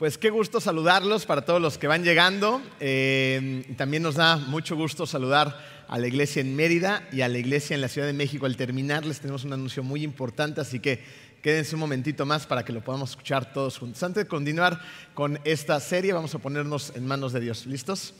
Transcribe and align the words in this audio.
Pues 0.00 0.16
qué 0.16 0.30
gusto 0.30 0.62
saludarlos 0.62 1.26
para 1.26 1.42
todos 1.42 1.60
los 1.60 1.76
que 1.76 1.86
van 1.86 2.02
llegando. 2.02 2.62
Eh, 2.80 3.66
también 3.76 4.02
nos 4.02 4.14
da 4.14 4.38
mucho 4.38 4.74
gusto 4.74 5.04
saludar 5.04 5.62
a 5.88 5.98
la 5.98 6.08
iglesia 6.08 6.40
en 6.40 6.56
Mérida 6.56 7.06
y 7.12 7.20
a 7.20 7.28
la 7.28 7.36
iglesia 7.36 7.74
en 7.74 7.82
la 7.82 7.88
Ciudad 7.88 8.06
de 8.06 8.14
México. 8.14 8.46
Al 8.46 8.56
terminar 8.56 9.04
les 9.04 9.20
tenemos 9.20 9.44
un 9.44 9.52
anuncio 9.52 9.82
muy 9.82 10.02
importante, 10.02 10.62
así 10.62 10.80
que 10.80 11.04
quédense 11.42 11.74
un 11.74 11.80
momentito 11.80 12.24
más 12.24 12.46
para 12.46 12.64
que 12.64 12.72
lo 12.72 12.82
podamos 12.82 13.10
escuchar 13.10 13.52
todos 13.52 13.76
juntos. 13.76 14.02
Antes 14.02 14.24
de 14.24 14.26
continuar 14.26 14.80
con 15.12 15.38
esta 15.44 15.78
serie, 15.80 16.14
vamos 16.14 16.34
a 16.34 16.38
ponernos 16.38 16.94
en 16.96 17.06
manos 17.06 17.34
de 17.34 17.40
Dios. 17.40 17.66
¿Listos? 17.66 18.14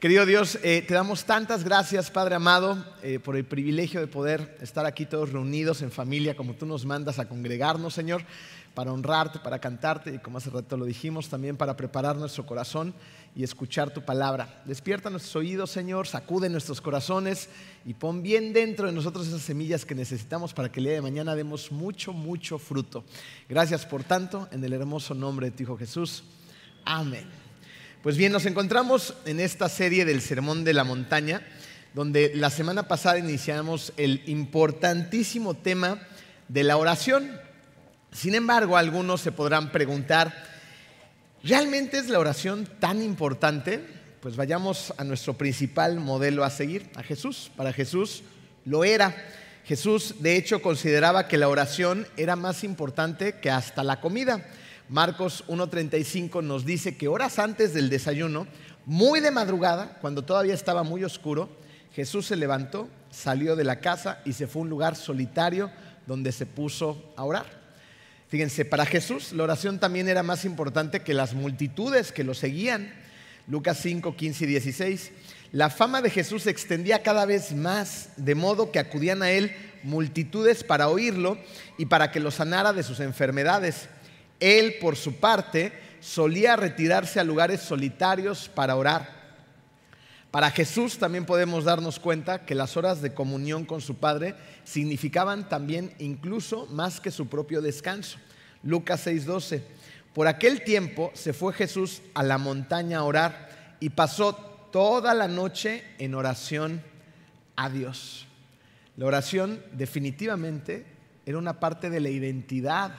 Querido 0.00 0.26
Dios, 0.26 0.58
eh, 0.62 0.84
te 0.86 0.92
damos 0.92 1.24
tantas 1.24 1.64
gracias, 1.64 2.10
Padre 2.10 2.34
amado, 2.34 2.84
eh, 3.02 3.18
por 3.18 3.36
el 3.36 3.44
privilegio 3.44 4.00
de 4.00 4.06
poder 4.06 4.58
estar 4.60 4.84
aquí 4.84 5.06
todos 5.06 5.32
reunidos 5.32 5.80
en 5.80 5.90
familia, 5.90 6.36
como 6.36 6.54
tú 6.54 6.66
nos 6.66 6.84
mandas 6.84 7.18
a 7.18 7.28
congregarnos, 7.28 7.94
Señor 7.94 8.22
para 8.74 8.92
honrarte, 8.92 9.38
para 9.38 9.60
cantarte 9.60 10.14
y 10.14 10.18
como 10.18 10.38
hace 10.38 10.50
rato 10.50 10.76
lo 10.76 10.84
dijimos, 10.84 11.28
también 11.28 11.56
para 11.56 11.76
preparar 11.76 12.16
nuestro 12.16 12.44
corazón 12.44 12.92
y 13.36 13.44
escuchar 13.44 13.92
tu 13.92 14.04
palabra. 14.04 14.62
Despierta 14.64 15.10
nuestros 15.10 15.36
oídos, 15.36 15.70
Señor, 15.70 16.06
sacude 16.06 16.48
nuestros 16.48 16.80
corazones 16.80 17.48
y 17.84 17.94
pon 17.94 18.22
bien 18.22 18.52
dentro 18.52 18.86
de 18.86 18.92
nosotros 18.92 19.28
esas 19.28 19.42
semillas 19.42 19.84
que 19.84 19.94
necesitamos 19.94 20.52
para 20.52 20.70
que 20.70 20.80
el 20.80 20.86
día 20.86 20.94
de 20.94 21.02
mañana 21.02 21.34
demos 21.34 21.70
mucho, 21.70 22.12
mucho 22.12 22.58
fruto. 22.58 23.04
Gracias 23.48 23.86
por 23.86 24.02
tanto, 24.02 24.48
en 24.50 24.64
el 24.64 24.72
hermoso 24.72 25.14
nombre 25.14 25.50
de 25.50 25.56
tu 25.56 25.62
Hijo 25.62 25.76
Jesús. 25.76 26.24
Amén. 26.84 27.43
Pues 28.04 28.18
bien, 28.18 28.32
nos 28.32 28.44
encontramos 28.44 29.14
en 29.24 29.40
esta 29.40 29.66
serie 29.70 30.04
del 30.04 30.20
Sermón 30.20 30.62
de 30.62 30.74
la 30.74 30.84
Montaña, 30.84 31.40
donde 31.94 32.32
la 32.34 32.50
semana 32.50 32.86
pasada 32.86 33.18
iniciamos 33.18 33.94
el 33.96 34.22
importantísimo 34.26 35.54
tema 35.54 36.06
de 36.48 36.64
la 36.64 36.76
oración. 36.76 37.40
Sin 38.12 38.34
embargo, 38.34 38.76
algunos 38.76 39.22
se 39.22 39.32
podrán 39.32 39.72
preguntar, 39.72 40.34
¿realmente 41.42 41.96
es 41.96 42.10
la 42.10 42.18
oración 42.18 42.68
tan 42.78 43.02
importante? 43.02 43.80
Pues 44.20 44.36
vayamos 44.36 44.92
a 44.98 45.04
nuestro 45.04 45.32
principal 45.32 45.98
modelo 45.98 46.44
a 46.44 46.50
seguir, 46.50 46.90
a 46.96 47.02
Jesús. 47.02 47.50
Para 47.56 47.72
Jesús 47.72 48.22
lo 48.66 48.84
era. 48.84 49.16
Jesús, 49.64 50.16
de 50.18 50.36
hecho, 50.36 50.60
consideraba 50.60 51.26
que 51.26 51.38
la 51.38 51.48
oración 51.48 52.06
era 52.18 52.36
más 52.36 52.64
importante 52.64 53.36
que 53.40 53.50
hasta 53.50 53.82
la 53.82 54.02
comida. 54.02 54.44
Marcos 54.88 55.44
1.35 55.48 56.42
nos 56.42 56.66
dice 56.66 56.96
que 56.96 57.08
horas 57.08 57.38
antes 57.38 57.72
del 57.72 57.88
desayuno, 57.88 58.46
muy 58.84 59.20
de 59.20 59.30
madrugada, 59.30 59.98
cuando 60.00 60.22
todavía 60.22 60.52
estaba 60.52 60.82
muy 60.82 61.04
oscuro, 61.04 61.48
Jesús 61.94 62.26
se 62.26 62.36
levantó, 62.36 62.88
salió 63.10 63.56
de 63.56 63.64
la 63.64 63.80
casa 63.80 64.20
y 64.24 64.34
se 64.34 64.46
fue 64.46 64.60
a 64.60 64.64
un 64.64 64.68
lugar 64.68 64.96
solitario 64.96 65.70
donde 66.06 66.32
se 66.32 66.44
puso 66.44 67.14
a 67.16 67.24
orar. 67.24 67.46
Fíjense, 68.28 68.64
para 68.64 68.84
Jesús 68.84 69.32
la 69.32 69.44
oración 69.44 69.78
también 69.78 70.08
era 70.08 70.22
más 70.22 70.44
importante 70.44 71.00
que 71.00 71.14
las 71.14 71.34
multitudes 71.34 72.12
que 72.12 72.24
lo 72.24 72.34
seguían. 72.34 72.92
Lucas 73.46 73.78
5, 73.80 74.16
15 74.16 74.44
y 74.44 74.46
16. 74.48 75.12
La 75.52 75.70
fama 75.70 76.02
de 76.02 76.10
Jesús 76.10 76.42
se 76.42 76.50
extendía 76.50 77.02
cada 77.02 77.26
vez 77.26 77.54
más, 77.54 78.10
de 78.16 78.34
modo 78.34 78.72
que 78.72 78.80
acudían 78.80 79.22
a 79.22 79.30
él 79.30 79.54
multitudes 79.84 80.64
para 80.64 80.88
oírlo 80.88 81.38
y 81.78 81.86
para 81.86 82.10
que 82.10 82.18
lo 82.18 82.30
sanara 82.30 82.72
de 82.72 82.82
sus 82.82 83.00
enfermedades. 83.00 83.88
Él, 84.44 84.74
por 84.78 84.94
su 84.96 85.14
parte, 85.14 85.72
solía 86.00 86.54
retirarse 86.54 87.18
a 87.18 87.24
lugares 87.24 87.62
solitarios 87.62 88.50
para 88.50 88.76
orar. 88.76 89.08
Para 90.30 90.50
Jesús 90.50 90.98
también 90.98 91.24
podemos 91.24 91.64
darnos 91.64 91.98
cuenta 91.98 92.44
que 92.44 92.54
las 92.54 92.76
horas 92.76 93.00
de 93.00 93.14
comunión 93.14 93.64
con 93.64 93.80
su 93.80 93.94
Padre 93.94 94.34
significaban 94.64 95.48
también 95.48 95.94
incluso 95.98 96.66
más 96.66 97.00
que 97.00 97.10
su 97.10 97.26
propio 97.28 97.62
descanso. 97.62 98.18
Lucas 98.62 99.06
6:12. 99.06 99.62
Por 100.12 100.26
aquel 100.26 100.62
tiempo 100.62 101.10
se 101.14 101.32
fue 101.32 101.54
Jesús 101.54 102.02
a 102.12 102.22
la 102.22 102.36
montaña 102.36 102.98
a 102.98 103.04
orar 103.04 103.76
y 103.80 103.88
pasó 103.88 104.34
toda 104.70 105.14
la 105.14 105.26
noche 105.26 105.84
en 105.98 106.14
oración 106.14 106.82
a 107.56 107.70
Dios. 107.70 108.26
La 108.98 109.06
oración 109.06 109.62
definitivamente 109.72 110.84
era 111.24 111.38
una 111.38 111.60
parte 111.60 111.88
de 111.88 112.00
la 112.00 112.10
identidad 112.10 112.92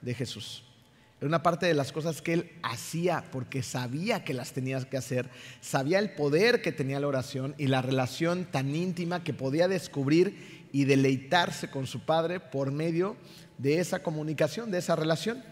de 0.00 0.14
Jesús. 0.14 0.62
Era 1.22 1.28
una 1.28 1.42
parte 1.44 1.66
de 1.66 1.74
las 1.74 1.92
cosas 1.92 2.20
que 2.20 2.32
él 2.32 2.50
hacía 2.64 3.22
porque 3.30 3.62
sabía 3.62 4.24
que 4.24 4.34
las 4.34 4.50
tenía 4.50 4.80
que 4.80 4.96
hacer, 4.96 5.30
sabía 5.60 6.00
el 6.00 6.10
poder 6.14 6.62
que 6.62 6.72
tenía 6.72 6.98
la 6.98 7.06
oración 7.06 7.54
y 7.58 7.68
la 7.68 7.80
relación 7.80 8.44
tan 8.44 8.74
íntima 8.74 9.22
que 9.22 9.32
podía 9.32 9.68
descubrir 9.68 10.66
y 10.72 10.84
deleitarse 10.84 11.70
con 11.70 11.86
su 11.86 12.00
Padre 12.00 12.40
por 12.40 12.72
medio 12.72 13.16
de 13.56 13.78
esa 13.78 14.02
comunicación, 14.02 14.72
de 14.72 14.78
esa 14.78 14.96
relación. 14.96 15.44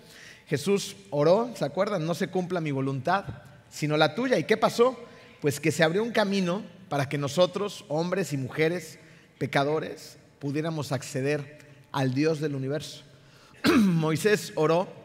Jesús 0.49 0.97
oró, 1.11 1.53
¿se 1.55 1.65
acuerdan? 1.65 2.05
No 2.05 2.15
se 2.15 2.27
cumpla 2.27 2.61
mi 2.61 2.73
voluntad, 2.73 3.27
sino 3.71 3.97
la 3.97 4.17
tuya. 4.17 4.41
¿Y 4.41 4.45
qué 4.49 4.57
pasó? 4.57 4.99
Pues 5.41 5.61
que 5.61 5.71
se 5.71 5.85
abrió 5.85 6.03
un 6.03 6.11
camino 6.11 6.65
para 6.89 7.09
que 7.09 7.17
nosotros, 7.17 7.85
hombres 7.87 8.33
y 8.33 8.39
mujeres, 8.39 8.99
pecadores, 9.39 10.19
pudiéramos 10.41 10.91
acceder 10.91 11.59
al 11.93 12.13
Dios 12.13 12.41
del 12.41 12.57
universo. 12.57 13.05
Moisés 13.79 14.53
oró 14.57 15.00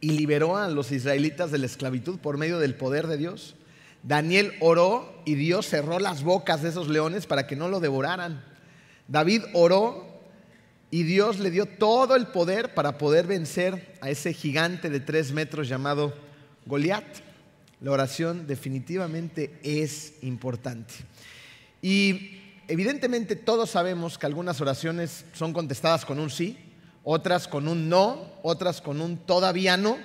y 0.00 0.10
liberó 0.10 0.56
a 0.56 0.68
los 0.68 0.92
israelitas 0.92 1.50
de 1.50 1.58
la 1.58 1.66
esclavitud 1.66 2.18
por 2.18 2.38
medio 2.38 2.58
del 2.58 2.74
poder 2.74 3.06
de 3.06 3.16
Dios. 3.16 3.56
Daniel 4.02 4.52
oró 4.60 5.20
y 5.24 5.34
Dios 5.34 5.66
cerró 5.66 5.98
las 5.98 6.22
bocas 6.22 6.62
de 6.62 6.68
esos 6.68 6.88
leones 6.88 7.26
para 7.26 7.46
que 7.46 7.56
no 7.56 7.68
lo 7.68 7.80
devoraran. 7.80 8.44
David 9.08 9.42
oró 9.52 10.06
y 10.90 11.02
Dios 11.02 11.38
le 11.40 11.50
dio 11.50 11.66
todo 11.66 12.14
el 12.14 12.28
poder 12.28 12.74
para 12.74 12.98
poder 12.98 13.26
vencer 13.26 13.96
a 14.00 14.10
ese 14.10 14.32
gigante 14.32 14.90
de 14.90 15.00
tres 15.00 15.32
metros 15.32 15.68
llamado 15.68 16.14
Goliat. 16.66 17.04
La 17.80 17.90
oración 17.90 18.46
definitivamente 18.46 19.58
es 19.62 20.14
importante. 20.22 20.94
Y 21.82 22.40
evidentemente 22.68 23.36
todos 23.36 23.70
sabemos 23.70 24.18
que 24.18 24.26
algunas 24.26 24.60
oraciones 24.60 25.24
son 25.32 25.52
contestadas 25.52 26.04
con 26.04 26.18
un 26.18 26.30
sí, 26.30 26.58
otras 27.08 27.46
con 27.46 27.68
un 27.68 27.88
no, 27.88 28.32
otras 28.42 28.80
con 28.80 29.00
un 29.00 29.16
todavía 29.16 29.76
no. 29.76 29.96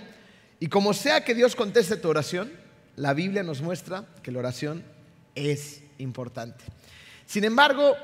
Y 0.59 0.67
como 0.67 0.93
sea 0.93 1.23
que 1.23 1.33
Dios 1.33 1.55
conteste 1.55 1.97
tu 1.97 2.07
oración, 2.07 2.51
la 2.95 3.15
Biblia 3.15 3.41
nos 3.41 3.63
muestra 3.63 4.05
que 4.21 4.31
la 4.31 4.37
oración 4.37 4.83
es 5.33 5.81
importante. 5.97 6.63
Sin 7.25 7.43
embargo, 7.43 7.95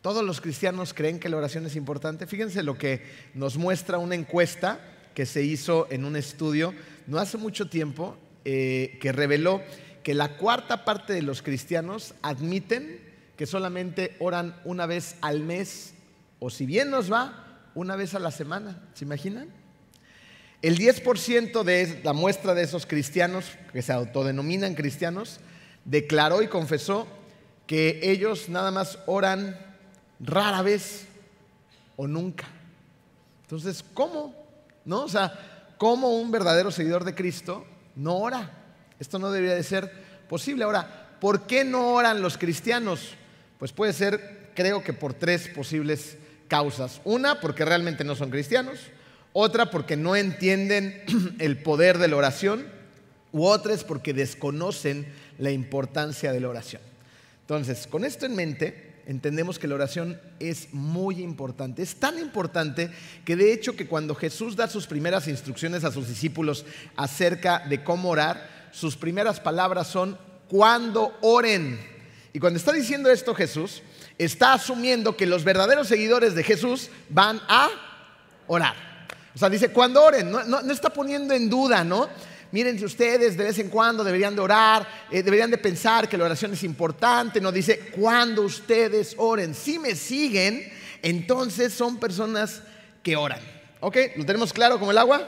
todos 0.00 0.24
los 0.24 0.40
cristianos 0.40 0.94
creen 0.94 1.20
que 1.20 1.28
la 1.28 1.36
oración 1.36 1.64
es 1.64 1.76
importante. 1.76 2.26
Fíjense 2.26 2.64
lo 2.64 2.76
que 2.76 3.06
nos 3.34 3.56
muestra 3.56 3.98
una 3.98 4.16
encuesta 4.16 4.80
que 5.14 5.24
se 5.24 5.44
hizo 5.44 5.86
en 5.88 6.04
un 6.04 6.16
estudio 6.16 6.74
no 7.06 7.18
hace 7.18 7.38
mucho 7.38 7.68
tiempo 7.68 8.16
eh, 8.44 8.98
que 9.00 9.12
reveló 9.12 9.62
que 10.02 10.14
la 10.14 10.38
cuarta 10.38 10.84
parte 10.84 11.12
de 11.12 11.22
los 11.22 11.40
cristianos 11.40 12.14
admiten 12.20 13.00
que 13.36 13.46
solamente 13.46 14.16
oran 14.18 14.60
una 14.64 14.86
vez 14.86 15.14
al 15.20 15.38
mes 15.38 15.94
o 16.40 16.50
si 16.50 16.66
bien 16.66 16.90
nos 16.90 17.12
va, 17.12 17.51
una 17.74 17.96
vez 17.96 18.14
a 18.14 18.18
la 18.18 18.30
semana. 18.30 18.78
¿Se 18.94 19.04
imaginan? 19.04 19.48
El 20.62 20.78
10% 20.78 21.64
de 21.64 22.00
la 22.04 22.12
muestra 22.12 22.54
de 22.54 22.62
esos 22.62 22.86
cristianos, 22.86 23.46
que 23.72 23.82
se 23.82 23.92
autodenominan 23.92 24.74
cristianos, 24.74 25.40
declaró 25.84 26.42
y 26.42 26.48
confesó 26.48 27.08
que 27.66 28.00
ellos 28.02 28.48
nada 28.48 28.70
más 28.70 28.98
oran 29.06 29.58
rara 30.20 30.62
vez 30.62 31.06
o 31.96 32.06
nunca. 32.06 32.44
Entonces, 33.42 33.84
¿cómo? 33.92 34.34
¿No? 34.84 35.02
O 35.02 35.08
sea, 35.08 35.74
¿cómo 35.78 36.10
un 36.20 36.30
verdadero 36.30 36.70
seguidor 36.70 37.04
de 37.04 37.14
Cristo 37.14 37.66
no 37.96 38.18
ora? 38.18 38.50
Esto 39.00 39.18
no 39.18 39.32
debería 39.32 39.56
de 39.56 39.64
ser 39.64 39.90
posible. 40.28 40.64
Ahora, 40.64 41.16
¿por 41.20 41.46
qué 41.46 41.64
no 41.64 41.94
oran 41.94 42.22
los 42.22 42.38
cristianos? 42.38 43.14
Pues 43.58 43.72
puede 43.72 43.92
ser, 43.92 44.52
creo 44.54 44.82
que 44.84 44.92
por 44.92 45.12
tres 45.12 45.48
posibles 45.48 46.18
causas. 46.52 47.00
Una, 47.04 47.40
porque 47.40 47.64
realmente 47.64 48.04
no 48.04 48.14
son 48.14 48.28
cristianos. 48.28 48.78
Otra, 49.32 49.70
porque 49.70 49.96
no 49.96 50.16
entienden 50.16 51.02
el 51.38 51.56
poder 51.56 51.96
de 51.96 52.08
la 52.08 52.16
oración. 52.16 52.66
U 53.32 53.46
otra 53.46 53.72
es 53.72 53.84
porque 53.84 54.12
desconocen 54.12 55.06
la 55.38 55.50
importancia 55.50 56.30
de 56.30 56.40
la 56.40 56.50
oración. 56.50 56.82
Entonces, 57.40 57.86
con 57.86 58.04
esto 58.04 58.26
en 58.26 58.36
mente, 58.36 58.96
entendemos 59.06 59.58
que 59.58 59.66
la 59.66 59.76
oración 59.76 60.20
es 60.40 60.74
muy 60.74 61.22
importante. 61.22 61.80
Es 61.80 61.94
tan 61.94 62.18
importante 62.18 62.90
que 63.24 63.34
de 63.34 63.54
hecho 63.54 63.74
que 63.74 63.86
cuando 63.86 64.14
Jesús 64.14 64.54
da 64.54 64.68
sus 64.68 64.86
primeras 64.86 65.28
instrucciones 65.28 65.84
a 65.84 65.90
sus 65.90 66.06
discípulos 66.06 66.66
acerca 66.96 67.60
de 67.66 67.82
cómo 67.82 68.10
orar, 68.10 68.68
sus 68.72 68.98
primeras 68.98 69.40
palabras 69.40 69.86
son 69.86 70.18
cuando 70.48 71.16
oren. 71.22 71.80
Y 72.34 72.40
cuando 72.40 72.58
está 72.58 72.72
diciendo 72.72 73.10
esto 73.10 73.34
Jesús, 73.34 73.82
está 74.18 74.54
asumiendo 74.54 75.16
que 75.16 75.26
los 75.26 75.44
verdaderos 75.44 75.88
seguidores 75.88 76.34
de 76.34 76.42
Jesús 76.42 76.90
van 77.08 77.40
a 77.48 77.68
orar. 78.46 78.74
O 79.34 79.38
sea, 79.38 79.48
dice, 79.48 79.70
cuando 79.70 80.02
oren, 80.02 80.30
no, 80.30 80.60
está 80.70 80.90
poniendo 80.90 81.32
en 81.34 81.48
duda, 81.48 81.84
¿no? 81.84 82.08
Miren, 82.50 82.78
si 82.78 82.84
ustedes 82.84 83.36
de 83.36 83.44
vez 83.44 83.58
en 83.58 83.70
cuando 83.70 84.04
deberían 84.04 84.36
de 84.36 84.42
orar, 84.42 84.86
eh, 85.10 85.22
deberían 85.22 85.50
de 85.50 85.56
pensar 85.56 86.06
que 86.06 86.18
la 86.18 86.24
oración 86.24 86.52
es 86.52 86.62
importante, 86.64 87.40
no 87.40 87.50
dice, 87.50 87.78
cuando 87.92 88.42
ustedes 88.42 89.14
oren. 89.16 89.54
Si 89.54 89.78
me 89.78 89.94
siguen, 89.94 90.70
entonces 91.00 91.72
son 91.72 91.98
personas 91.98 92.62
que 93.02 93.16
oran. 93.16 93.40
¿Ok? 93.80 93.96
¿Lo 94.16 94.26
tenemos 94.26 94.52
claro 94.52 94.78
como 94.78 94.90
el 94.90 94.98
agua? 94.98 95.26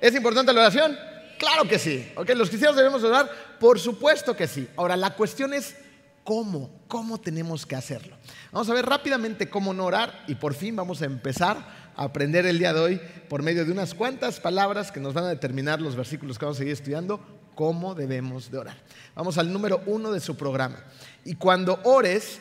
¿Es 0.00 0.14
importante 0.14 0.52
la 0.52 0.62
oración? 0.62 0.98
Claro 1.38 1.68
que 1.68 1.78
sí. 1.78 2.12
¿Los 2.34 2.48
cristianos 2.48 2.76
debemos 2.76 3.04
orar? 3.04 3.30
Por 3.60 3.78
supuesto 3.78 4.36
que 4.36 4.48
sí. 4.48 4.68
Ahora, 4.76 4.96
la 4.96 5.14
cuestión 5.14 5.54
es 5.54 5.76
cómo, 6.24 6.70
cómo 6.88 7.20
tenemos 7.20 7.66
que 7.66 7.76
hacerlo. 7.76 8.16
Vamos 8.52 8.68
a 8.68 8.74
ver 8.74 8.86
rápidamente 8.86 9.48
cómo 9.48 9.74
no 9.74 9.84
orar 9.84 10.24
y 10.26 10.34
por 10.36 10.54
fin 10.54 10.76
vamos 10.76 11.02
a 11.02 11.06
empezar 11.06 11.92
a 11.96 12.04
aprender 12.04 12.46
el 12.46 12.58
día 12.58 12.72
de 12.72 12.80
hoy 12.80 13.00
por 13.28 13.42
medio 13.42 13.64
de 13.64 13.72
unas 13.72 13.94
cuantas 13.94 14.40
palabras 14.40 14.92
que 14.92 15.00
nos 15.00 15.14
van 15.14 15.24
a 15.24 15.28
determinar 15.28 15.80
los 15.80 15.96
versículos 15.96 16.38
que 16.38 16.44
vamos 16.44 16.58
a 16.58 16.60
seguir 16.60 16.72
estudiando, 16.72 17.20
cómo 17.54 17.94
debemos 17.94 18.50
de 18.50 18.58
orar. 18.58 18.76
Vamos 19.14 19.38
al 19.38 19.52
número 19.52 19.82
uno 19.86 20.12
de 20.12 20.20
su 20.20 20.36
programa. 20.36 20.84
Y 21.24 21.36
cuando 21.36 21.80
ores, 21.84 22.40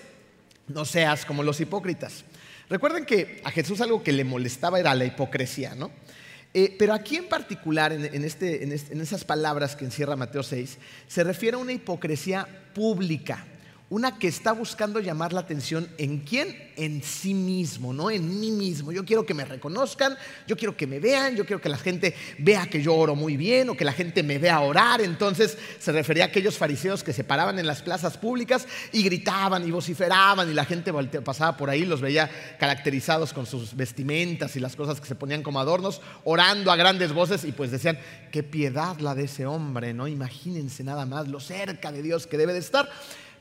no 0.67 0.85
seas 0.85 1.25
como 1.25 1.43
los 1.43 1.59
hipócritas. 1.59 2.23
Recuerden 2.69 3.05
que 3.05 3.41
a 3.43 3.51
Jesús 3.51 3.81
algo 3.81 4.03
que 4.03 4.11
le 4.11 4.23
molestaba 4.23 4.79
era 4.79 4.95
la 4.95 5.05
hipocresía, 5.05 5.75
¿no? 5.75 5.91
Eh, 6.55 6.75
pero 6.77 6.93
aquí 6.93 7.15
en 7.15 7.27
particular, 7.27 7.91
este, 7.91 8.63
en 8.63 9.01
esas 9.01 9.23
palabras 9.25 9.75
que 9.75 9.85
encierra 9.85 10.15
Mateo 10.15 10.43
6, 10.43 10.77
se 11.07 11.23
refiere 11.23 11.55
a 11.55 11.59
una 11.59 11.71
hipocresía 11.71 12.47
pública 12.75 13.47
una 13.93 14.17
que 14.17 14.27
está 14.27 14.53
buscando 14.53 14.99
llamar 14.99 15.33
la 15.33 15.41
atención 15.41 15.87
en 15.99 16.21
quién? 16.21 16.71
En 16.77 17.03
sí 17.03 17.35
mismo, 17.35 17.93
no 17.93 18.09
en 18.09 18.39
mí 18.39 18.49
mismo. 18.49 18.91
Yo 18.91 19.05
quiero 19.05 19.23
que 19.23 19.35
me 19.35 19.45
reconozcan, 19.45 20.17
yo 20.47 20.57
quiero 20.57 20.75
que 20.75 20.87
me 20.87 20.99
vean, 20.99 21.35
yo 21.35 21.45
quiero 21.45 21.61
que 21.61 21.69
la 21.69 21.77
gente 21.77 22.15
vea 22.39 22.65
que 22.65 22.81
yo 22.81 22.95
oro 22.95 23.13
muy 23.13 23.37
bien 23.37 23.69
o 23.69 23.77
que 23.77 23.85
la 23.85 23.93
gente 23.93 24.23
me 24.23 24.39
vea 24.39 24.61
orar. 24.61 24.99
Entonces 24.99 25.59
se 25.77 25.91
refería 25.91 26.23
a 26.23 26.27
aquellos 26.27 26.57
fariseos 26.57 27.03
que 27.03 27.13
se 27.13 27.23
paraban 27.23 27.59
en 27.59 27.67
las 27.67 27.83
plazas 27.83 28.17
públicas 28.17 28.67
y 28.91 29.03
gritaban 29.03 29.63
y 29.67 29.69
vociferaban 29.69 30.49
y 30.49 30.55
la 30.55 30.65
gente 30.65 30.91
pasaba 31.21 31.55
por 31.55 31.69
ahí, 31.69 31.85
los 31.85 32.01
veía 32.01 32.31
caracterizados 32.57 33.31
con 33.31 33.45
sus 33.45 33.75
vestimentas 33.75 34.55
y 34.55 34.59
las 34.59 34.75
cosas 34.75 34.99
que 34.99 35.07
se 35.07 35.13
ponían 35.13 35.43
como 35.43 35.59
adornos, 35.59 36.01
orando 36.23 36.71
a 36.71 36.75
grandes 36.75 37.13
voces 37.13 37.45
y 37.45 37.51
pues 37.51 37.69
decían, 37.69 37.99
qué 38.31 38.41
piedad 38.41 38.97
la 38.97 39.13
de 39.13 39.25
ese 39.25 39.45
hombre, 39.45 39.93
¿no? 39.93 40.07
Imagínense 40.07 40.83
nada 40.83 41.05
más 41.05 41.27
lo 41.27 41.39
cerca 41.39 41.91
de 41.91 42.01
Dios 42.01 42.25
que 42.25 42.39
debe 42.39 42.53
de 42.53 42.59
estar. 42.59 42.89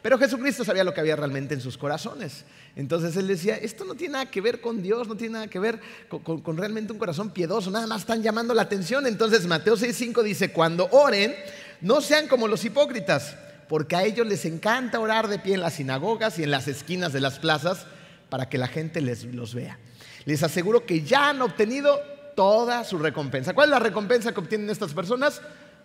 Pero 0.02 0.18
Jesucristo 0.18 0.64
sabía 0.64 0.82
lo 0.82 0.92
que 0.92 1.00
había 1.00 1.14
realmente 1.14 1.54
en 1.54 1.60
sus 1.60 1.78
corazones. 1.78 2.44
Entonces 2.74 3.16
él 3.16 3.28
decía, 3.28 3.56
esto 3.56 3.84
no 3.84 3.94
tiene 3.94 4.14
nada 4.14 4.26
que 4.26 4.40
ver 4.40 4.60
con 4.60 4.82
Dios, 4.82 5.06
no 5.06 5.16
tiene 5.16 5.34
nada 5.34 5.46
que 5.46 5.60
ver 5.60 5.80
con, 6.08 6.56
realmente 6.56 6.92
un 6.92 6.98
corazón 6.98 7.30
piedoso, 7.30 7.70
nada 7.70 7.86
más 7.86 8.00
están 8.00 8.20
llamando 8.20 8.52
la 8.52 8.62
atención. 8.62 9.06
Entonces 9.06 9.46
Mateo 9.46 9.76
6.5 9.76 10.22
dice, 10.24 10.52
cuando 10.52 10.88
oren, 10.90 11.34
no 11.80 12.00
sean 12.00 12.26
como 12.26 12.48
los 12.48 12.64
hipócritas, 12.64 13.36
porque 13.68 13.94
a 13.94 14.02
ellos 14.02 14.26
les 14.26 14.44
encanta 14.44 14.98
orar 14.98 15.28
de 15.28 15.38
pie 15.38 15.54
en 15.54 15.60
las 15.60 15.74
sinagogas 15.74 16.36
y 16.40 16.42
en 16.42 16.50
las 16.50 16.66
esquinas 16.66 17.12
de 17.12 17.20
las 17.20 17.38
plazas 17.38 17.86
para 18.28 18.48
que 18.48 18.58
la 18.58 18.66
gente 18.66 19.00
les, 19.00 19.24
los 19.24 19.54
vea. 19.54 19.78
Les 20.24 20.42
aseguro 20.42 20.84
que 20.84 21.02
ya 21.02 21.28
han 21.28 21.42
obtenido 21.42 22.00
toda 22.34 22.82
su 22.82 22.98
recompensa. 22.98 23.54
¿Cuál 23.54 23.68
es 23.68 23.70
la 23.70 23.78
recompensa 23.78 24.32
que 24.32 24.40
obtienen 24.40 24.68
estas 24.68 24.94
personas? 24.94 25.40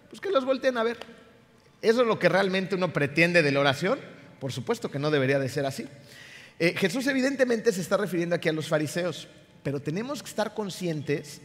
Pues 0.10 0.20
que 0.20 0.32
los 0.32 0.44
volteen 0.44 0.78
a 0.78 0.84
ver. 0.84 0.98
¿Eso 1.82 2.02
es 2.02 2.08
lo 2.08 2.20
que 2.20 2.30
realmente 2.30 2.76
uno 2.76 2.92
pretende 2.92 3.44
de 3.44 3.52
la 3.52 3.60
oración? 3.60 4.00
Por 4.40 4.52
supuesto 4.52 4.90
que 4.90 5.00
no 5.00 5.12
debería 5.12 5.40
de 5.40 5.50
ser 5.50 5.66
así. 5.66 5.86
Eh, 6.60 6.74
Jesús 6.76 7.06
evidentemente 7.08 7.72
se 7.72 7.82
está 7.82 7.98
refiriendo 7.98 8.36
aquí 8.36 8.50
a 8.50 8.54
los 8.54 8.68
fariseos, 8.68 9.28
pero 9.64 9.80
tenemos 9.80 10.24
que 10.24 10.30
estar 10.30 10.54
conscientes 10.54 11.42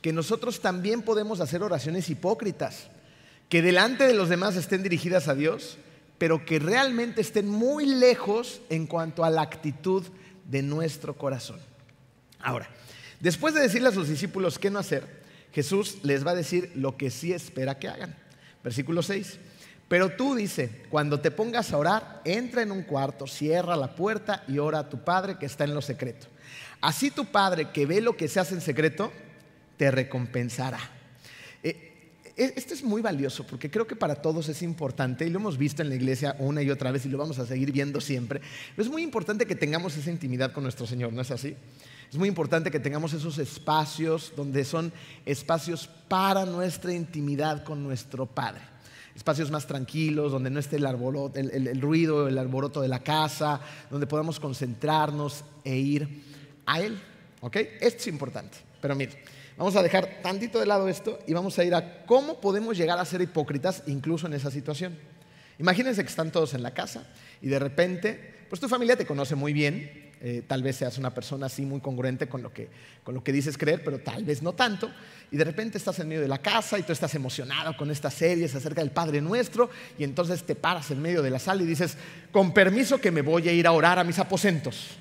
que 0.00 0.12
nosotros 0.12 0.60
también 0.60 1.02
podemos 1.02 1.40
hacer 1.40 1.62
oraciones 1.62 2.10
hipócritas, 2.10 2.88
que 3.48 3.62
delante 3.62 4.06
de 4.06 4.14
los 4.14 4.28
demás 4.28 4.56
estén 4.56 4.82
dirigidas 4.82 5.28
a 5.28 5.34
Dios, 5.34 5.78
pero 6.18 6.44
que 6.44 6.58
realmente 6.58 7.20
estén 7.20 7.48
muy 7.48 7.86
lejos 7.86 8.60
en 8.70 8.86
cuanto 8.86 9.24
a 9.24 9.30
la 9.30 9.42
actitud 9.42 10.04
de 10.44 10.62
nuestro 10.62 11.14
corazón. 11.14 11.60
Ahora, 12.40 12.68
después 13.20 13.54
de 13.54 13.60
decirle 13.60 13.88
a 13.88 13.92
sus 13.92 14.08
discípulos 14.08 14.58
qué 14.58 14.70
no 14.70 14.78
hacer, 14.78 15.04
Jesús 15.52 15.98
les 16.02 16.26
va 16.26 16.32
a 16.32 16.36
decir 16.36 16.72
lo 16.74 16.96
que 16.96 17.10
sí 17.10 17.32
espera 17.32 17.78
que 17.78 17.88
hagan. 17.88 18.16
Versículo 18.62 19.02
6. 19.02 19.38
Pero 19.88 20.10
tú 20.10 20.34
dice, 20.34 20.82
cuando 20.90 21.20
te 21.20 21.30
pongas 21.30 21.72
a 21.72 21.78
orar, 21.78 22.20
entra 22.24 22.62
en 22.62 22.72
un 22.72 22.82
cuarto, 22.82 23.26
cierra 23.26 23.76
la 23.76 23.94
puerta 23.94 24.42
y 24.48 24.58
ora 24.58 24.80
a 24.80 24.88
tu 24.88 25.04
Padre 25.04 25.38
que 25.38 25.46
está 25.46 25.64
en 25.64 25.74
lo 25.74 25.82
secreto. 25.82 26.26
Así 26.80 27.10
tu 27.10 27.26
Padre 27.26 27.70
que 27.70 27.86
ve 27.86 28.00
lo 28.00 28.16
que 28.16 28.26
se 28.26 28.40
hace 28.40 28.54
en 28.54 28.60
secreto, 28.60 29.12
te 29.76 29.90
recompensará. 29.92 30.80
Eh, 31.62 32.20
e, 32.36 32.52
esto 32.56 32.74
es 32.74 32.82
muy 32.82 33.00
valioso 33.00 33.46
porque 33.46 33.70
creo 33.70 33.86
que 33.86 33.94
para 33.94 34.16
todos 34.16 34.48
es 34.48 34.60
importante 34.62 35.24
y 35.24 35.30
lo 35.30 35.38
hemos 35.38 35.56
visto 35.56 35.82
en 35.82 35.88
la 35.88 35.94
iglesia 35.94 36.34
una 36.40 36.62
y 36.62 36.70
otra 36.70 36.90
vez 36.90 37.06
y 37.06 37.08
lo 37.08 37.18
vamos 37.18 37.38
a 37.38 37.46
seguir 37.46 37.70
viendo 37.70 38.00
siempre. 38.00 38.40
Es 38.76 38.88
muy 38.88 39.02
importante 39.02 39.46
que 39.46 39.54
tengamos 39.54 39.96
esa 39.96 40.10
intimidad 40.10 40.52
con 40.52 40.64
nuestro 40.64 40.86
Señor, 40.86 41.12
¿no 41.12 41.22
es 41.22 41.30
así? 41.30 41.54
Es 42.10 42.18
muy 42.18 42.28
importante 42.28 42.72
que 42.72 42.80
tengamos 42.80 43.12
esos 43.12 43.38
espacios 43.38 44.32
donde 44.36 44.64
son 44.64 44.92
espacios 45.24 45.88
para 46.08 46.44
nuestra 46.44 46.92
intimidad 46.92 47.62
con 47.62 47.84
nuestro 47.84 48.26
Padre 48.26 48.75
espacios 49.16 49.50
más 49.50 49.66
tranquilos, 49.66 50.30
donde 50.30 50.50
no 50.50 50.60
esté 50.60 50.76
el, 50.76 50.86
arboroto, 50.86 51.40
ruido, 51.80 52.28
el 52.28 52.36
alboroto 52.36 52.82
de 52.82 52.88
la 52.88 53.00
casa, 53.00 53.60
donde 53.90 54.06
podamos 54.06 54.38
concentrarnos 54.38 55.42
e 55.64 55.76
ir 55.76 56.22
a 56.66 56.80
Él. 56.80 57.00
¿Ok? 57.40 57.56
Esto 57.80 58.00
es 58.00 58.06
importante. 58.08 58.58
Pero 58.80 58.94
mire, 58.94 59.24
vamos 59.56 59.74
a 59.74 59.82
dejar 59.82 60.20
tantito 60.22 60.60
de 60.60 60.66
lado 60.66 60.86
esto 60.88 61.18
y 61.26 61.32
vamos 61.32 61.58
a 61.58 61.64
ir 61.64 61.74
a 61.74 62.04
cómo 62.04 62.40
podemos 62.40 62.76
llegar 62.76 62.98
a 62.98 63.04
ser 63.04 63.22
hipócritas 63.22 63.82
incluso 63.86 64.26
en 64.26 64.34
esa 64.34 64.50
situación. 64.50 64.96
Imagínense 65.58 66.02
que 66.02 66.10
están 66.10 66.30
todos 66.30 66.52
en 66.52 66.62
la 66.62 66.74
casa 66.74 67.06
y 67.40 67.48
de 67.48 67.58
repente, 67.58 68.44
pues 68.50 68.60
tu 68.60 68.68
familia 68.68 68.96
te 68.96 69.06
conoce 69.06 69.34
muy 69.34 69.54
bien, 69.54 70.05
eh, 70.20 70.42
tal 70.46 70.62
vez 70.62 70.76
seas 70.76 70.96
una 70.96 71.12
persona 71.12 71.46
así 71.46 71.62
muy 71.62 71.80
congruente 71.80 72.26
con 72.26 72.42
lo, 72.42 72.52
que, 72.52 72.70
con 73.04 73.14
lo 73.14 73.22
que 73.22 73.32
dices 73.32 73.58
creer, 73.58 73.84
pero 73.84 73.98
tal 73.98 74.24
vez 74.24 74.42
no 74.42 74.54
tanto. 74.54 74.90
Y 75.30 75.36
de 75.36 75.44
repente 75.44 75.76
estás 75.76 75.98
en 75.98 76.08
medio 76.08 76.22
de 76.22 76.28
la 76.28 76.38
casa 76.38 76.78
y 76.78 76.82
tú 76.82 76.92
estás 76.92 77.14
emocionado 77.14 77.76
con 77.76 77.90
estas 77.90 78.14
series 78.14 78.54
acerca 78.54 78.80
del 78.80 78.92
Padre 78.92 79.20
Nuestro 79.20 79.68
y 79.98 80.04
entonces 80.04 80.42
te 80.44 80.54
paras 80.54 80.90
en 80.90 81.02
medio 81.02 81.22
de 81.22 81.30
la 81.30 81.38
sala 81.38 81.62
y 81.62 81.66
dices, 81.66 81.96
con 82.32 82.54
permiso 82.54 82.98
que 82.98 83.10
me 83.10 83.20
voy 83.20 83.48
a 83.48 83.52
ir 83.52 83.66
a 83.66 83.72
orar 83.72 83.98
a 83.98 84.04
mis 84.04 84.18
aposentos. 84.18 84.96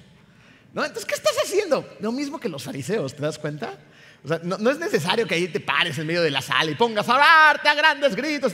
¿No? 0.73 0.83
Entonces, 0.83 1.05
¿qué 1.05 1.15
estás 1.15 1.35
haciendo? 1.41 1.87
Lo 2.01 2.11
mismo 2.11 2.37
que 2.37 2.49
los 2.49 2.63
fariseos, 2.63 3.15
¿te 3.15 3.21
das 3.21 3.39
cuenta? 3.39 3.77
O 4.25 4.27
sea, 4.27 4.41
no, 4.43 4.57
no, 4.57 4.71
es 4.71 4.79
necesario 4.79 5.25
que 5.25 5.35
ahí 5.35 5.47
te 5.47 5.61
pares 5.61 5.97
en 5.97 6.07
medio 6.07 6.21
de 6.21 6.31
la 6.31 6.41
sala 6.41 6.71
y 6.71 6.75
pongas 6.75 7.07
a 7.07 7.15
orarte 7.15 7.69
a 7.69 7.75
grandes 7.75 8.15
gritos. 8.15 8.53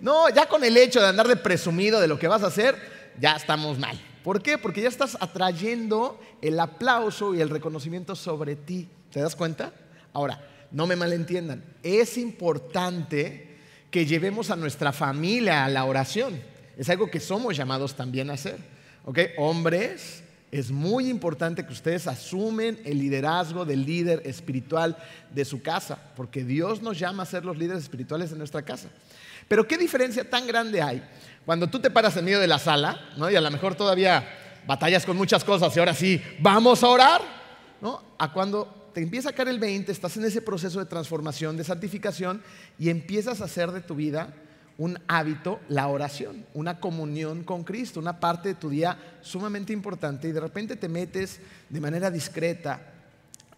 No, 0.00 0.28
ya 0.30 0.46
con 0.46 0.64
el 0.64 0.76
hecho 0.76 1.00
de 1.00 1.06
andar 1.06 1.28
de 1.28 1.36
presumido 1.36 2.00
de 2.00 2.08
lo 2.08 2.18
que 2.18 2.26
vas 2.26 2.42
a 2.42 2.48
hacer, 2.48 2.74
ya 3.20 3.36
estamos 3.36 3.78
mal. 3.78 4.09
¿Por 4.24 4.42
qué? 4.42 4.58
Porque 4.58 4.82
ya 4.82 4.88
estás 4.88 5.16
atrayendo 5.20 6.20
el 6.42 6.58
aplauso 6.60 7.34
y 7.34 7.40
el 7.40 7.50
reconocimiento 7.50 8.14
sobre 8.14 8.56
ti. 8.56 8.88
¿Te 9.10 9.20
das 9.20 9.34
cuenta? 9.34 9.72
Ahora, 10.12 10.46
no 10.70 10.86
me 10.86 10.96
malentiendan, 10.96 11.64
es 11.82 12.16
importante 12.18 13.56
que 13.90 14.06
llevemos 14.06 14.50
a 14.50 14.56
nuestra 14.56 14.92
familia 14.92 15.64
a 15.64 15.68
la 15.68 15.84
oración. 15.84 16.40
Es 16.76 16.88
algo 16.88 17.10
que 17.10 17.20
somos 17.20 17.56
llamados 17.56 17.94
también 17.94 18.30
a 18.30 18.34
hacer. 18.34 18.58
¿Ok? 19.04 19.18
Hombres, 19.38 20.22
es 20.52 20.70
muy 20.70 21.08
importante 21.08 21.64
que 21.64 21.72
ustedes 21.72 22.06
asumen 22.06 22.80
el 22.84 22.98
liderazgo 22.98 23.64
del 23.64 23.84
líder 23.84 24.22
espiritual 24.24 24.96
de 25.32 25.44
su 25.44 25.62
casa, 25.62 25.98
porque 26.16 26.44
Dios 26.44 26.82
nos 26.82 26.98
llama 26.98 27.22
a 27.22 27.26
ser 27.26 27.44
los 27.44 27.56
líderes 27.56 27.84
espirituales 27.84 28.30
de 28.30 28.36
nuestra 28.36 28.62
casa. 28.62 28.88
Pero 29.46 29.66
¿qué 29.66 29.78
diferencia 29.78 30.28
tan 30.28 30.46
grande 30.46 30.82
hay 30.82 31.02
cuando 31.50 31.66
tú 31.66 31.80
te 31.80 31.90
paras 31.90 32.16
en 32.16 32.24
medio 32.24 32.38
de 32.38 32.46
la 32.46 32.60
sala, 32.60 33.00
¿no? 33.16 33.28
y 33.28 33.34
a 33.34 33.40
lo 33.40 33.50
mejor 33.50 33.74
todavía 33.74 34.24
batallas 34.68 35.04
con 35.04 35.16
muchas 35.16 35.42
cosas 35.42 35.74
y 35.74 35.80
ahora 35.80 35.94
sí, 35.94 36.22
vamos 36.38 36.84
a 36.84 36.86
orar, 36.86 37.22
¿no? 37.80 38.00
a 38.18 38.32
cuando 38.32 38.92
te 38.94 39.02
empieza 39.02 39.30
a 39.30 39.32
caer 39.32 39.48
el 39.48 39.58
20, 39.58 39.90
estás 39.90 40.16
en 40.16 40.26
ese 40.26 40.42
proceso 40.42 40.78
de 40.78 40.84
transformación, 40.84 41.56
de 41.56 41.64
santificación 41.64 42.40
y 42.78 42.88
empiezas 42.88 43.40
a 43.40 43.46
hacer 43.46 43.72
de 43.72 43.80
tu 43.80 43.96
vida 43.96 44.32
un 44.78 44.96
hábito, 45.08 45.58
la 45.68 45.88
oración, 45.88 46.46
una 46.54 46.78
comunión 46.78 47.42
con 47.42 47.64
Cristo, 47.64 47.98
una 47.98 48.20
parte 48.20 48.50
de 48.50 48.54
tu 48.54 48.70
día 48.70 48.96
sumamente 49.20 49.72
importante 49.72 50.28
y 50.28 50.32
de 50.32 50.38
repente 50.38 50.76
te 50.76 50.88
metes 50.88 51.40
de 51.68 51.80
manera 51.80 52.12
discreta 52.12 52.92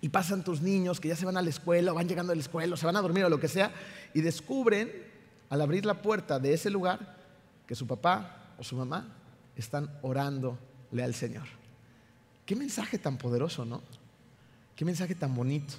y 0.01 0.09
pasan 0.09 0.43
tus 0.43 0.63
niños 0.63 0.99
que 0.99 1.09
ya 1.09 1.17
se 1.17 1.27
van 1.27 1.37
a 1.37 1.43
la 1.43 1.51
escuela 1.51 1.93
o 1.93 1.97
van 1.97 2.09
llegando 2.09 2.33
a 2.33 2.37
la 2.37 2.41
escuela 2.41 2.73
o 2.73 2.77
se 2.79 2.87
van 2.87 2.97
a 2.97 3.03
dormir 3.03 3.27
o 3.27 3.29
lo 3.29 3.39
que 3.39 3.49
sea 3.49 3.71
y 4.15 4.23
descubren 4.23 4.91
al 5.51 5.61
abrir 5.61 5.85
la 5.85 6.01
puerta 6.01 6.39
de 6.39 6.55
ese 6.55 6.71
lugar 6.71 7.21
que 7.67 7.75
su 7.75 7.87
papá 7.87 8.55
o 8.59 8.65
su 8.65 8.77
mamá 8.77 9.07
están 9.57 9.91
orándole 10.03 11.03
al 11.03 11.15
Señor. 11.15 11.47
Qué 12.45 12.57
mensaje 12.57 12.99
tan 12.99 13.17
poderoso, 13.19 13.65
¿no? 13.65 13.83
Qué 14.77 14.85
mensaje 14.85 15.15
tan 15.15 15.35
bonito. 15.35 15.75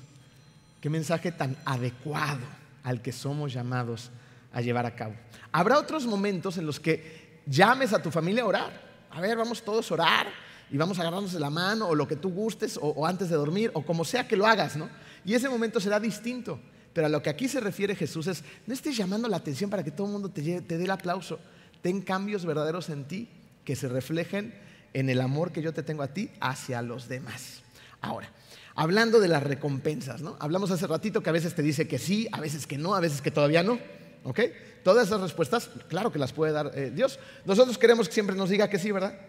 Qué 0.82 0.90
mensaje 0.90 1.32
tan 1.32 1.58
adecuado 1.66 2.46
al 2.84 3.02
que 3.02 3.12
somos 3.12 3.54
llamados 3.54 4.12
a 4.52 4.62
llevar 4.62 4.86
a 4.86 4.96
cabo. 4.96 5.16
Habrá 5.52 5.80
otros 5.80 6.06
momentos 6.06 6.58
en 6.58 6.66
los 6.66 6.80
que 6.80 7.42
llames 7.46 7.94
a 7.94 8.02
tu 8.02 8.12
familia 8.12 8.44
a 8.44 8.48
orar. 8.48 8.82
A 9.10 9.22
ver, 9.22 9.38
vamos 9.38 9.64
todos 9.64 9.90
a 9.90 9.94
orar 9.94 10.28
y 10.70 10.78
vamos 10.78 10.98
a 10.98 11.02
agarrarnos 11.02 11.34
de 11.34 11.40
la 11.40 11.50
mano 11.50 11.88
o 11.88 11.96
lo 11.96 12.08
que 12.08 12.16
tú 12.16 12.30
gustes 12.30 12.80
o, 12.82 13.06
antes 13.06 13.30
de 13.30 13.36
dormir 13.36 13.72
o 13.74 13.86
como 13.86 14.04
sea 14.04 14.28
que 14.28 14.36
lo 14.36 14.46
hagas, 14.46 14.76
¿no? 14.76 14.90
Y 15.26 15.34
ese 15.34 15.50
momento 15.50 15.80
será 15.80 16.00
distinto. 16.00 16.60
Pero 16.94 17.08
a 17.08 17.10
lo 17.10 17.24
que 17.24 17.30
aquí 17.30 17.48
se 17.48 17.60
refiere 17.60 17.96
Jesús 17.96 18.28
es, 18.28 18.44
no 18.68 18.74
estés 18.74 18.96
llamando 18.96 19.28
la 19.28 19.38
atención 19.38 19.70
para 19.70 19.84
que 19.84 19.92
todo 19.92 20.08
el 20.08 20.14
mundo 20.14 20.30
te 20.30 20.62
dé 20.62 20.84
el 20.84 20.92
aplauso 20.92 21.40
ten 21.84 22.02
cambios 22.02 22.46
verdaderos 22.46 22.90
en 22.90 23.06
ti 23.06 23.30
que 23.66 23.76
se 23.76 23.88
reflejen 23.88 24.56
en 24.94 25.10
el 25.10 25.22
amor 25.22 25.52
que 25.52 25.62
yo 25.62 25.74
te 25.74 25.84
tengo 25.84 26.02
a 26.02 26.14
ti 26.14 26.32
hacia 26.40 26.82
los 26.82 27.08
demás. 27.08 27.62
Ahora, 28.02 28.32
hablando 28.74 29.20
de 29.20 29.28
las 29.28 29.44
recompensas, 29.44 30.22
¿no? 30.22 30.38
Hablamos 30.40 30.72
hace 30.72 30.88
ratito 30.88 31.22
que 31.22 31.30
a 31.30 31.34
veces 31.34 31.54
te 31.54 31.62
dice 31.62 31.88
que 31.88 32.00
sí, 32.00 32.28
a 32.32 32.40
veces 32.40 32.66
que 32.66 32.78
no, 32.78 32.96
a 32.96 33.02
veces 33.02 33.22
que 33.22 33.32
todavía 33.32 33.64
no. 33.64 33.78
¿Ok? 34.24 34.40
Todas 34.84 35.08
esas 35.08 35.20
respuestas, 35.20 35.70
claro 35.90 36.12
que 36.12 36.20
las 36.20 36.32
puede 36.32 36.54
dar 36.54 36.72
eh, 36.74 36.90
Dios. 36.94 37.20
Nosotros 37.46 37.78
queremos 37.78 38.08
que 38.08 38.14
siempre 38.14 38.36
nos 38.36 38.50
diga 38.50 38.70
que 38.70 38.80
sí, 38.80 38.92
¿verdad? 38.92 39.20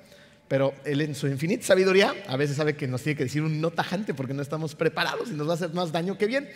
Pero 0.47 0.75
Él 0.85 1.01
en 1.01 1.17
su 1.17 1.27
infinita 1.27 1.67
sabiduría 1.67 2.15
a 2.29 2.37
veces 2.37 2.57
sabe 2.57 2.77
que 2.77 2.87
nos 2.87 3.03
tiene 3.03 3.17
que 3.17 3.25
decir 3.25 3.43
un 3.43 3.61
no 3.61 3.73
tajante 3.73 4.15
porque 4.15 4.35
no 4.35 4.43
estamos 4.43 4.77
preparados 4.77 5.31
y 5.31 5.35
nos 5.35 5.49
va 5.49 5.53
a 5.53 5.55
hacer 5.57 5.73
más 5.75 5.91
daño 5.91 6.17
que 6.17 6.27
bien. 6.27 6.49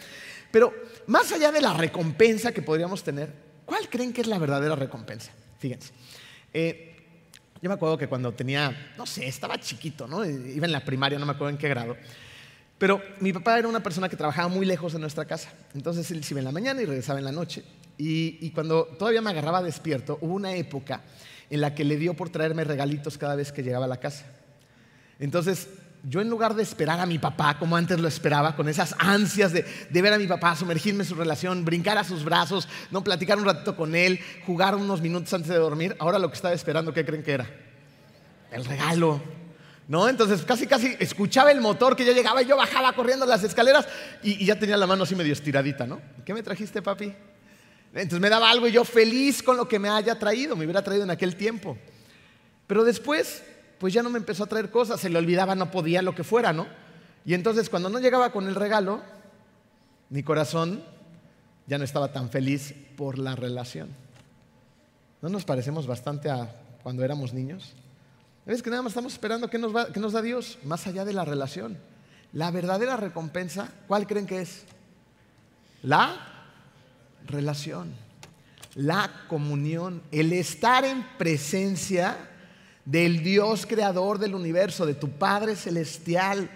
Pero 0.52 0.73
más 1.07 1.33
allá 1.33 1.50
de 1.50 1.61
la 1.61 1.75
recompensa 1.75 2.52
que 2.52 2.62
podríamos 2.62 3.02
tener, 3.02 3.33
¿cuál 3.64 3.88
creen 3.88 4.12
que 4.12 4.21
es 4.21 4.28
la 4.28 4.38
verdadera 4.38 4.76
recompensa? 4.76 5.33
Fíjense. 5.59 5.93
Eh, 6.53 6.97
yo 7.61 7.69
me 7.69 7.75
acuerdo 7.75 7.99
que 7.99 8.07
cuando 8.07 8.33
tenía, 8.33 8.93
no 8.97 9.07
sé, 9.07 9.27
estaba 9.27 9.59
chiquito, 9.59 10.07
¿no? 10.07 10.25
Iba 10.25 10.67
en 10.67 10.73
la 10.73 10.85
primaria, 10.85 11.19
no 11.19 11.27
me 11.27 11.33
acuerdo 11.33 11.50
en 11.50 11.59
qué 11.59 11.69
grado. 11.69 11.97
Pero 12.79 13.03
mi 13.19 13.33
papá 13.33 13.59
era 13.59 13.67
una 13.67 13.83
persona 13.83 14.09
que 14.09 14.17
trabajaba 14.17 14.49
muy 14.49 14.65
lejos 14.65 14.93
de 14.93 15.00
nuestra 15.00 15.25
casa. 15.25 15.53
Entonces 15.75 16.09
él 16.12 16.23
se 16.23 16.35
iba 16.35 16.41
en 16.41 16.45
la 16.45 16.53
mañana 16.53 16.81
y 16.81 16.85
regresaba 16.85 17.19
en 17.19 17.25
la 17.25 17.33
noche. 17.33 17.65
Y, 17.97 18.38
y, 18.41 18.50
cuando 18.50 18.85
todavía 18.97 19.21
me 19.21 19.31
agarraba 19.31 19.61
despierto, 19.61 20.19
hubo 20.21 20.35
una 20.35 20.55
época 20.55 21.03
en 21.50 21.61
la 21.61 21.75
que 21.75 21.83
le 21.85 21.97
dio 21.97 22.15
por 22.15 22.31
traerme 22.31 22.62
regalitos 22.62 23.19
cada 23.19 23.35
vez 23.35 23.50
que 23.50 23.65
llegaba 23.65 23.87
a 23.87 23.88
la 23.88 23.99
casa. 23.99 24.25
Entonces, 25.19 25.67
yo 26.05 26.21
en 26.21 26.31
lugar 26.31 26.55
de 26.55 26.62
esperar 26.62 27.00
a 27.00 27.07
mi 27.07 27.19
papá 27.19 27.59
como 27.59 27.76
antes 27.76 27.99
lo 27.99 28.09
esperaba, 28.09 28.57
con 28.57 28.69
esas 28.69 28.95
ansias 28.99 29.52
de, 29.52 29.64
de, 29.90 30.02
ver 30.02 30.12
a 30.12 30.19
mi 30.19 30.26
papá, 30.26 30.55
sumergirme 30.57 31.02
en 31.02 31.09
su 31.09 31.14
relación, 31.14 31.64
brincar 31.64 31.99
a 31.99 32.05
sus 32.05 32.25
brazos, 32.25 32.69
no 32.90 33.02
platicar 33.02 33.38
un 33.38 33.45
ratito 33.45 33.76
con 33.76 33.95
él, 33.95 34.21
jugar 34.47 34.75
unos 34.75 35.00
minutos 35.00 35.33
antes 35.35 35.49
de 35.49 35.57
dormir, 35.57 35.97
ahora 35.99 36.19
lo 36.19 36.28
que 36.28 36.37
estaba 36.37 36.55
esperando, 36.55 36.93
¿qué 36.93 37.05
creen 37.05 37.23
que 37.23 37.33
era? 37.33 37.50
El 38.50 38.64
regalo. 38.64 39.21
¿No? 39.88 40.07
Entonces 40.07 40.43
casi 40.43 40.67
casi 40.67 40.95
escuchaba 40.99 41.50
el 41.50 41.62
motor 41.62 41.97
que 41.97 42.05
ya 42.05 42.12
llegaba 42.12 42.43
y 42.43 42.47
yo 42.47 42.59
bajaba 42.59 42.93
corriendo 42.93 43.25
las 43.25 43.43
escaleras 43.43 43.88
y, 44.23 44.43
y 44.43 44.45
ya 44.45 44.59
tenía 44.59 44.76
la 44.76 44.87
mano 44.87 45.05
así 45.05 45.14
medio 45.14 45.33
estiradita, 45.33 45.87
¿no? 45.87 45.99
¿Qué 46.26 46.35
me 46.35 46.43
trajiste, 46.43 46.83
papi? 46.83 47.14
Entonces 47.95 48.21
me 48.21 48.28
daba 48.28 48.50
algo 48.50 48.69
y 48.69 48.73
yo 48.73 48.85
feliz 48.85 49.43
con 49.43 49.57
lo 49.57 49.67
que 49.67 49.78
me 49.78 49.88
haya 49.88 50.19
traído, 50.19 50.57
me 50.57 50.64
hubiera 50.64 50.83
traído 50.83 51.05
en 51.05 51.11
aquel 51.11 51.37
tiempo. 51.37 51.78
Pero 52.67 52.85
después, 52.85 53.43
pues 53.78 53.94
ya 53.94 54.02
no 54.02 54.11
me 54.11 54.18
empezó 54.18 54.44
a 54.44 54.49
traer 54.49 54.70
cosas, 54.70 55.00
se 55.00 55.08
le 55.08 55.18
olvidaba, 55.18 55.54
no 55.54 55.70
podía, 55.70 56.02
lo 56.02 56.14
que 56.14 56.25
fuera, 56.25 56.52
¿no? 56.52 56.66
Y 57.25 57.35
entonces 57.35 57.70
cuando 57.70 57.88
no 57.88 57.99
llegaba 57.99 58.32
con 58.32 58.47
el 58.49 58.54
regalo, 58.54 59.02
mi 60.11 60.23
corazón 60.23 60.82
ya 61.66 61.78
no 61.78 61.85
estaba 61.85 62.12
tan 62.12 62.30
feliz 62.30 62.75
por 62.97 63.18
la 63.18 63.37
relación. 63.37 63.90
¿No 65.20 65.28
nos 65.28 65.44
parecemos 65.44 65.87
bastante 65.87 66.30
a 66.30 66.54
cuando 66.82 67.04
éramos 67.04 67.35
niños? 67.35 67.75
Es 68.47 68.62
que 68.62 68.70
nada 68.70 68.82
más 68.82 68.92
estamos 68.92 69.12
esperando 69.12 69.50
que 69.50 69.58
nos, 69.58 69.87
que 69.88 70.00
nos 70.00 70.12
da 70.12 70.23
Dios, 70.23 70.58
más 70.64 70.87
allá 70.87 71.04
de 71.04 71.12
la 71.12 71.25
relación. 71.25 71.76
La 72.32 72.50
verdadera 72.50 72.97
recompensa, 72.97 73.68
¿cuál 73.87 74.06
creen 74.06 74.26
que 74.26 74.40
es? 74.40 74.64
La 75.82 76.16
relación, 77.26 77.92
la 78.75 79.11
comunión, 79.28 80.02
el 80.11 80.32
estar 80.32 80.85
en 80.85 81.04
presencia 81.18 82.16
del 82.88 83.23
Dios 83.23 83.66
creador 83.66 84.18
del 84.18 84.35
universo, 84.35 84.87
de 84.87 84.95
tu 84.95 85.11
Padre 85.11 85.57
celestial, 85.57 86.49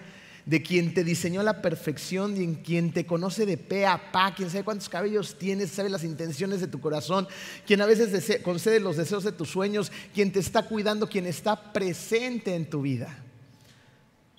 de 0.47 0.63
quien 0.63 0.95
te 0.95 1.05
diseñó 1.05 1.43
la 1.43 1.61
perfección 1.61 2.41
y 2.41 2.43
en 2.43 2.55
quien 2.55 2.91
te 2.91 3.05
conoce 3.05 3.45
de 3.45 3.59
pe 3.59 3.85
a 3.85 4.11
pa, 4.11 4.35
quien 4.35 4.49
sabe 4.49 4.65
cuántos 4.65 4.89
cabellos 4.89 5.39
tienes, 5.39 5.71
sabe 5.71 5.91
las 5.91 6.05
intenciones 6.05 6.63
de 6.63 6.69
tu 6.69 6.81
corazón, 6.81 7.29
quien 7.67 7.83
a 7.83 7.87
veces 7.87 8.41
concede 8.41 8.81
los 8.81 8.97
deseos 8.97 9.25
de 9.25 9.33
tus 9.33 9.51
sueños, 9.51 9.93
quien 10.15 10.33
te 10.33 10.41
está 10.41 10.63
cuidando, 10.63 11.07
quien 11.07 11.27
está 11.27 11.71
presente 11.71 12.55
en 12.55 12.65
tu 12.65 12.81
vida. 12.81 13.15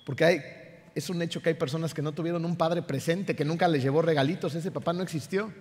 Porque 0.04 0.24
hay, 0.24 0.40
es 0.96 1.08
un 1.08 1.22
hecho 1.22 1.40
que 1.40 1.50
hay 1.50 1.54
personas 1.54 1.94
que 1.94 2.02
no 2.02 2.10
tuvieron 2.10 2.44
un 2.44 2.56
padre 2.56 2.82
presente, 2.82 3.36
que 3.36 3.44
nunca 3.44 3.68
les 3.68 3.84
llevó 3.84 4.02
regalitos, 4.02 4.56
ese 4.56 4.72
papá 4.72 4.92
no 4.92 5.04
existió. 5.04 5.52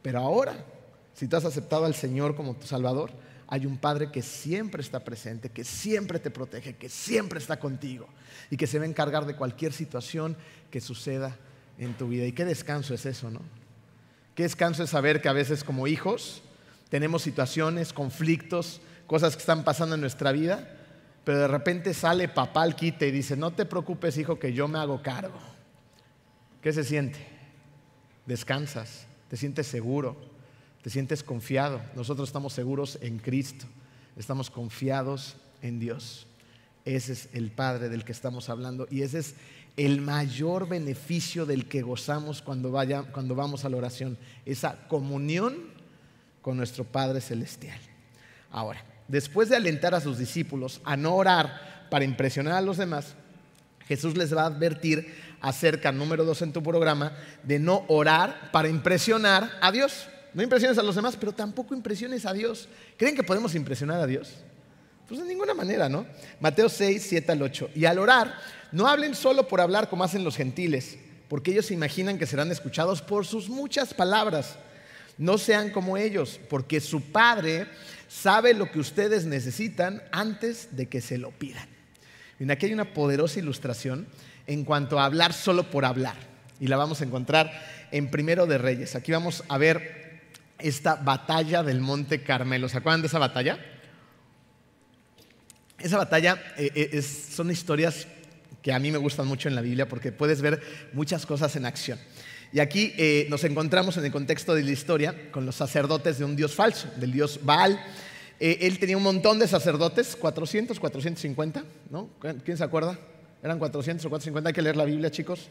Pero 0.00 0.20
ahora, 0.20 0.64
si 1.12 1.28
tú 1.28 1.36
has 1.36 1.44
aceptado 1.44 1.84
al 1.84 1.94
Señor 1.94 2.34
como 2.36 2.56
tu 2.56 2.66
Salvador, 2.66 3.12
hay 3.54 3.66
un 3.66 3.78
Padre 3.78 4.10
que 4.10 4.20
siempre 4.20 4.82
está 4.82 5.04
presente, 5.04 5.48
que 5.48 5.62
siempre 5.62 6.18
te 6.18 6.32
protege, 6.32 6.74
que 6.74 6.88
siempre 6.88 7.38
está 7.38 7.60
contigo 7.60 8.08
y 8.50 8.56
que 8.56 8.66
se 8.66 8.80
va 8.80 8.84
a 8.84 8.88
encargar 8.88 9.26
de 9.26 9.36
cualquier 9.36 9.72
situación 9.72 10.36
que 10.72 10.80
suceda 10.80 11.36
en 11.78 11.94
tu 11.94 12.08
vida. 12.08 12.24
Y 12.24 12.32
qué 12.32 12.44
descanso 12.44 12.94
es 12.94 13.06
eso, 13.06 13.30
¿no? 13.30 13.40
Qué 14.34 14.42
descanso 14.42 14.82
es 14.82 14.90
saber 14.90 15.22
que 15.22 15.28
a 15.28 15.32
veces 15.32 15.62
como 15.62 15.86
hijos 15.86 16.42
tenemos 16.88 17.22
situaciones, 17.22 17.92
conflictos, 17.92 18.80
cosas 19.06 19.36
que 19.36 19.40
están 19.40 19.62
pasando 19.62 19.94
en 19.94 20.00
nuestra 20.00 20.32
vida, 20.32 20.76
pero 21.22 21.38
de 21.38 21.48
repente 21.48 21.94
sale 21.94 22.26
papá 22.26 22.64
al 22.64 22.74
quite 22.74 23.06
y 23.06 23.12
dice, 23.12 23.36
no 23.36 23.52
te 23.52 23.66
preocupes 23.66 24.18
hijo 24.18 24.40
que 24.40 24.52
yo 24.52 24.66
me 24.66 24.80
hago 24.80 25.00
cargo. 25.00 25.38
¿Qué 26.60 26.72
se 26.72 26.82
siente? 26.82 27.24
Descansas 28.26 29.06
te 29.28 29.36
sientes 29.36 29.68
seguro, 29.68 30.16
te 30.84 30.90
sientes 30.90 31.22
confiado. 31.22 31.80
Nosotros 31.96 32.28
estamos 32.28 32.52
seguros 32.52 32.98
en 33.00 33.18
Cristo, 33.18 33.64
estamos 34.18 34.50
confiados 34.50 35.34
en 35.62 35.80
Dios. 35.80 36.26
Ese 36.84 37.14
es 37.14 37.30
el 37.32 37.50
Padre 37.50 37.88
del 37.88 38.04
que 38.04 38.12
estamos 38.12 38.50
hablando 38.50 38.86
y 38.90 39.00
ese 39.00 39.20
es 39.20 39.34
el 39.78 40.02
mayor 40.02 40.68
beneficio 40.68 41.46
del 41.46 41.68
que 41.68 41.80
gozamos 41.80 42.42
cuando, 42.42 42.70
vaya, 42.70 43.02
cuando 43.04 43.34
vamos 43.34 43.64
a 43.64 43.70
la 43.70 43.78
oración, 43.78 44.18
esa 44.44 44.86
comunión 44.86 45.56
con 46.42 46.58
nuestro 46.58 46.84
Padre 46.84 47.22
Celestial. 47.22 47.80
Ahora, 48.50 48.84
después 49.08 49.48
de 49.48 49.56
alentar 49.56 49.94
a 49.94 50.02
sus 50.02 50.18
discípulos 50.18 50.82
a 50.84 50.98
no 50.98 51.16
orar 51.16 51.86
para 51.88 52.04
impresionar 52.04 52.56
a 52.56 52.60
los 52.60 52.76
demás, 52.76 53.14
Jesús 53.88 54.18
les 54.18 54.36
va 54.36 54.42
a 54.42 54.46
advertir 54.48 55.14
acerca, 55.40 55.92
número 55.92 56.26
dos 56.26 56.42
en 56.42 56.52
tu 56.52 56.62
programa, 56.62 57.16
de 57.42 57.58
no 57.58 57.86
orar 57.88 58.50
para 58.52 58.68
impresionar 58.68 59.50
a 59.62 59.72
Dios. 59.72 60.08
No 60.34 60.42
impresiones 60.42 60.76
a 60.78 60.82
los 60.82 60.96
demás, 60.96 61.16
pero 61.16 61.32
tampoco 61.32 61.74
impresiones 61.74 62.26
a 62.26 62.32
Dios. 62.32 62.68
¿Creen 62.96 63.14
que 63.14 63.22
podemos 63.22 63.54
impresionar 63.54 64.00
a 64.00 64.06
Dios? 64.06 64.32
Pues 65.08 65.20
de 65.20 65.26
ninguna 65.26 65.54
manera, 65.54 65.88
¿no? 65.88 66.06
Mateo 66.40 66.68
6, 66.68 67.06
7 67.08 67.32
al 67.32 67.42
8. 67.42 67.70
Y 67.74 67.84
al 67.84 67.98
orar, 67.98 68.34
no 68.72 68.88
hablen 68.88 69.14
solo 69.14 69.46
por 69.46 69.60
hablar 69.60 69.88
como 69.88 70.02
hacen 70.02 70.24
los 70.24 70.36
gentiles, 70.36 70.98
porque 71.28 71.52
ellos 71.52 71.66
se 71.66 71.74
imaginan 71.74 72.18
que 72.18 72.26
serán 72.26 72.50
escuchados 72.50 73.00
por 73.00 73.26
sus 73.26 73.48
muchas 73.48 73.94
palabras. 73.94 74.56
No 75.18 75.38
sean 75.38 75.70
como 75.70 75.96
ellos, 75.96 76.40
porque 76.50 76.80
su 76.80 77.00
Padre 77.00 77.68
sabe 78.08 78.54
lo 78.54 78.72
que 78.72 78.80
ustedes 78.80 79.26
necesitan 79.26 80.02
antes 80.10 80.76
de 80.76 80.86
que 80.86 81.00
se 81.00 81.18
lo 81.18 81.30
pidan. 81.30 81.68
Y 82.40 82.50
aquí 82.50 82.66
hay 82.66 82.72
una 82.72 82.92
poderosa 82.92 83.38
ilustración 83.38 84.08
en 84.46 84.64
cuanto 84.64 84.98
a 84.98 85.04
hablar 85.04 85.32
solo 85.32 85.70
por 85.70 85.84
hablar. 85.84 86.16
Y 86.58 86.66
la 86.66 86.76
vamos 86.76 87.00
a 87.00 87.04
encontrar 87.04 87.52
en 87.92 88.10
Primero 88.10 88.46
de 88.46 88.58
Reyes. 88.58 88.96
Aquí 88.96 89.12
vamos 89.12 89.44
a 89.48 89.58
ver 89.58 90.03
esta 90.64 90.94
batalla 90.96 91.62
del 91.62 91.80
Monte 91.80 92.22
Carmelo. 92.22 92.70
¿Se 92.70 92.78
acuerdan 92.78 93.02
de 93.02 93.08
esa 93.08 93.18
batalla? 93.18 93.58
Esa 95.78 95.98
batalla 95.98 96.42
eh, 96.56 96.70
eh, 96.74 97.02
son 97.02 97.50
historias 97.50 98.06
que 98.62 98.72
a 98.72 98.78
mí 98.78 98.90
me 98.90 98.96
gustan 98.96 99.26
mucho 99.26 99.48
en 99.48 99.54
la 99.54 99.60
Biblia 99.60 99.86
porque 99.86 100.10
puedes 100.10 100.40
ver 100.40 100.62
muchas 100.94 101.26
cosas 101.26 101.54
en 101.56 101.66
acción. 101.66 101.98
Y 102.50 102.60
aquí 102.60 102.94
eh, 102.96 103.26
nos 103.28 103.44
encontramos 103.44 103.98
en 103.98 104.06
el 104.06 104.10
contexto 104.12 104.54
de 104.54 104.62
la 104.62 104.70
historia 104.70 105.30
con 105.30 105.44
los 105.44 105.56
sacerdotes 105.56 106.18
de 106.18 106.24
un 106.24 106.34
dios 106.34 106.54
falso, 106.54 106.88
del 106.96 107.12
dios 107.12 107.40
Baal. 107.42 107.78
él 108.40 108.78
tenía 108.78 108.96
un 108.96 109.02
montón 109.02 109.38
de 109.38 109.46
sacerdotes, 109.46 110.16
400, 110.16 110.80
450, 110.80 111.62
¿no? 111.90 112.08
¿Quién 112.42 112.56
se 112.56 112.64
acuerda? 112.64 112.98
Eran 113.42 113.58
400 113.58 114.06
o 114.06 114.08
450, 114.08 114.48
hay 114.48 114.54
que 114.54 114.62
leer 114.62 114.76
la 114.76 114.86
Biblia, 114.86 115.10
chicos. 115.10 115.50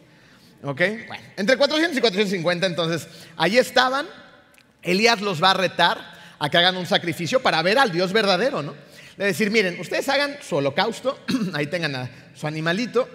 ¿Ok? 0.63 0.81
Bueno, 1.07 1.23
entre 1.37 1.55
400 1.55 1.97
y 1.97 2.01
450, 2.01 2.65
entonces, 2.65 3.07
allí 3.37 3.59
estaban. 3.59 4.07
Elías 4.83 5.21
los 5.21 5.41
va 5.41 5.51
a 5.51 5.55
retar 5.55 6.13
a 6.39 6.49
que 6.49 6.57
hagan 6.57 6.77
un 6.77 6.85
sacrificio 6.85 7.41
para 7.41 7.61
ver 7.61 7.79
al 7.79 7.91
Dios 7.91 8.13
verdadero, 8.13 8.61
¿no? 8.61 8.75
Le 9.17 9.25
decir, 9.25 9.51
miren, 9.51 9.79
ustedes 9.79 10.09
hagan 10.09 10.37
su 10.41 10.55
holocausto, 10.55 11.19
ahí 11.53 11.67
tengan 11.67 11.95
a 11.95 12.09
su 12.35 12.47
animalito, 12.47 13.07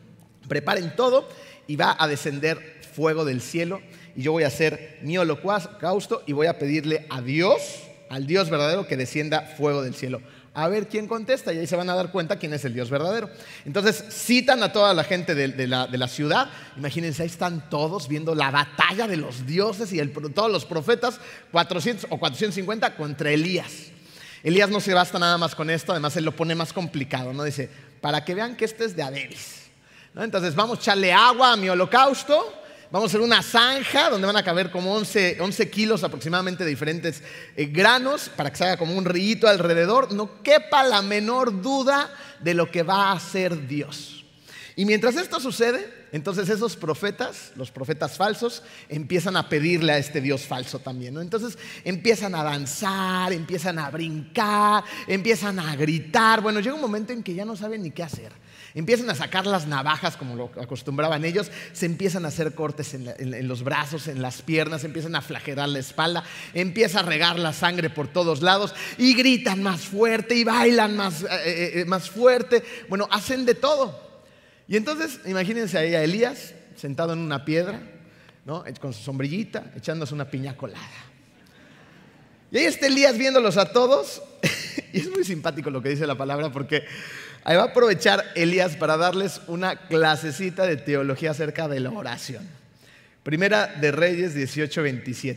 preparen 0.48 0.94
todo 0.94 1.28
y 1.66 1.76
va 1.76 1.96
a 1.98 2.06
descender 2.06 2.80
fuego 2.94 3.24
del 3.24 3.40
cielo 3.40 3.80
y 4.14 4.22
yo 4.22 4.32
voy 4.32 4.44
a 4.44 4.48
hacer 4.48 4.98
mi 5.02 5.18
holocausto 5.18 6.22
y 6.26 6.32
voy 6.32 6.46
a 6.46 6.58
pedirle 6.58 7.06
a 7.10 7.20
Dios, 7.20 7.60
al 8.08 8.26
Dios 8.26 8.50
verdadero, 8.50 8.86
que 8.86 8.96
descienda 8.96 9.42
fuego 9.42 9.82
del 9.82 9.94
cielo 9.94 10.20
a 10.56 10.68
ver 10.68 10.88
quién 10.88 11.06
contesta 11.06 11.52
y 11.52 11.58
ahí 11.58 11.66
se 11.66 11.76
van 11.76 11.90
a 11.90 11.94
dar 11.94 12.10
cuenta 12.10 12.38
quién 12.38 12.54
es 12.54 12.64
el 12.64 12.72
Dios 12.72 12.88
verdadero. 12.88 13.28
Entonces 13.66 14.02
citan 14.10 14.62
a 14.62 14.72
toda 14.72 14.94
la 14.94 15.04
gente 15.04 15.34
de, 15.34 15.66
la, 15.66 16.08
ciudad, 16.08 16.48
imagínense, 16.78 17.22
ahí 17.22 17.28
están 17.28 17.68
todos 17.68 18.08
viendo 18.08 18.34
la 18.34 18.50
batalla 18.50 19.06
de 19.06 19.18
los 19.18 19.46
dioses 19.46 19.92
y 19.92 20.04
todos 20.08 20.50
los 20.50 20.64
profetas, 20.64 21.20
400 21.52 22.06
o 22.10 22.18
450 22.18 22.96
contra 22.96 23.30
Elías. 23.30 23.88
Elías 24.42 24.70
no 24.70 24.80
se 24.80 24.94
basta 24.94 25.18
nada 25.18 25.36
más 25.36 25.54
con 25.54 25.68
esto, 25.68 25.92
además 25.92 26.16
él 26.16 26.24
lo 26.24 26.34
pone 26.34 26.54
más 26.54 26.72
complicado, 26.72 27.34
¿no? 27.34 27.44
Dice, 27.44 27.68
para 28.00 28.24
que 28.24 28.34
vean 28.34 28.56
que 28.56 28.64
este 28.64 28.86
es 28.86 28.96
de 28.96 29.02
Adebis. 29.02 29.66
Entonces 30.16 30.54
vamos 30.54 30.78
a 30.78 30.80
echarle 30.80 31.12
agua 31.12 31.52
a 31.52 31.56
mi 31.56 31.68
holocausto 31.68 32.62
Vamos 32.96 33.10
a 33.10 33.12
hacer 33.12 33.20
una 33.20 33.42
zanja 33.42 34.08
donde 34.08 34.26
van 34.26 34.38
a 34.38 34.42
caber 34.42 34.70
como 34.70 34.94
11, 34.94 35.36
kilos 35.70 36.02
aproximadamente 36.02 36.64
de 36.64 36.70
diferentes 36.70 37.22
eh, 37.54 37.66
granos 37.66 38.30
para 38.34 38.48
que 38.48 38.56
se 38.56 38.64
haga 38.64 38.78
como 38.78 38.96
un 38.96 39.04
rillito 39.04 39.46
alrededor. 39.46 40.14
No 40.14 40.42
quepa 40.42 40.82
la 40.82 41.02
menor 41.02 41.60
duda 41.60 42.10
de 42.40 42.54
lo 42.54 42.70
que 42.70 42.82
va 42.82 43.08
a 43.08 43.12
hacer 43.12 43.68
Dios. 43.68 44.24
Y 44.76 44.86
mientras 44.86 45.14
esto 45.16 45.40
sucede, 45.40 45.92
entonces 46.10 46.48
esos 46.48 46.74
profetas, 46.74 47.52
los 47.54 47.70
profetas 47.70 48.16
falsos, 48.16 48.62
empiezan 48.88 49.36
a 49.36 49.50
pedirle 49.50 49.92
a 49.92 49.98
este 49.98 50.22
Dios 50.22 50.46
falso 50.46 50.78
también. 50.78 51.18
Entonces 51.18 51.58
empiezan 51.84 52.34
a 52.34 52.44
danzar, 52.44 53.30
empiezan 53.34 53.78
a 53.78 53.90
brincar, 53.90 54.84
empiezan 55.06 55.58
a 55.58 55.76
gritar. 55.76 56.40
Bueno, 56.40 56.60
llega 56.60 56.74
un 56.74 56.80
momento 56.80 57.12
en 57.12 57.22
que 57.22 57.34
ya 57.34 57.44
no 57.44 57.56
saben 57.56 57.82
ni 57.82 57.90
qué 57.90 58.02
hacer. 58.02 58.32
Empiezan 58.76 59.08
a 59.08 59.14
sacar 59.14 59.46
las 59.46 59.66
navajas 59.66 60.18
como 60.18 60.36
lo 60.36 60.50
acostumbraban 60.60 61.24
ellos, 61.24 61.50
se 61.72 61.86
empiezan 61.86 62.26
a 62.26 62.28
hacer 62.28 62.54
cortes 62.54 62.92
en, 62.92 63.48
los 63.48 63.64
brazos, 63.64 64.06
en 64.06 64.20
las 64.20 64.42
piernas, 64.42 64.84
empiezan 64.84 65.16
a 65.16 65.22
flagelar 65.22 65.70
la 65.70 65.78
espalda, 65.78 66.22
empieza 66.52 67.00
a 67.00 67.02
regar 67.02 67.38
la 67.38 67.54
sangre 67.54 67.88
por 67.88 68.06
todos 68.06 68.42
lados 68.42 68.74
y 68.98 69.14
gritan 69.14 69.62
más 69.62 69.80
fuerte 69.80 70.34
y 70.34 70.44
bailan 70.44 70.94
más, 70.94 71.22
eh, 71.22 71.26
eh, 71.46 71.72
eh, 71.80 71.84
más 71.86 72.10
fuerte. 72.10 72.62
Bueno, 72.90 73.08
hacen 73.10 73.46
de 73.46 73.54
todo. 73.54 73.98
Y 74.68 74.76
entonces, 74.76 75.20
imagínense 75.24 75.78
ahí 75.78 75.94
a 75.94 76.04
Elías 76.04 76.52
sentado 76.76 77.14
en 77.14 77.20
una 77.20 77.46
piedra, 77.46 77.80
¿no? 78.44 78.62
con 78.78 78.92
su 78.92 79.02
sombrillita, 79.02 79.72
echándose 79.74 80.12
una 80.12 80.30
piña 80.30 80.54
colada. 80.54 80.84
Y 82.50 82.58
ahí 82.58 82.66
está 82.66 82.88
Elías 82.88 83.16
viéndolos 83.16 83.56
a 83.56 83.72
todos. 83.72 84.22
y 84.92 84.98
es 84.98 85.10
muy 85.10 85.24
simpático 85.24 85.70
lo 85.70 85.80
que 85.80 85.88
dice 85.88 86.06
la 86.06 86.18
palabra 86.18 86.52
porque 86.52 86.84
Ahí 87.44 87.56
va 87.56 87.62
a 87.62 87.66
aprovechar 87.66 88.24
Elías 88.34 88.76
para 88.76 88.96
darles 88.96 89.40
una 89.46 89.76
clasecita 89.76 90.66
de 90.66 90.76
teología 90.76 91.30
acerca 91.30 91.68
de 91.68 91.80
la 91.80 91.90
oración. 91.90 92.48
Primera 93.22 93.66
de 93.66 93.90
Reyes 93.92 94.34
18:27. 94.34 95.36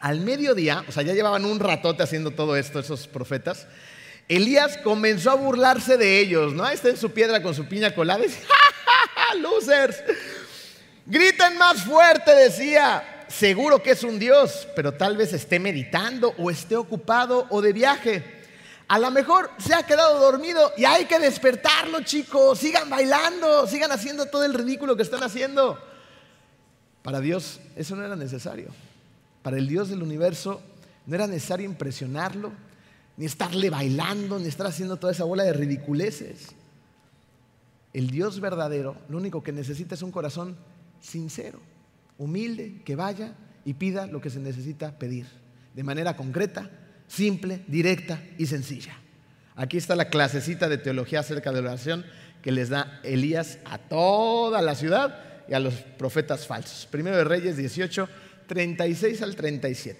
Al 0.00 0.20
mediodía, 0.20 0.84
o 0.88 0.92
sea, 0.92 1.02
ya 1.02 1.14
llevaban 1.14 1.44
un 1.44 1.60
ratote 1.60 2.02
haciendo 2.02 2.32
todo 2.32 2.56
esto 2.56 2.80
esos 2.80 3.06
profetas. 3.06 3.66
Elías 4.28 4.78
comenzó 4.78 5.30
a 5.30 5.34
burlarse 5.34 5.96
de 5.96 6.20
ellos, 6.20 6.52
¿no? 6.54 6.64
Ahí 6.64 6.74
está 6.74 6.88
en 6.88 6.96
su 6.96 7.10
piedra 7.10 7.42
con 7.42 7.54
su 7.54 7.66
piña 7.66 7.94
colada. 7.94 8.24
¡Ja, 9.14 9.34
losers! 9.36 10.02
Griten 11.06 11.58
más 11.58 11.82
fuerte, 11.84 12.34
decía. 12.34 13.24
Seguro 13.28 13.82
que 13.82 13.92
es 13.92 14.02
un 14.04 14.18
Dios, 14.18 14.68
pero 14.76 14.92
tal 14.92 15.16
vez 15.16 15.32
esté 15.32 15.58
meditando 15.58 16.34
o 16.36 16.50
esté 16.50 16.76
ocupado 16.76 17.46
o 17.48 17.62
de 17.62 17.72
viaje. 17.72 18.22
A 18.92 18.98
lo 18.98 19.10
mejor 19.10 19.48
se 19.56 19.72
ha 19.72 19.84
quedado 19.84 20.20
dormido 20.20 20.70
y 20.76 20.84
hay 20.84 21.06
que 21.06 21.18
despertarlo, 21.18 22.02
chicos. 22.02 22.58
Sigan 22.58 22.90
bailando, 22.90 23.66
sigan 23.66 23.90
haciendo 23.90 24.26
todo 24.26 24.44
el 24.44 24.52
ridículo 24.52 24.96
que 24.96 25.02
están 25.02 25.22
haciendo. 25.22 25.78
Para 27.00 27.20
Dios 27.20 27.58
eso 27.74 27.96
no 27.96 28.04
era 28.04 28.16
necesario. 28.16 28.68
Para 29.42 29.56
el 29.56 29.66
Dios 29.66 29.88
del 29.88 30.02
universo 30.02 30.60
no 31.06 31.14
era 31.14 31.26
necesario 31.26 31.64
impresionarlo, 31.64 32.52
ni 33.16 33.24
estarle 33.24 33.70
bailando, 33.70 34.38
ni 34.38 34.48
estar 34.48 34.66
haciendo 34.66 34.98
toda 34.98 35.14
esa 35.14 35.24
bola 35.24 35.44
de 35.44 35.54
ridiculeces. 35.54 36.48
El 37.94 38.10
Dios 38.10 38.40
verdadero 38.40 38.98
lo 39.08 39.16
único 39.16 39.42
que 39.42 39.52
necesita 39.52 39.94
es 39.94 40.02
un 40.02 40.12
corazón 40.12 40.54
sincero, 41.00 41.60
humilde, 42.18 42.82
que 42.84 42.94
vaya 42.94 43.32
y 43.64 43.72
pida 43.72 44.06
lo 44.06 44.20
que 44.20 44.28
se 44.28 44.38
necesita 44.38 44.98
pedir, 44.98 45.26
de 45.74 45.82
manera 45.82 46.14
concreta, 46.14 46.68
simple, 47.08 47.62
directa 47.66 48.22
y 48.38 48.46
sencilla. 48.46 48.96
Aquí 49.54 49.76
está 49.76 49.94
la 49.94 50.08
clasecita 50.08 50.68
de 50.68 50.78
teología 50.78 51.20
acerca 51.20 51.52
de 51.52 51.62
la 51.62 51.70
oración 51.70 52.04
que 52.42 52.52
les 52.52 52.68
da 52.68 53.00
Elías 53.04 53.58
a 53.64 53.78
toda 53.78 54.62
la 54.62 54.74
ciudad 54.74 55.44
y 55.48 55.54
a 55.54 55.60
los 55.60 55.74
profetas 55.74 56.46
falsos. 56.46 56.86
Primero 56.90 57.16
de 57.16 57.24
Reyes 57.24 57.56
18, 57.56 58.08
36 58.46 59.22
al 59.22 59.36
37. 59.36 59.98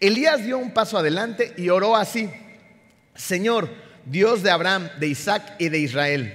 Elías 0.00 0.44
dio 0.44 0.58
un 0.58 0.74
paso 0.74 0.98
adelante 0.98 1.54
y 1.56 1.70
oró 1.70 1.96
así, 1.96 2.30
Señor, 3.14 3.70
Dios 4.04 4.42
de 4.42 4.50
Abraham, 4.50 4.90
de 5.00 5.08
Isaac 5.08 5.54
y 5.58 5.70
de 5.70 5.78
Israel, 5.78 6.34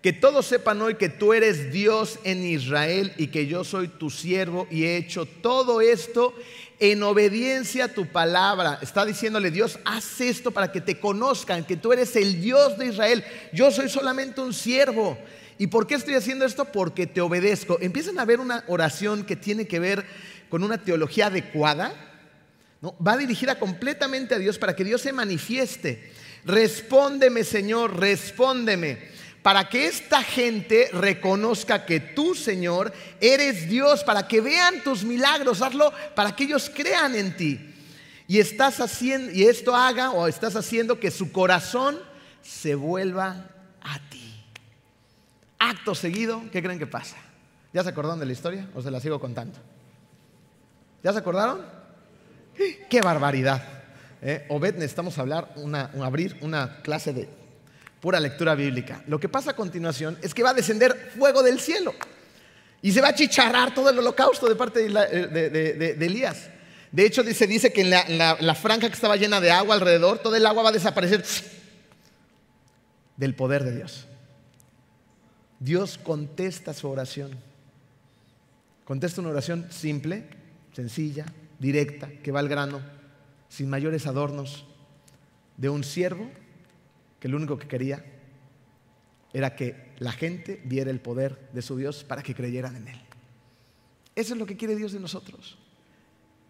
que 0.00 0.12
todos 0.12 0.46
sepan 0.46 0.80
hoy 0.80 0.94
que 0.94 1.08
tú 1.08 1.34
eres 1.34 1.70
Dios 1.70 2.18
en 2.24 2.44
Israel 2.44 3.12
y 3.16 3.28
que 3.28 3.46
yo 3.46 3.62
soy 3.62 3.88
tu 3.88 4.10
siervo 4.10 4.66
y 4.70 4.84
he 4.84 4.96
hecho 4.96 5.26
todo 5.26 5.80
esto 5.80 6.34
en 6.78 7.02
obediencia 7.02 7.86
a 7.86 7.88
tu 7.88 8.06
palabra. 8.06 8.78
Está 8.82 9.04
diciéndole 9.04 9.50
Dios, 9.50 9.78
haz 9.84 10.20
esto 10.20 10.50
para 10.50 10.72
que 10.72 10.80
te 10.80 10.98
conozcan, 10.98 11.64
que 11.64 11.76
tú 11.76 11.92
eres 11.92 12.16
el 12.16 12.40
Dios 12.40 12.78
de 12.78 12.86
Israel. 12.86 13.24
Yo 13.52 13.70
soy 13.70 13.88
solamente 13.88 14.40
un 14.40 14.52
siervo. 14.52 15.18
¿Y 15.58 15.68
por 15.68 15.86
qué 15.86 15.94
estoy 15.94 16.14
haciendo 16.14 16.44
esto? 16.44 16.64
Porque 16.66 17.06
te 17.06 17.20
obedezco. 17.20 17.78
Empiezan 17.80 18.18
a 18.18 18.24
ver 18.24 18.40
una 18.40 18.64
oración 18.66 19.24
que 19.24 19.36
tiene 19.36 19.66
que 19.66 19.78
ver 19.78 20.04
con 20.48 20.64
una 20.64 20.82
teología 20.82 21.26
adecuada. 21.26 21.94
¿no? 22.80 22.96
Va 23.04 23.16
dirigida 23.16 23.58
completamente 23.58 24.34
a 24.34 24.38
Dios 24.38 24.58
para 24.58 24.74
que 24.74 24.84
Dios 24.84 25.00
se 25.00 25.12
manifieste. 25.12 26.12
Respóndeme, 26.44 27.44
Señor, 27.44 27.98
respóndeme 27.98 29.14
para 29.44 29.68
que 29.68 29.86
esta 29.86 30.22
gente 30.22 30.88
reconozca 30.94 31.84
que 31.84 32.00
tú, 32.00 32.34
Señor, 32.34 32.94
eres 33.20 33.68
Dios, 33.68 34.02
para 34.02 34.26
que 34.26 34.40
vean 34.40 34.82
tus 34.82 35.04
milagros, 35.04 35.60
hazlo 35.60 35.92
para 36.14 36.34
que 36.34 36.44
ellos 36.44 36.72
crean 36.74 37.14
en 37.14 37.36
ti. 37.36 37.74
Y 38.26 38.38
estás 38.38 38.80
haciendo 38.80 39.30
y 39.32 39.44
esto 39.44 39.76
haga 39.76 40.12
o 40.12 40.28
estás 40.28 40.56
haciendo 40.56 40.98
que 40.98 41.10
su 41.10 41.30
corazón 41.30 42.00
se 42.40 42.74
vuelva 42.74 43.50
a 43.82 43.98
ti. 44.08 44.42
Acto 45.58 45.94
seguido, 45.94 46.40
¿qué 46.50 46.62
creen 46.62 46.78
que 46.78 46.86
pasa? 46.86 47.18
¿Ya 47.74 47.82
se 47.82 47.90
acordaron 47.90 48.18
de 48.20 48.24
la 48.24 48.32
historia 48.32 48.70
o 48.74 48.80
se 48.80 48.90
la 48.90 48.98
sigo 48.98 49.20
contando? 49.20 49.58
¿Ya 51.02 51.12
se 51.12 51.18
acordaron? 51.18 51.60
¡Qué 52.88 53.02
barbaridad! 53.02 53.62
¿Eh? 54.22 54.46
Obed, 54.48 54.76
necesitamos 54.76 55.18
hablar, 55.18 55.52
una, 55.56 55.90
abrir 56.02 56.38
una 56.40 56.80
clase 56.80 57.12
de 57.12 57.43
pura 58.04 58.20
lectura 58.20 58.54
bíblica. 58.54 59.02
Lo 59.06 59.18
que 59.18 59.30
pasa 59.30 59.52
a 59.52 59.56
continuación 59.56 60.18
es 60.20 60.34
que 60.34 60.42
va 60.42 60.50
a 60.50 60.52
descender 60.52 61.12
fuego 61.16 61.42
del 61.42 61.58
cielo 61.58 61.94
y 62.82 62.92
se 62.92 63.00
va 63.00 63.08
a 63.08 63.14
chicharrar 63.14 63.72
todo 63.72 63.88
el 63.88 63.98
holocausto 63.98 64.46
de 64.46 64.54
parte 64.54 64.90
de, 64.90 65.96
Elías. 66.04 66.50
De 66.92 67.06
hecho, 67.06 67.24
se 67.24 67.46
dice 67.46 67.72
que 67.72 67.80
en 67.80 68.18
la, 68.18 68.54
franja 68.54 68.88
que 68.88 68.94
estaba 68.94 69.16
llena 69.16 69.40
de 69.40 69.50
agua 69.50 69.74
alrededor, 69.74 70.18
todo 70.18 70.36
el 70.36 70.44
agua 70.44 70.64
va 70.64 70.68
a 70.68 70.72
desaparecer 70.72 71.24
del 73.16 73.34
poder 73.34 73.64
de 73.64 73.74
Dios. 73.74 74.06
Dios 75.58 75.96
contesta 75.96 76.74
su 76.74 76.90
oración. 76.90 77.30
Contesta 78.84 79.22
una 79.22 79.30
oración 79.30 79.66
simple, 79.70 80.28
sencilla, 80.74 81.24
directa, 81.58 82.10
que 82.22 82.32
va 82.32 82.40
al 82.40 82.50
grano, 82.50 82.82
sin 83.48 83.70
mayores 83.70 84.06
adornos, 84.06 84.66
de 85.56 85.70
un 85.70 85.84
siervo 85.84 86.30
que 87.24 87.28
lo 87.30 87.38
único 87.38 87.56
que 87.56 87.66
quería 87.66 88.04
era 89.32 89.56
que 89.56 89.94
la 89.96 90.12
gente 90.12 90.60
viera 90.66 90.90
el 90.90 91.00
poder 91.00 91.48
de 91.54 91.62
su 91.62 91.74
Dios 91.74 92.04
para 92.04 92.22
que 92.22 92.34
creyeran 92.34 92.76
en 92.76 92.88
Él. 92.88 93.00
Eso 94.14 94.34
es 94.34 94.38
lo 94.38 94.44
que 94.44 94.58
quiere 94.58 94.76
Dios 94.76 94.92
de 94.92 95.00
nosotros. 95.00 95.56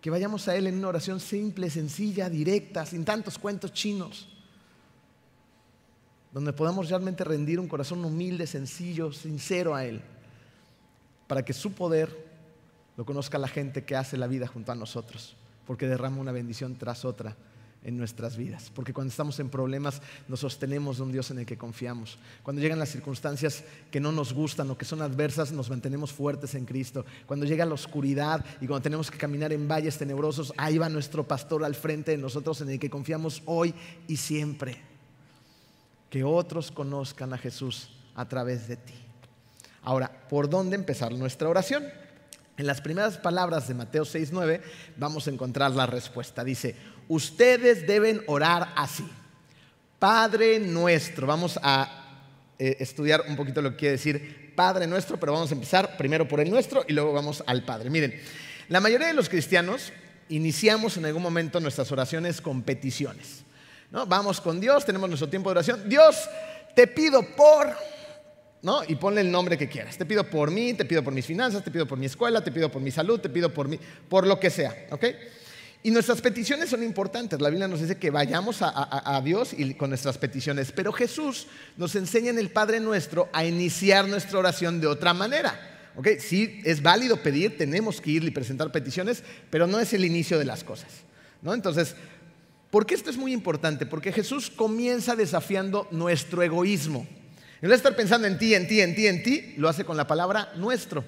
Que 0.01 0.11
vayamos 0.11 0.49
a 0.49 0.57
Él 0.57 0.67
en 0.67 0.77
una 0.79 0.89
oración 0.89 1.21
simple, 1.21 1.71
sencilla, 1.71 2.29
directa, 2.29 2.85
sin 2.87 3.05
tantos 3.05 3.39
cuentos 3.39 3.73
chinos. 3.73 4.29
Donde 6.33 6.53
podamos 6.53 6.89
realmente 6.89 7.23
rendir 7.23 7.61
un 7.61 7.69
corazón 7.69 8.05
humilde, 8.05 8.45
sencillo, 8.49 9.13
sincero 9.13 9.77
a 9.77 9.85
Él. 9.85 10.03
Para 11.29 11.45
que 11.45 11.53
su 11.53 11.73
poder 11.73 12.27
lo 12.97 13.05
conozca 13.05 13.39
la 13.39 13.47
gente 13.47 13.85
que 13.85 13.95
hace 13.95 14.17
la 14.17 14.27
vida 14.27 14.49
junto 14.49 14.73
a 14.73 14.75
nosotros. 14.75 15.37
Porque 15.69 15.87
derrama 15.87 16.21
una 16.21 16.33
bendición 16.33 16.75
tras 16.75 17.05
otra 17.05 17.37
en 17.85 17.97
nuestras 17.97 18.37
vidas. 18.37 18.71
Porque 18.75 18.93
cuando 18.93 19.11
estamos 19.11 19.39
en 19.39 19.49
problemas 19.49 20.03
nos 20.27 20.41
sostenemos 20.41 20.97
de 20.97 21.03
un 21.05 21.13
Dios 21.13 21.31
en 21.31 21.39
el 21.39 21.47
que 21.47 21.57
confiamos. 21.57 22.19
Cuando 22.43 22.61
llegan 22.61 22.79
las 22.79 22.91
circunstancias 22.91 23.63
que 23.91 24.01
no 24.01 24.11
nos 24.11 24.33
gustan 24.33 24.71
o 24.71 24.79
que 24.79 24.85
son 24.85 25.03
adversas, 25.03 25.53
nos 25.53 25.71
mantenemos 25.71 26.13
fuertes 26.13 26.55
en 26.55 26.65
Cristo. 26.65 27.05
Cuando 27.27 27.47
llega 27.47 27.65
la 27.65 27.75
oscuridad 27.75 28.45
y 28.61 28.67
cuando 28.67 28.83
tenemos 28.83 29.11
que 29.11 29.19
caminar 29.19 29.53
en 29.53 29.69
valles 29.69 29.99
tenebrosos, 29.99 30.53
ahí 30.57 30.79
va 30.79 30.89
nuestro 30.89 31.27
pastor 31.27 31.65
al 31.65 31.75
frente 31.75 32.13
de 32.13 32.19
nosotros 32.19 32.61
en 32.61 32.71
el 32.71 32.79
que 32.79 32.91
confiamos 32.91 33.43
hoy 33.45 33.75
y 34.09 34.17
siempre. 34.17 34.79
Que 36.11 36.25
otros 36.25 36.71
conozcan 36.71 37.33
a 37.33 37.39
Jesús 37.39 37.91
a 38.15 38.29
través 38.29 38.69
de 38.69 38.77
ti. 38.77 38.95
Ahora, 39.83 40.11
¿por 40.29 40.49
dónde 40.49 40.77
empezar 40.77 41.13
nuestra 41.13 41.49
oración? 41.49 41.85
En 42.57 42.67
las 42.67 42.81
primeras 42.81 43.19
palabras 43.19 43.67
de 43.67 43.75
Mateo 43.75 44.05
6:9 44.05 44.63
vamos 44.97 45.27
a 45.27 45.31
encontrar 45.31 45.73
la 45.73 45.87
respuesta. 45.87 46.45
Dice, 46.45 46.77
ustedes 47.09 47.87
deben 47.87 48.23
orar 48.27 48.73
así. 48.77 49.09
Padre 49.99 50.59
nuestro, 50.59 51.27
vamos 51.27 51.59
a 51.63 52.05
eh, 52.59 52.77
estudiar 52.81 53.25
un 53.29 53.37
poquito 53.37 53.63
lo 53.63 53.71
que 53.71 53.77
quiere 53.77 53.93
decir 53.93 54.53
Padre 54.55 54.87
nuestro, 54.87 55.19
pero 55.19 55.33
vamos 55.33 55.51
a 55.51 55.55
empezar 55.55 55.97
primero 55.97 56.29
por 56.29 56.41
el 56.41 56.51
nuestro 56.51 56.85
y 56.87 56.93
luego 56.93 57.13
vamos 57.13 57.43
al 57.47 57.65
Padre. 57.65 57.91
Miren, 57.91 58.21
la 58.69 58.81
mayoría 58.81 59.09
de 59.09 59.15
los 59.15 59.29
cristianos 59.29 59.93
iniciamos 60.29 60.97
en 60.97 61.07
algún 61.07 61.23
momento 61.23 61.61
nuestras 61.61 61.91
oraciones 61.91 62.41
con 62.41 62.63
peticiones. 62.63 63.45
¿no? 63.91 64.07
Vamos 64.07 64.41
con 64.41 64.61
Dios, 64.61 64.85
tenemos 64.85 65.09
nuestro 65.09 65.29
tiempo 65.29 65.51
de 65.51 65.53
oración. 65.53 65.89
Dios, 65.89 66.29
te 66.75 66.87
pido 66.87 67.23
por 67.35 67.75
¿no? 68.65 68.81
Y 68.89 68.95
ponle 68.95 69.21
el 69.21 69.31
nombre 69.31 69.59
que 69.59 69.69
quieras. 69.69 69.99
Te 69.99 70.07
pido 70.07 70.25
por 70.25 70.51
mí, 70.51 70.73
te 70.73 70.87
pido 70.87 71.05
por 71.05 71.13
mis 71.13 71.27
finanzas, 71.27 71.63
te 71.63 71.71
pido 71.71 71.87
por 71.87 71.99
mi 71.99 72.07
escuela, 72.07 72.43
te 72.43 72.51
pido 72.51 72.71
por 72.71 72.81
mi 72.81 72.91
salud, 72.91 73.21
te 73.21 73.29
pido 73.29 73.53
por, 73.53 73.69
mí, 73.69 73.79
por 74.09 74.27
lo 74.27 74.41
que 74.41 74.49
sea, 74.49 74.87
¿ok? 74.91 75.05
Y 75.87 75.91
nuestras 75.91 76.23
peticiones 76.23 76.71
son 76.71 76.83
importantes. 76.83 77.39
La 77.43 77.51
Biblia 77.51 77.69
nos 77.69 77.83
dice 77.83 77.99
que 77.99 78.11
vayamos 78.11 78.61
a, 78.63 79.21
Dios 79.23 79.53
y 79.53 79.75
con 79.75 79.91
nuestras 79.91 80.17
peticiones. 80.17 80.73
Pero 80.73 80.95
Jesús 80.95 81.47
nos 81.77 81.95
enseña 81.95 82.31
en 82.31 82.39
el 82.39 82.49
Padre 82.49 82.81
Nuestro 82.81 83.29
a 83.35 83.45
iniciar 83.45 84.09
nuestra 84.09 84.39
oración 84.39 84.81
de 84.81 84.87
otra 84.87 85.13
manera. 85.13 85.93
¿Ok? 85.95 86.09
Sí, 86.21 86.63
es 86.65 86.81
válido 86.81 87.19
pedir, 87.19 87.59
tenemos 87.59 88.01
que 88.01 88.13
ir 88.13 88.25
y 88.25 88.31
presentar 88.31 88.73
peticiones, 88.73 89.23
pero 89.51 89.67
no 89.67 89.79
es 89.79 89.93
el 89.93 90.07
inicio 90.07 90.39
de 90.39 90.47
las 90.47 90.65
cosas. 90.65 90.89
¿no? 91.43 91.53
Entonces, 91.53 91.95
¿por 92.71 92.87
qué 92.87 92.95
esto 92.95 93.11
es 93.11 93.19
muy 93.19 93.35
importante? 93.35 93.85
Porque 93.85 94.11
Jesús 94.11 94.51
comienza 94.51 95.15
desafiando 95.15 95.87
nuestro 95.91 96.43
egoísmo. 96.43 97.07
En 97.61 97.69
vez 97.69 97.73
de 97.73 97.77
estar 97.77 97.95
pensando 97.95 98.27
en 98.27 98.39
ti, 98.39 98.55
en 98.55 98.67
ti, 98.67 98.81
en 98.81 98.95
ti, 98.95 99.07
en 99.07 99.23
ti, 99.23 99.55
lo 99.59 99.69
hace 99.69 99.85
con 99.85 99.99
la 99.99 100.07
palabra 100.07 100.51
nuestro. 100.57 101.05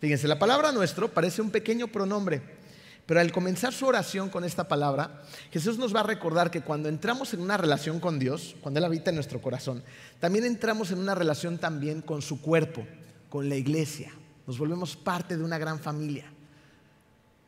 Fíjense, 0.00 0.28
la 0.28 0.38
palabra 0.38 0.70
nuestro 0.70 1.12
parece 1.12 1.42
un 1.42 1.50
pequeño 1.50 1.88
pronombre 1.88 2.61
pero 3.06 3.20
al 3.20 3.32
comenzar 3.32 3.72
su 3.72 3.86
oración 3.86 4.30
con 4.30 4.44
esta 4.44 4.68
palabra, 4.68 5.22
Jesús 5.50 5.76
nos 5.76 5.94
va 5.94 6.00
a 6.00 6.04
recordar 6.04 6.50
que 6.50 6.62
cuando 6.62 6.88
entramos 6.88 7.34
en 7.34 7.40
una 7.40 7.56
relación 7.56 7.98
con 7.98 8.18
Dios, 8.18 8.54
cuando 8.60 8.78
Él 8.78 8.84
habita 8.84 9.10
en 9.10 9.16
nuestro 9.16 9.40
corazón, 9.40 9.82
también 10.20 10.44
entramos 10.44 10.92
en 10.92 10.98
una 10.98 11.14
relación 11.14 11.58
también 11.58 12.00
con 12.00 12.22
su 12.22 12.40
cuerpo, 12.40 12.86
con 13.28 13.48
la 13.48 13.56
iglesia. 13.56 14.12
Nos 14.46 14.58
volvemos 14.58 14.96
parte 14.96 15.36
de 15.36 15.44
una 15.44 15.58
gran 15.58 15.80
familia. 15.80 16.26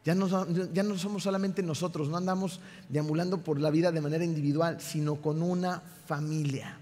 Ya 0.05 0.15
no, 0.15 0.47
ya 0.73 0.83
no 0.83 0.99
somos 0.99 1.23
solamente 1.23 1.63
nosotros, 1.63 2.09
no 2.09 2.19
andamos 2.19 2.61
deambulando 2.89 3.43
por 3.43 3.59
la 3.59 3.71
vida 3.71 3.91
de 3.91 4.03
manera 4.03 4.25
individual, 4.25 4.81
sino 4.81 5.17
con 5.17 5.41
una 5.41 5.81
familia. 6.07 6.79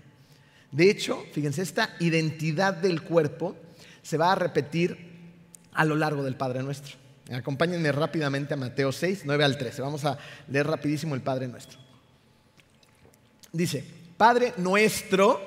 De 0.72 0.90
hecho, 0.90 1.22
fíjense, 1.32 1.62
esta 1.62 1.94
identidad 2.00 2.74
del 2.74 3.02
cuerpo 3.02 3.54
se 4.02 4.16
va 4.16 4.32
a 4.32 4.34
repetir 4.34 5.12
a 5.72 5.84
lo 5.84 5.94
largo 5.94 6.24
del 6.24 6.34
Padre 6.34 6.62
Nuestro. 6.62 7.01
Acompáñenme 7.30 7.92
rápidamente 7.92 8.54
a 8.54 8.56
Mateo 8.56 8.90
6, 8.90 9.22
9 9.24 9.44
al 9.44 9.56
13. 9.56 9.82
Vamos 9.82 10.04
a 10.04 10.18
leer 10.48 10.66
rapidísimo 10.66 11.14
el 11.14 11.20
Padre 11.20 11.46
nuestro. 11.46 11.78
Dice, 13.52 13.84
Padre 14.16 14.54
nuestro 14.56 15.40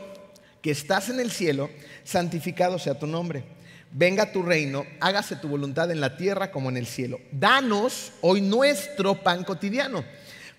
que 0.62 0.72
estás 0.72 1.10
en 1.10 1.20
el 1.20 1.32
cielo, 1.32 1.70
santificado 2.04 2.80
sea 2.80 2.98
tu 2.98 3.08
nombre. 3.08 3.44
Venga 3.92 4.32
tu 4.32 4.42
reino, 4.42 4.86
hágase 5.00 5.36
tu 5.36 5.48
voluntad 5.48 5.92
en 5.92 6.02
la 6.02 6.18
tierra 6.18 6.52
como 6.52 6.70
en 6.70 6.78
el 6.78 6.88
cielo. 6.88 7.20
Danos 7.32 8.14
hoy 8.22 8.42
nuestro 8.42 9.22
pan 9.24 9.44
cotidiano. 9.44 10.04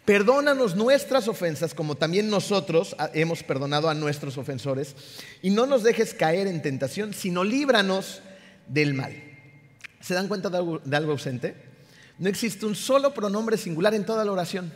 Perdónanos 0.04 0.76
nuestras 0.76 1.26
ofensas 1.26 1.74
como 1.74 1.96
también 1.96 2.30
nosotros 2.30 2.94
hemos 3.12 3.42
perdonado 3.42 3.88
a 3.88 3.94
nuestros 3.94 4.38
ofensores. 4.38 4.94
Y 5.42 5.50
no 5.50 5.66
nos 5.66 5.82
dejes 5.82 6.14
caer 6.14 6.46
en 6.46 6.62
tentación, 6.62 7.12
sino 7.12 7.42
líbranos 7.42 8.22
del 8.68 8.94
mal. 8.94 9.25
¿Se 10.00 10.14
dan 10.14 10.28
cuenta 10.28 10.50
de 10.50 10.96
algo, 10.96 11.12
ausente? 11.12 11.56
No 12.18 12.28
existe 12.28 12.66
un 12.66 12.74
solo 12.74 13.12
pronombre 13.12 13.56
singular 13.56 13.94
en 13.94 14.06
toda 14.06 14.24
la 14.24 14.32
oración. 14.32 14.72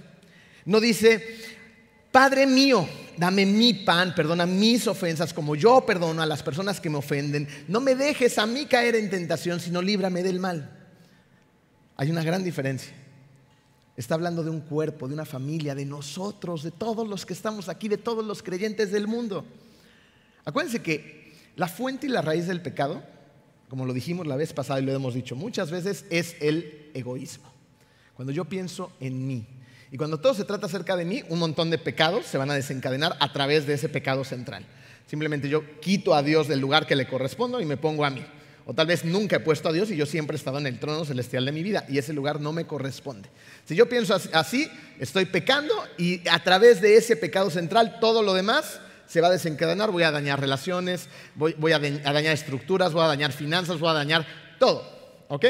No 0.65 0.81
dice, 0.81 1.39
Padre 2.11 2.47
mío, 2.47 2.87
dame 3.17 3.47
mi 3.47 3.73
pan, 3.73 4.15
perdona 4.15 4.47
mis 4.47 4.87
ofensas 4.87 5.33
como 5.33 5.55
yo 5.55 5.85
perdono 5.87 6.23
a 6.23 6.27
las 6.27 6.43
personas 6.43 6.81
que 6.81 6.91
me 6.91 6.99
ofenden. 6.99 7.49
No 7.69 7.81
me 7.81 7.95
dejes 7.95 8.39
a 8.39 8.47
mí 8.47 8.67
caer 8.67 8.97
en 8.97 9.11
tentación, 9.11 9.61
sino 9.61 9.81
líbrame 9.81 10.23
del 10.23 10.41
mal. 10.41 10.79
Hay 11.97 12.11
una 12.11 12.23
gran 12.23 12.43
diferencia. 12.43 12.93
Está 13.97 14.15
hablando 14.15 14.43
de 14.43 14.51
un 14.51 14.61
cuerpo, 14.61 15.07
de 15.07 15.15
una 15.15 15.27
familia, 15.27 15.75
de 15.75 15.85
nosotros, 15.85 16.63
de 16.63 16.71
todos 16.71 17.07
los 17.07 17.27
que 17.27 17.35
estamos 17.35 17.69
aquí, 17.69 17.89
de 17.89 17.99
todos 17.99 18.25
los 18.25 18.43
creyentes 18.43 18.91
del 18.91 19.07
mundo. 19.07 19.45
Acuérdense 20.45 20.83
que 20.83 21.35
la 21.57 21.69
fuente 21.69 22.07
y 22.07 22.11
la 22.11 22.23
raíz 22.23 22.47
del 22.47 22.63
pecado 22.63 23.03
como 23.71 23.87
lo 23.87 23.93
dijimos 23.93 24.27
la 24.27 24.37
vez 24.37 24.53
pasada 24.53 24.81
y 24.81 24.85
lo 24.85 24.93
hemos 24.93 25.15
dicho 25.15 25.37
muchas 25.37 25.71
veces, 25.71 26.05
es 26.11 26.35
el 26.41 26.91
egoísmo. 26.93 27.49
Cuando 28.15 28.33
yo 28.33 28.45
pienso 28.45 28.93
en 28.99 29.27
mí. 29.29 29.47
Y 29.93 29.97
cuando 29.97 30.19
todo 30.19 30.35
se 30.35 30.45
trata 30.45 30.67
acerca 30.67 30.97
de 30.97 31.05
mí, 31.05 31.23
un 31.29 31.39
montón 31.39 31.71
de 31.71 31.79
pecados 31.79 32.27
se 32.27 32.37
van 32.37 32.51
a 32.51 32.55
desencadenar 32.55 33.17
a 33.21 33.33
través 33.33 33.69
de 33.69 33.75
ese 33.75 33.89
pecado 33.89 34.25
central. 34.25 34.67
Simplemente 35.07 35.49
yo 35.49 35.81
quito 35.81 36.15
a 36.15 36.23
Dios 36.25 36.49
del 36.49 36.59
lugar 36.59 36.85
que 36.87 36.97
le 36.97 37.07
correspondo 37.07 37.61
y 37.61 37.65
me 37.65 37.77
pongo 37.77 38.05
a 38.05 38.11
mí. 38.11 38.25
O 38.67 38.75
tal 38.75 38.89
vez 38.89 39.05
nunca 39.05 39.37
he 39.37 39.41
puesto 39.41 39.69
a 39.69 39.73
Dios 39.73 39.89
y 39.91 39.97
yo 39.97 40.05
siempre 40.05 40.35
he 40.35 40.39
estado 40.39 40.59
en 40.59 40.67
el 40.67 40.81
trono 40.81 41.05
celestial 41.05 41.45
de 41.45 41.53
mi 41.53 41.63
vida 41.63 41.85
y 41.89 41.99
ese 41.99 42.13
lugar 42.13 42.41
no 42.41 42.53
me 42.53 42.67
corresponde. 42.67 43.29
Si 43.67 43.77
yo 43.77 43.89
pienso 43.89 44.19
así, 44.33 44.69
estoy 44.99 45.27
pecando 45.27 45.75
y 45.97 46.29
a 46.29 46.43
través 46.43 46.81
de 46.81 46.97
ese 46.97 47.15
pecado 47.15 47.51
central 47.51 47.99
todo 48.01 48.23
lo 48.23 48.35
demás 48.35 48.81
se 49.11 49.21
va 49.21 49.27
a 49.27 49.33
desencadenar, 49.33 49.91
voy 49.91 50.05
a 50.05 50.13
dañar 50.13 50.39
relaciones, 50.39 51.09
voy, 51.35 51.73
a, 51.73 51.81
dañar 51.81 52.33
estructuras, 52.33 52.93
voy 52.93 53.03
a 53.03 53.09
dañar 53.09 53.33
finanzas, 53.33 53.81
voy 53.81 53.91
a 53.91 53.95
dañar 53.95 54.25
todo. 54.61 54.89
¿Ok? 55.27 55.47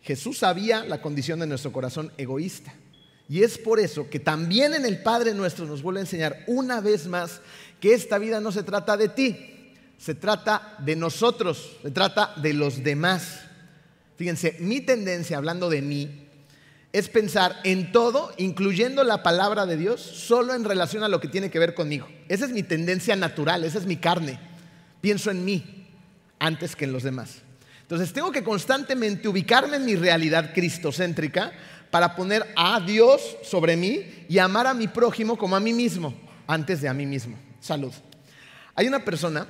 Jesús 0.00 0.38
sabía 0.38 0.82
la 0.82 1.02
condición 1.02 1.40
de 1.40 1.46
nuestro 1.46 1.72
corazón 1.72 2.10
egoísta. 2.16 2.72
Y 3.28 3.42
es 3.42 3.58
por 3.58 3.78
eso 3.78 4.08
que 4.08 4.18
también 4.18 4.72
en 4.72 4.86
el 4.86 5.02
Padre 5.02 5.34
nuestro 5.34 5.66
nos 5.66 5.82
vuelve 5.82 6.00
a 6.00 6.04
enseñar 6.04 6.42
una 6.46 6.80
vez 6.80 7.06
más 7.06 7.42
que 7.80 7.92
esta 7.92 8.16
vida 8.16 8.40
no 8.40 8.50
se 8.50 8.62
trata 8.62 8.96
de 8.96 9.10
ti, 9.10 9.74
se 9.98 10.14
trata 10.14 10.76
de 10.78 10.96
nosotros, 10.96 11.76
se 11.82 11.90
trata 11.90 12.32
de 12.36 12.54
los 12.54 12.82
demás. 12.82 13.40
Fíjense, 14.16 14.56
mi 14.58 14.80
tendencia, 14.80 15.36
hablando 15.36 15.68
de 15.68 15.82
mí, 15.82 16.30
es 16.92 17.08
pensar 17.08 17.58
en 17.64 17.90
todo, 17.90 18.32
incluyendo 18.36 19.02
la 19.02 19.22
palabra 19.22 19.64
de 19.64 19.76
Dios, 19.76 20.00
solo 20.00 20.54
en 20.54 20.64
relación 20.64 21.02
a 21.02 21.08
lo 21.08 21.20
que 21.20 21.28
tiene 21.28 21.50
que 21.50 21.58
ver 21.58 21.74
conmigo. 21.74 22.06
Esa 22.28 22.44
es 22.44 22.50
mi 22.50 22.62
tendencia 22.62 23.16
natural, 23.16 23.64
esa 23.64 23.78
es 23.78 23.86
mi 23.86 23.96
carne. 23.96 24.38
Pienso 25.00 25.30
en 25.30 25.44
mí 25.44 25.88
antes 26.38 26.76
que 26.76 26.84
en 26.84 26.92
los 26.92 27.02
demás. 27.02 27.42
Entonces 27.80 28.12
tengo 28.12 28.30
que 28.30 28.44
constantemente 28.44 29.28
ubicarme 29.28 29.76
en 29.76 29.86
mi 29.86 29.96
realidad 29.96 30.52
cristocéntrica 30.52 31.52
para 31.90 32.14
poner 32.14 32.46
a 32.56 32.80
Dios 32.80 33.36
sobre 33.42 33.76
mí 33.76 34.02
y 34.28 34.38
amar 34.38 34.66
a 34.66 34.74
mi 34.74 34.88
prójimo 34.88 35.36
como 35.36 35.56
a 35.56 35.60
mí 35.60 35.72
mismo, 35.72 36.14
antes 36.46 36.82
de 36.82 36.88
a 36.88 36.94
mí 36.94 37.06
mismo. 37.06 37.38
Salud. 37.60 37.92
Hay 38.74 38.86
una 38.86 39.04
persona 39.04 39.46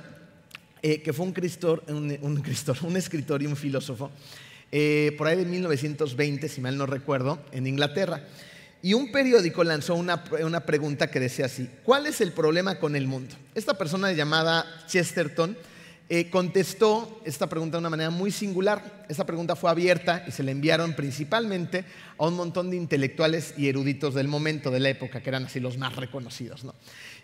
eh, 0.81 1.01
que 1.01 1.13
fue 1.13 1.25
un, 1.25 1.33
un, 2.21 2.43
un 2.81 2.97
escritor 2.97 3.41
y 3.41 3.47
un 3.47 3.55
filósofo 3.55 4.11
eh, 4.75 5.13
por 5.19 5.27
ahí 5.27 5.37
de 5.37 5.45
1920, 5.45 6.49
si 6.49 6.59
mal 6.59 6.75
no 6.75 6.87
recuerdo, 6.87 7.39
en 7.51 7.67
Inglaterra. 7.67 8.23
Y 8.81 8.95
un 8.95 9.11
periódico 9.11 9.63
lanzó 9.63 9.93
una, 9.93 10.23
pregunta 10.65 11.11
que 11.11 11.19
decía 11.19 11.45
así, 11.45 11.69
¿cuál 11.83 12.07
es 12.07 12.21
el 12.21 12.31
problema 12.31 12.79
con 12.79 12.95
el 12.95 13.05
mundo? 13.05 13.35
Esta 13.53 13.75
persona 13.75 14.11
llamada 14.13 14.65
Chesterton 14.87 15.55
eh, 16.09 16.27
contestó 16.31 17.21
esta 17.23 17.47
pregunta 17.47 17.77
de 17.77 17.81
una 17.81 17.91
manera 17.91 18.09
muy 18.09 18.31
singular. 18.31 19.05
Esta 19.07 19.27
pregunta 19.27 19.55
fue 19.55 19.69
abierta 19.69 20.25
y 20.27 20.31
se 20.31 20.41
le 20.41 20.51
enviaron 20.51 20.95
principalmente 20.95 21.85
a 22.17 22.25
un 22.25 22.35
montón 22.35 22.71
de 22.71 22.75
intelectuales 22.75 23.53
y 23.55 23.69
eruditos 23.69 24.15
del 24.15 24.27
momento, 24.27 24.71
de 24.71 24.79
la 24.79 24.89
época, 24.89 25.21
que 25.21 25.29
eran 25.29 25.45
así 25.45 25.59
los 25.59 25.77
más 25.77 25.95
reconocidos. 25.95 26.63
¿no? 26.63 26.73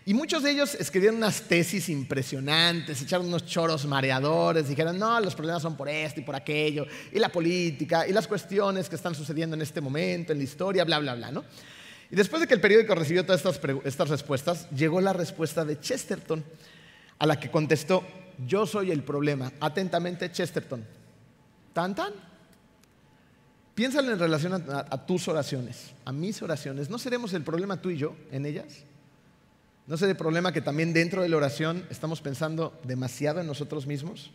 Y 0.06 0.14
muchos 0.14 0.42
de 0.42 0.52
ellos 0.52 0.74
escribieron 0.74 1.18
unas 1.18 1.42
tesis 1.42 1.88
impresionantes, 1.90 3.02
echaron 3.02 3.26
unos 3.26 3.44
choros 3.44 3.84
mareadores, 3.84 4.68
dijeron, 4.68 4.98
no, 4.98 5.20
los 5.20 5.34
problemas 5.34 5.62
son 5.62 5.76
por 5.76 5.88
esto 5.88 6.20
y 6.20 6.24
por 6.24 6.34
aquello, 6.34 6.86
y 7.12 7.18
la 7.18 7.28
política, 7.28 8.08
y 8.08 8.12
las 8.12 8.26
cuestiones 8.26 8.88
que 8.88 8.96
están 8.96 9.14
sucediendo 9.14 9.54
en 9.56 9.62
este 9.62 9.80
momento, 9.80 10.32
en 10.32 10.38
la 10.38 10.44
historia, 10.44 10.84
bla, 10.84 10.98
bla, 10.98 11.14
bla, 11.14 11.30
¿no? 11.30 11.44
Y 12.10 12.16
después 12.16 12.40
de 12.40 12.48
que 12.48 12.54
el 12.54 12.60
periódico 12.60 12.94
recibió 12.94 13.24
todas 13.24 13.44
estas, 13.44 13.60
estas 13.84 14.08
respuestas, 14.08 14.70
llegó 14.70 15.00
la 15.00 15.12
respuesta 15.12 15.64
de 15.64 15.78
Chesterton, 15.78 16.42
a 17.18 17.26
la 17.26 17.38
que 17.38 17.50
contestó, 17.50 18.02
yo 18.46 18.66
soy 18.66 18.90
el 18.90 19.02
problema. 19.02 19.52
Atentamente, 19.60 20.32
Chesterton. 20.32 20.82
¿Tan, 21.74 21.94
tan? 21.94 22.12
Piénsalo 23.74 24.10
en 24.12 24.18
relación 24.18 24.64
a 24.66 25.06
tus 25.06 25.28
oraciones, 25.28 25.92
a 26.04 26.12
mis 26.12 26.40
oraciones. 26.42 26.88
¿No 26.88 26.98
seremos 26.98 27.32
el 27.34 27.42
problema 27.42 27.80
tú 27.80 27.90
y 27.90 27.98
yo 27.98 28.16
en 28.32 28.46
ellas? 28.46 28.84
¿No 29.90 29.96
es 29.96 30.02
el 30.02 30.16
problema 30.16 30.52
que 30.52 30.60
también 30.60 30.92
dentro 30.92 31.20
de 31.20 31.28
la 31.28 31.36
oración 31.36 31.84
estamos 31.90 32.20
pensando 32.20 32.78
demasiado 32.84 33.40
en 33.40 33.48
nosotros 33.48 33.88
mismos? 33.88 34.30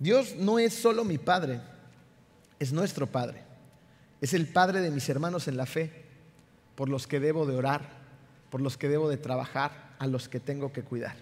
Dios 0.00 0.34
no 0.34 0.58
es 0.58 0.74
solo 0.74 1.04
mi 1.04 1.18
Padre, 1.18 1.60
es 2.58 2.72
nuestro 2.72 3.06
Padre. 3.06 3.44
Es 4.20 4.34
el 4.34 4.48
Padre 4.48 4.80
de 4.80 4.90
mis 4.90 5.08
hermanos 5.08 5.46
en 5.46 5.56
la 5.56 5.66
fe, 5.66 6.04
por 6.74 6.88
los 6.88 7.06
que 7.06 7.20
debo 7.20 7.46
de 7.46 7.54
orar, 7.54 7.90
por 8.50 8.60
los 8.60 8.76
que 8.76 8.88
debo 8.88 9.08
de 9.08 9.18
trabajar, 9.18 9.94
a 10.00 10.08
los 10.08 10.28
que 10.28 10.40
tengo 10.40 10.72
que 10.72 10.82
cuidar. 10.82 11.14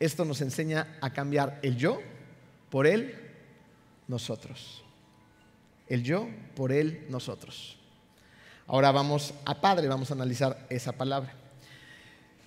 Esto 0.00 0.24
nos 0.24 0.40
enseña 0.40 0.98
a 1.00 1.12
cambiar 1.12 1.60
el 1.62 1.76
yo 1.76 2.00
por 2.70 2.88
él, 2.88 3.14
nosotros. 4.08 4.82
El 5.86 6.02
yo 6.02 6.28
por 6.56 6.72
él, 6.72 7.06
nosotros. 7.08 7.78
Ahora 8.66 8.90
vamos 8.90 9.32
a 9.44 9.60
Padre, 9.60 9.86
vamos 9.86 10.10
a 10.10 10.14
analizar 10.14 10.66
esa 10.70 10.90
palabra. 10.90 11.45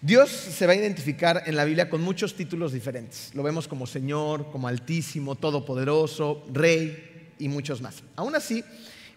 Dios 0.02 0.30
se 0.30 0.66
va 0.66 0.72
a 0.72 0.78
identificar 0.78 1.44
en 1.46 1.58
la 1.58 1.66
Biblia 1.66 1.90
con 1.90 2.02
muchos 2.02 2.34
títulos 2.34 2.72
diferentes. 2.72 3.32
Lo 3.36 3.44
vemos 3.44 3.68
como 3.68 3.86
Señor, 3.86 4.50
como 4.50 4.70
Altísimo, 4.70 5.36
Todopoderoso, 5.36 6.46
Rey 6.54 7.34
y 7.38 7.50
muchos 7.50 7.82
más. 7.82 8.02
Aún 8.16 8.34
así, 8.34 8.64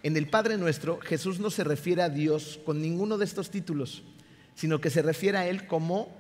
en 0.03 0.17
el 0.17 0.29
Padre 0.29 0.59
nuestro, 0.59 0.99
Jesús 0.99 1.39
no 1.39 1.51
se 1.51 1.63
refiere 1.63 2.03
a 2.03 2.09
Dios 2.09 2.59
con 2.67 2.83
ninguno 2.83 3.17
de 3.17 3.25
estos 3.25 3.51
títulos, 3.51 4.03
sino 4.57 4.81
que 4.81 4.91
se 4.91 5.03
refiere 5.03 5.39
a 5.39 5.47
Él 5.47 5.69
como 5.69 6.13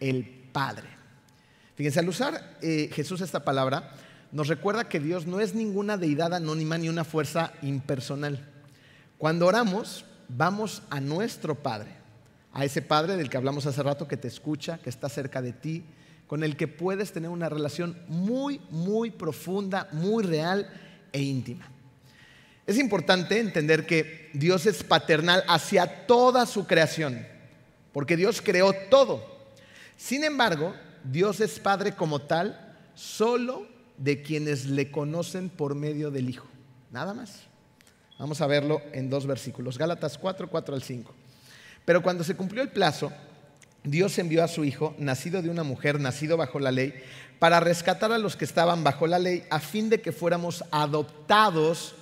el 0.00 0.24
Padre. 0.52 0.88
Fíjense, 1.74 2.00
al 2.00 2.08
usar 2.10 2.58
eh, 2.60 2.90
Jesús 2.92 3.22
esta 3.22 3.42
palabra, 3.42 3.94
nos 4.32 4.48
recuerda 4.48 4.86
que 4.86 5.00
Dios 5.00 5.26
no 5.26 5.40
es 5.40 5.54
ninguna 5.54 5.96
deidad 5.96 6.34
anónima 6.34 6.76
ni 6.76 6.90
una 6.90 7.04
fuerza 7.04 7.54
impersonal. 7.62 8.46
Cuando 9.16 9.46
oramos, 9.46 10.04
vamos 10.28 10.82
a 10.90 11.00
nuestro 11.00 11.54
Padre, 11.54 11.99
a 12.52 12.64
ese 12.64 12.82
Padre 12.82 13.16
del 13.16 13.30
que 13.30 13.36
hablamos 13.36 13.66
hace 13.66 13.82
rato, 13.82 14.08
que 14.08 14.16
te 14.16 14.28
escucha, 14.28 14.78
que 14.78 14.90
está 14.90 15.08
cerca 15.08 15.40
de 15.40 15.52
ti, 15.52 15.84
con 16.26 16.44
el 16.44 16.56
que 16.56 16.68
puedes 16.68 17.12
tener 17.12 17.30
una 17.30 17.48
relación 17.48 17.96
muy, 18.08 18.60
muy 18.70 19.10
profunda, 19.10 19.88
muy 19.92 20.22
real 20.22 20.70
e 21.12 21.20
íntima. 21.20 21.68
Es 22.66 22.78
importante 22.78 23.40
entender 23.40 23.86
que 23.86 24.30
Dios 24.32 24.66
es 24.66 24.84
paternal 24.84 25.42
hacia 25.48 26.06
toda 26.06 26.46
su 26.46 26.66
creación, 26.66 27.26
porque 27.92 28.16
Dios 28.16 28.40
creó 28.40 28.72
todo. 28.90 29.24
Sin 29.96 30.22
embargo, 30.22 30.74
Dios 31.04 31.40
es 31.40 31.58
Padre 31.58 31.94
como 31.94 32.20
tal 32.20 32.76
solo 32.94 33.66
de 33.96 34.22
quienes 34.22 34.66
le 34.66 34.90
conocen 34.90 35.48
por 35.48 35.74
medio 35.74 36.10
del 36.10 36.30
Hijo. 36.30 36.46
Nada 36.90 37.12
más. 37.12 37.42
Vamos 38.18 38.40
a 38.40 38.46
verlo 38.46 38.82
en 38.92 39.08
dos 39.08 39.26
versículos. 39.26 39.78
Gálatas 39.78 40.18
4, 40.18 40.48
4 40.48 40.74
al 40.74 40.82
5. 40.82 41.14
Pero 41.84 42.02
cuando 42.02 42.24
se 42.24 42.36
cumplió 42.36 42.62
el 42.62 42.70
plazo, 42.70 43.12
Dios 43.82 44.18
envió 44.18 44.44
a 44.44 44.48
su 44.48 44.64
Hijo, 44.64 44.94
nacido 44.98 45.42
de 45.42 45.50
una 45.50 45.62
mujer, 45.62 46.00
nacido 46.00 46.36
bajo 46.36 46.58
la 46.60 46.70
ley, 46.70 46.94
para 47.38 47.60
rescatar 47.60 48.12
a 48.12 48.18
los 48.18 48.36
que 48.36 48.44
estaban 48.44 48.84
bajo 48.84 49.06
la 49.06 49.18
ley, 49.18 49.44
a 49.50 49.60
fin 49.60 49.88
de 49.88 50.00
que 50.00 50.12
fuéramos 50.12 50.64
adoptados 50.70 51.94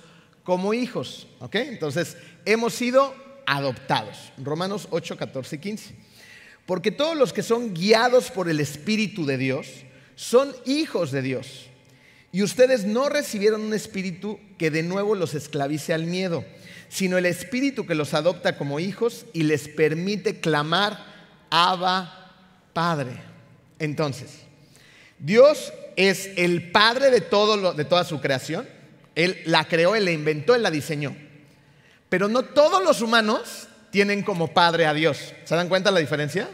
como 0.43 0.73
hijos. 0.73 1.27
¿Ok? 1.39 1.55
Entonces, 1.55 2.17
hemos 2.45 2.73
sido 2.73 3.15
adoptados. 3.45 4.31
Romanos 4.37 4.87
8, 4.91 5.17
14 5.17 5.55
y 5.55 5.59
15. 5.59 5.95
Porque 6.65 6.91
todos 6.91 7.17
los 7.17 7.33
que 7.33 7.41
son 7.41 7.73
guiados 7.73 8.29
por 8.29 8.49
el 8.49 8.59
Espíritu 8.59 9.25
de 9.25 9.37
Dios 9.37 9.67
son 10.15 10.53
hijos 10.65 11.11
de 11.11 11.21
Dios. 11.21 11.69
Y 12.31 12.43
ustedes 12.43 12.85
no 12.85 13.09
recibieron 13.09 13.61
un 13.61 13.73
espíritu 13.73 14.39
que 14.57 14.69
de 14.69 14.83
nuevo 14.83 15.15
los 15.15 15.33
esclavice 15.33 15.93
al 15.93 16.03
miedo, 16.03 16.45
sino 16.89 17.17
el 17.17 17.25
espíritu 17.25 17.85
que 17.85 17.95
los 17.95 18.13
adopta 18.13 18.57
como 18.57 18.79
hijos 18.79 19.25
y 19.33 19.43
les 19.43 19.67
permite 19.67 20.41
clamar, 20.41 21.05
Abba, 21.49 22.33
Padre. 22.73 23.21
Entonces, 23.79 24.41
Dios 25.17 25.71
es 25.95 26.31
el 26.35 26.71
Padre 26.71 27.11
de, 27.11 27.21
todo 27.21 27.73
de 27.73 27.85
toda 27.85 28.03
su 28.03 28.19
creación 28.19 28.67
él 29.19 29.41
la 29.43 29.65
creó, 29.65 29.95
Él 29.95 30.05
la 30.05 30.11
inventó, 30.11 30.55
Él 30.55 30.63
la 30.63 30.71
diseñó. 30.71 31.13
Pero 32.07 32.29
no 32.29 32.43
todos 32.43 32.81
los 32.81 33.01
humanos 33.01 33.67
tienen 33.91 34.23
como 34.23 34.53
padre 34.53 34.85
a 34.85 34.93
Dios. 34.93 35.33
¿Se 35.43 35.55
dan 35.55 35.67
cuenta 35.67 35.91
la 35.91 35.99
diferencia? 35.99 36.49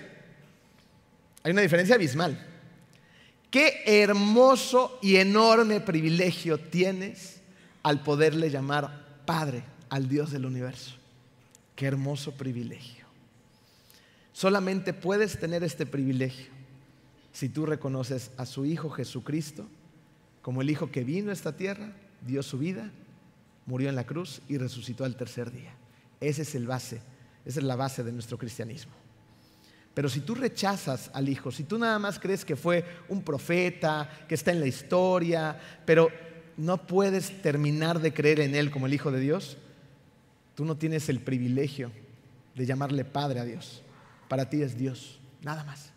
Hay 1.43 1.51
una 1.51 1.61
diferencia 1.61 1.93
abismal. 1.93 2.43
Qué 3.51 3.83
hermoso 3.85 4.97
y 5.03 5.17
enorme 5.17 5.79
privilegio 5.79 6.57
tienes 6.57 7.39
al 7.83 8.01
poderle 8.01 8.49
llamar 8.49 9.05
Padre 9.27 9.63
al 9.89 10.07
Dios 10.07 10.31
del 10.31 10.45
universo. 10.45 10.95
Qué 11.75 11.85
hermoso 11.85 12.31
privilegio. 12.33 13.05
Solamente 14.33 14.93
puedes 14.93 15.39
tener 15.39 15.63
este 15.63 15.85
privilegio 15.85 16.55
si 17.35 17.49
tú 17.49 17.65
reconoces 17.65 18.31
a 18.37 18.45
su 18.45 18.65
Hijo 18.65 18.89
Jesucristo 18.89 19.67
como 20.41 20.61
el 20.61 20.69
Hijo 20.69 20.89
que 20.89 21.03
vino 21.03 21.31
a 21.31 21.33
esta 21.33 21.57
tierra 21.57 21.91
dio 22.25 22.41
su 22.43 22.57
vida, 22.57 22.91
murió 23.65 23.89
en 23.89 23.95
la 23.95 24.05
cruz 24.05 24.41
y 24.47 24.57
resucitó 24.57 25.03
al 25.03 25.17
tercer 25.17 25.51
día. 25.51 25.73
Ese 26.21 26.43
es 26.43 26.55
el 26.55 26.65
base, 26.65 27.01
esa 27.45 27.59
es 27.59 27.65
la 27.65 27.75
base 27.75 28.03
de 28.03 28.13
nuestro 28.13 28.37
cristianismo. 28.37 28.93
Pero 29.93 30.07
si 30.07 30.21
tú 30.21 30.33
rechazas 30.35 31.11
al 31.13 31.27
Hijo, 31.27 31.51
si 31.51 31.63
tú 31.63 31.77
nada 31.77 31.99
más 31.99 32.19
crees 32.19 32.45
que 32.45 32.55
fue 32.55 32.85
un 33.09 33.21
profeta, 33.21 34.09
que 34.29 34.35
está 34.35 34.51
en 34.51 34.61
la 34.61 34.67
historia, 34.67 35.59
pero 35.85 36.09
no 36.55 36.87
puedes 36.87 37.41
terminar 37.41 37.99
de 37.99 38.13
creer 38.13 38.39
en 38.39 38.55
Él 38.55 38.71
como 38.71 38.85
el 38.85 38.93
Hijo 38.93 39.11
de 39.11 39.19
Dios, 39.19 39.57
tú 40.55 40.65
no 40.65 40.77
tienes 40.77 41.09
el 41.09 41.19
privilegio 41.19 41.91
de 42.55 42.65
llamarle 42.65 43.05
Padre 43.05 43.39
a 43.39 43.45
Dios. 43.45 43.81
Para 44.27 44.49
ti 44.49 44.61
es 44.61 44.77
Dios, 44.77 45.19
nada 45.41 45.63
más. 45.63 45.91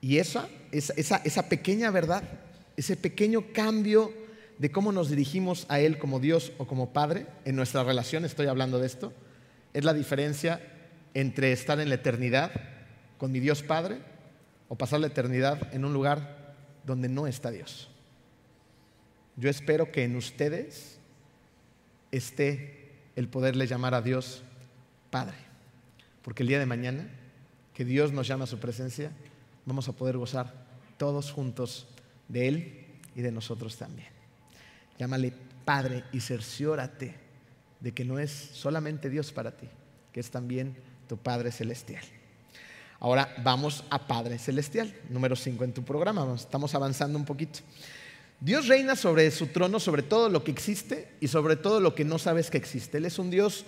Y 0.00 0.18
esa, 0.18 0.48
esa, 0.72 1.16
esa 1.16 1.48
pequeña 1.48 1.90
verdad, 1.90 2.22
ese 2.76 2.96
pequeño 2.96 3.52
cambio 3.52 4.12
de 4.58 4.70
cómo 4.70 4.92
nos 4.92 5.08
dirigimos 5.08 5.66
a 5.68 5.80
Él 5.80 5.98
como 5.98 6.20
Dios 6.20 6.52
o 6.58 6.66
como 6.66 6.92
Padre, 6.92 7.26
en 7.44 7.56
nuestra 7.56 7.84
relación 7.84 8.24
estoy 8.24 8.46
hablando 8.46 8.78
de 8.78 8.86
esto, 8.86 9.12
es 9.72 9.84
la 9.84 9.94
diferencia 9.94 10.60
entre 11.14 11.52
estar 11.52 11.80
en 11.80 11.88
la 11.88 11.94
eternidad 11.96 12.52
con 13.18 13.32
mi 13.32 13.40
Dios 13.40 13.62
Padre 13.62 13.98
o 14.68 14.76
pasar 14.76 15.00
la 15.00 15.06
eternidad 15.06 15.72
en 15.74 15.84
un 15.84 15.92
lugar 15.92 16.54
donde 16.84 17.08
no 17.08 17.26
está 17.26 17.50
Dios. 17.50 17.88
Yo 19.36 19.50
espero 19.50 19.92
que 19.92 20.04
en 20.04 20.16
ustedes 20.16 20.98
esté 22.10 22.75
el 23.16 23.28
poderle 23.28 23.66
llamar 23.66 23.94
a 23.94 24.02
Dios 24.02 24.42
Padre, 25.10 25.36
porque 26.22 26.42
el 26.42 26.48
día 26.48 26.58
de 26.58 26.66
mañana 26.66 27.08
que 27.74 27.84
Dios 27.84 28.12
nos 28.12 28.26
llama 28.26 28.44
a 28.44 28.46
su 28.46 28.58
presencia, 28.58 29.10
vamos 29.64 29.88
a 29.88 29.92
poder 29.92 30.16
gozar 30.16 30.52
todos 30.96 31.30
juntos 31.32 31.88
de 32.28 32.48
Él 32.48 32.86
y 33.14 33.22
de 33.22 33.32
nosotros 33.32 33.76
también. 33.76 34.08
Llámale 34.98 35.32
Padre 35.64 36.04
y 36.12 36.20
cerciórate 36.20 37.14
de 37.80 37.92
que 37.92 38.04
no 38.04 38.18
es 38.18 38.30
solamente 38.30 39.10
Dios 39.10 39.32
para 39.32 39.56
ti, 39.56 39.68
que 40.12 40.20
es 40.20 40.30
también 40.30 40.76
tu 41.08 41.16
Padre 41.16 41.52
Celestial. 41.52 42.04
Ahora 42.98 43.34
vamos 43.42 43.84
a 43.90 44.06
Padre 44.06 44.38
Celestial, 44.38 44.94
número 45.10 45.36
5 45.36 45.64
en 45.64 45.72
tu 45.74 45.84
programa, 45.84 46.34
estamos 46.34 46.74
avanzando 46.74 47.18
un 47.18 47.24
poquito. 47.24 47.60
Dios 48.40 48.68
reina 48.68 48.96
sobre 48.96 49.30
su 49.30 49.46
trono, 49.48 49.80
sobre 49.80 50.02
todo 50.02 50.28
lo 50.28 50.44
que 50.44 50.50
existe 50.50 51.08
y 51.20 51.28
sobre 51.28 51.56
todo 51.56 51.80
lo 51.80 51.94
que 51.94 52.04
no 52.04 52.18
sabes 52.18 52.50
que 52.50 52.58
existe. 52.58 52.98
Él 52.98 53.06
es 53.06 53.18
un 53.18 53.30
Dios 53.30 53.64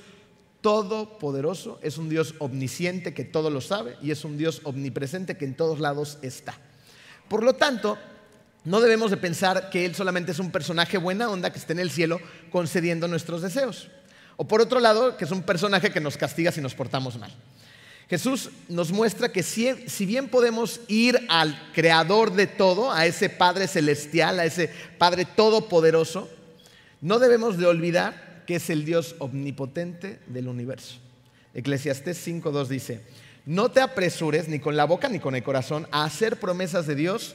todopoderoso, 0.60 1.78
es 1.82 1.98
un 1.98 2.08
Dios 2.08 2.34
omnisciente 2.38 3.14
que 3.14 3.24
todo 3.24 3.50
lo 3.50 3.60
sabe 3.60 3.96
y 4.02 4.10
es 4.10 4.24
un 4.24 4.36
Dios 4.36 4.60
omnipresente 4.64 5.36
que 5.36 5.44
en 5.44 5.54
todos 5.54 5.80
lados 5.80 6.18
está. 6.22 6.54
Por 7.28 7.42
lo 7.42 7.54
tanto, 7.54 7.96
no 8.64 8.80
debemos 8.80 9.10
de 9.10 9.16
pensar 9.16 9.70
que 9.70 9.86
Él 9.86 9.94
solamente 9.94 10.32
es 10.32 10.38
un 10.38 10.50
personaje 10.50 10.98
buena 10.98 11.30
onda 11.30 11.50
que 11.50 11.58
esté 11.58 11.72
en 11.72 11.78
el 11.78 11.90
cielo 11.90 12.20
concediendo 12.50 13.08
nuestros 13.08 13.40
deseos. 13.40 13.88
O 14.36 14.46
por 14.46 14.60
otro 14.60 14.80
lado, 14.80 15.16
que 15.16 15.24
es 15.24 15.30
un 15.30 15.42
personaje 15.42 15.90
que 15.90 16.00
nos 16.00 16.16
castiga 16.16 16.52
si 16.52 16.60
nos 16.60 16.74
portamos 16.74 17.18
mal. 17.18 17.32
Jesús 18.08 18.50
nos 18.68 18.90
muestra 18.90 19.32
que 19.32 19.42
si, 19.42 20.06
bien 20.06 20.28
podemos 20.28 20.80
ir 20.88 21.26
al 21.28 21.70
creador 21.74 22.32
de 22.32 22.46
todo, 22.46 22.90
a 22.90 23.04
ese 23.04 23.28
Padre 23.28 23.68
celestial, 23.68 24.40
a 24.40 24.46
ese 24.46 24.70
Padre 24.96 25.26
todopoderoso, 25.26 26.28
no 27.02 27.18
debemos 27.18 27.58
de 27.58 27.66
olvidar 27.66 28.44
que 28.46 28.56
es 28.56 28.70
el 28.70 28.86
Dios 28.86 29.14
omnipotente 29.18 30.20
del 30.26 30.48
universo. 30.48 30.96
Eclesiastés 31.52 32.26
5.2 32.26 32.68
dice, 32.68 33.02
no 33.44 33.70
te 33.70 33.82
apresures 33.82 34.48
ni 34.48 34.58
con 34.58 34.74
la 34.74 34.86
boca 34.86 35.10
ni 35.10 35.20
con 35.20 35.34
el 35.34 35.42
corazón 35.42 35.86
a 35.90 36.04
hacer 36.04 36.40
promesas 36.40 36.86
de 36.86 36.94
Dios 36.94 37.34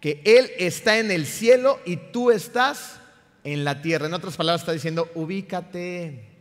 que 0.00 0.20
Él 0.24 0.50
está 0.58 0.98
en 0.98 1.10
el 1.10 1.26
cielo 1.26 1.80
y 1.84 1.96
tú 1.96 2.30
estás 2.30 3.00
en 3.42 3.64
la 3.64 3.82
tierra. 3.82 4.06
En 4.06 4.14
otras 4.14 4.36
palabras 4.36 4.62
está 4.62 4.72
diciendo, 4.72 5.10
ubícate. 5.14 6.33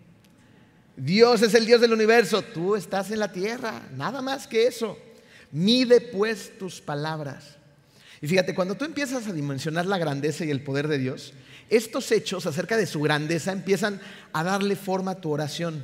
Dios 0.95 1.41
es 1.41 1.53
el 1.55 1.65
Dios 1.65 1.81
del 1.81 1.93
universo, 1.93 2.41
tú 2.41 2.75
estás 2.75 3.09
en 3.11 3.19
la 3.19 3.31
tierra, 3.31 3.81
nada 3.95 4.21
más 4.21 4.47
que 4.47 4.67
eso. 4.67 4.97
Mide 5.51 6.01
pues 6.01 6.57
tus 6.57 6.81
palabras. 6.81 7.57
Y 8.21 8.27
fíjate, 8.27 8.55
cuando 8.55 8.75
tú 8.75 8.85
empiezas 8.85 9.27
a 9.27 9.33
dimensionar 9.33 9.85
la 9.85 9.97
grandeza 9.97 10.45
y 10.45 10.51
el 10.51 10.63
poder 10.63 10.87
de 10.87 10.97
Dios, 10.97 11.33
estos 11.69 12.11
hechos 12.11 12.45
acerca 12.45 12.77
de 12.77 12.85
su 12.85 13.01
grandeza 13.01 13.51
empiezan 13.51 13.99
a 14.31 14.43
darle 14.43 14.75
forma 14.75 15.11
a 15.11 15.21
tu 15.21 15.31
oración. 15.31 15.83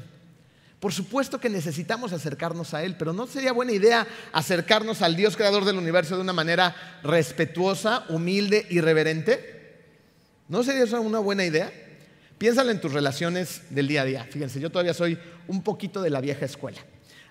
Por 0.79 0.93
supuesto 0.93 1.39
que 1.39 1.49
necesitamos 1.49 2.13
acercarnos 2.13 2.73
a 2.73 2.83
Él, 2.83 2.95
pero 2.97 3.11
¿no 3.11 3.27
sería 3.27 3.51
buena 3.51 3.73
idea 3.73 4.07
acercarnos 4.31 5.01
al 5.01 5.15
Dios 5.15 5.35
creador 5.35 5.65
del 5.65 5.77
universo 5.77 6.15
de 6.15 6.21
una 6.21 6.31
manera 6.31 6.73
respetuosa, 7.03 8.05
humilde 8.07 8.65
y 8.69 8.79
reverente? 8.79 9.75
¿No 10.47 10.63
sería 10.63 10.83
eso 10.83 11.01
una 11.01 11.19
buena 11.19 11.43
idea? 11.43 11.71
Piénsalo 12.39 12.71
en 12.71 12.79
tus 12.79 12.93
relaciones 12.93 13.63
del 13.69 13.89
día 13.89 14.03
a 14.03 14.05
día. 14.05 14.23
Fíjense, 14.23 14.61
yo 14.61 14.69
todavía 14.69 14.93
soy 14.93 15.19
un 15.49 15.61
poquito 15.61 16.01
de 16.01 16.09
la 16.09 16.21
vieja 16.21 16.45
escuela. 16.45 16.79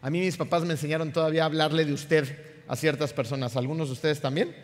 A 0.03 0.11
mí 0.11 0.21
mis 0.21 0.37
papás 0.37 0.65
me 0.65 0.75
enseñaron 0.75 1.13
todavía 1.13 1.45
a 1.45 1.47
hablarle 1.47 1.87
de 1.87 1.95
usted 1.95 2.29
a 2.69 2.77
ciertas 2.77 3.15
personas. 3.15 3.57
¿Algunos 3.57 3.89
de 3.89 3.95
ustedes 3.95 4.21
también? 4.21 4.55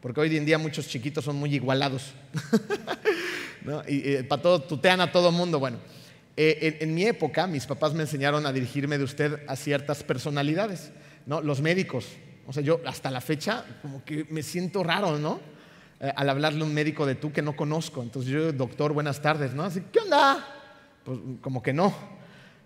Porque 0.00 0.20
hoy 0.20 0.36
en 0.36 0.46
día 0.46 0.56
muchos 0.56 0.86
chiquitos 0.86 1.24
son 1.24 1.36
muy 1.36 1.54
igualados. 1.54 2.12
Y 3.86 4.14
eh, 4.14 4.24
para 4.24 4.42
todo, 4.42 4.62
tutean 4.62 5.00
a 5.00 5.12
todo 5.12 5.30
mundo. 5.30 5.60
Bueno, 5.60 5.78
eh, 6.36 6.78
en, 6.80 6.94
mi 6.96 7.04
época, 7.04 7.46
mis 7.46 7.64
papás 7.64 7.94
me 7.94 8.02
enseñaron 8.02 8.44
a 8.44 8.52
dirigirme 8.52 8.98
de 8.98 9.04
usted 9.04 9.44
a 9.46 9.54
ciertas 9.54 10.02
personalidades, 10.02 10.90
¿no? 11.26 11.40
Los 11.40 11.60
médicos. 11.60 12.08
O 12.48 12.52
sea, 12.52 12.60
yo 12.64 12.80
hasta 12.84 13.08
la 13.12 13.20
fecha 13.20 13.64
como 13.80 14.04
que 14.04 14.26
me 14.30 14.42
siento 14.42 14.82
raro, 14.82 15.16
¿no? 15.16 15.40
Eh, 16.02 16.12
al 16.14 16.28
hablarle 16.28 16.60
a 16.60 16.64
un 16.64 16.74
médico 16.74 17.06
de 17.06 17.14
tú 17.14 17.32
que 17.32 17.40
no 17.40 17.56
conozco. 17.56 18.02
Entonces 18.02 18.30
yo, 18.30 18.52
doctor, 18.52 18.92
buenas 18.92 19.22
tardes, 19.22 19.54
¿no? 19.54 19.62
Así, 19.62 19.82
¿qué 19.90 20.00
onda? 20.00 20.44
Pues 21.04 21.18
como 21.40 21.62
que 21.62 21.72
no. 21.72 21.94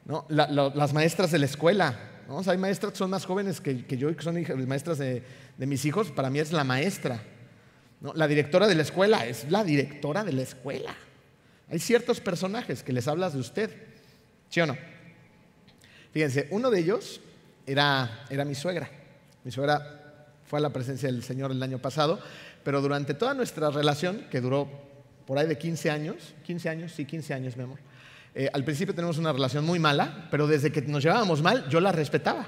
¿no? 0.05 0.25
las 0.29 0.93
maestras 0.93 1.31
de 1.31 1.39
la 1.39 1.47
escuela, 1.47 1.99
¿no? 2.29 2.37
O 2.37 2.51
hay 2.51 2.59
maestras 2.59 2.93
que 2.93 2.99
son 2.99 3.11
más 3.11 3.27
jóvenes 3.27 3.61
que, 3.61 3.85
yo 3.97 4.11
y 4.11 4.15
que 4.15 4.23
son 4.23 4.37
maestras 4.67 4.99
de, 4.99 5.23
de, 5.57 5.67
mis 5.67 5.85
hijos. 5.85 6.11
Para 6.11 6.31
mí 6.31 6.39
es 6.39 6.51
la 6.51 6.65
maestra. 6.65 7.23
¿no? 8.01 8.13
La 8.15 8.27
directora 8.27 8.67
de 8.67 8.75
la 8.75 8.83
escuela 8.83 9.27
es 9.27 9.51
la 9.51 9.65
directora 9.65 10.25
de 10.25 10.33
la 10.33 10.43
escuela. 10.43 10.95
Hay 11.69 11.79
ciertos 11.79 12.21
personajes 12.21 12.83
que 12.83 12.93
les 12.93 13.07
hablas 13.09 13.35
de 13.35 13.41
usted 13.41 13.71
¿Sí 14.49 14.61
o 14.61 14.67
no? 14.67 14.77
Fíjense, 16.13 16.49
uno 16.51 16.71
de 16.71 16.81
ellos 16.81 17.21
era, 17.67 18.25
era 18.31 18.45
mi 18.45 18.55
suegra. 18.55 18.89
Mi 19.45 19.51
suegra 19.51 20.33
fue 20.45 20.59
a 20.59 20.63
la 20.63 20.71
presencia 20.71 21.11
del 21.11 21.23
Señor 21.23 21.51
el 21.51 21.63
año 21.63 21.79
pasado, 21.79 22.21
pero 22.67 22.81
durante 22.81 23.15
toda 23.15 23.33
nuestra 23.33 23.71
relación, 23.71 24.27
que 24.29 24.41
duró 24.41 24.69
por 25.25 25.39
ahí 25.39 25.47
de 25.47 25.57
15 25.57 25.89
años, 25.89 26.35
15 26.45 26.69
años, 26.69 26.93
sí, 26.97 27.05
15 27.05 27.33
años, 27.33 27.57
mi 27.57 27.63
amor. 27.63 27.79
Eh, 28.35 28.51
al 28.53 28.65
principio 28.65 28.93
tenemos 28.93 29.19
una 29.19 29.33
relación 29.33 29.65
muy 29.65 29.79
mala, 29.79 30.27
pero 30.33 30.49
desde 30.49 30.73
que 30.73 30.83
nos 30.83 31.01
llevábamos 31.05 31.43
mal, 31.43 31.69
yo 31.69 31.81
la 31.81 31.93
respetaba. 31.93 32.41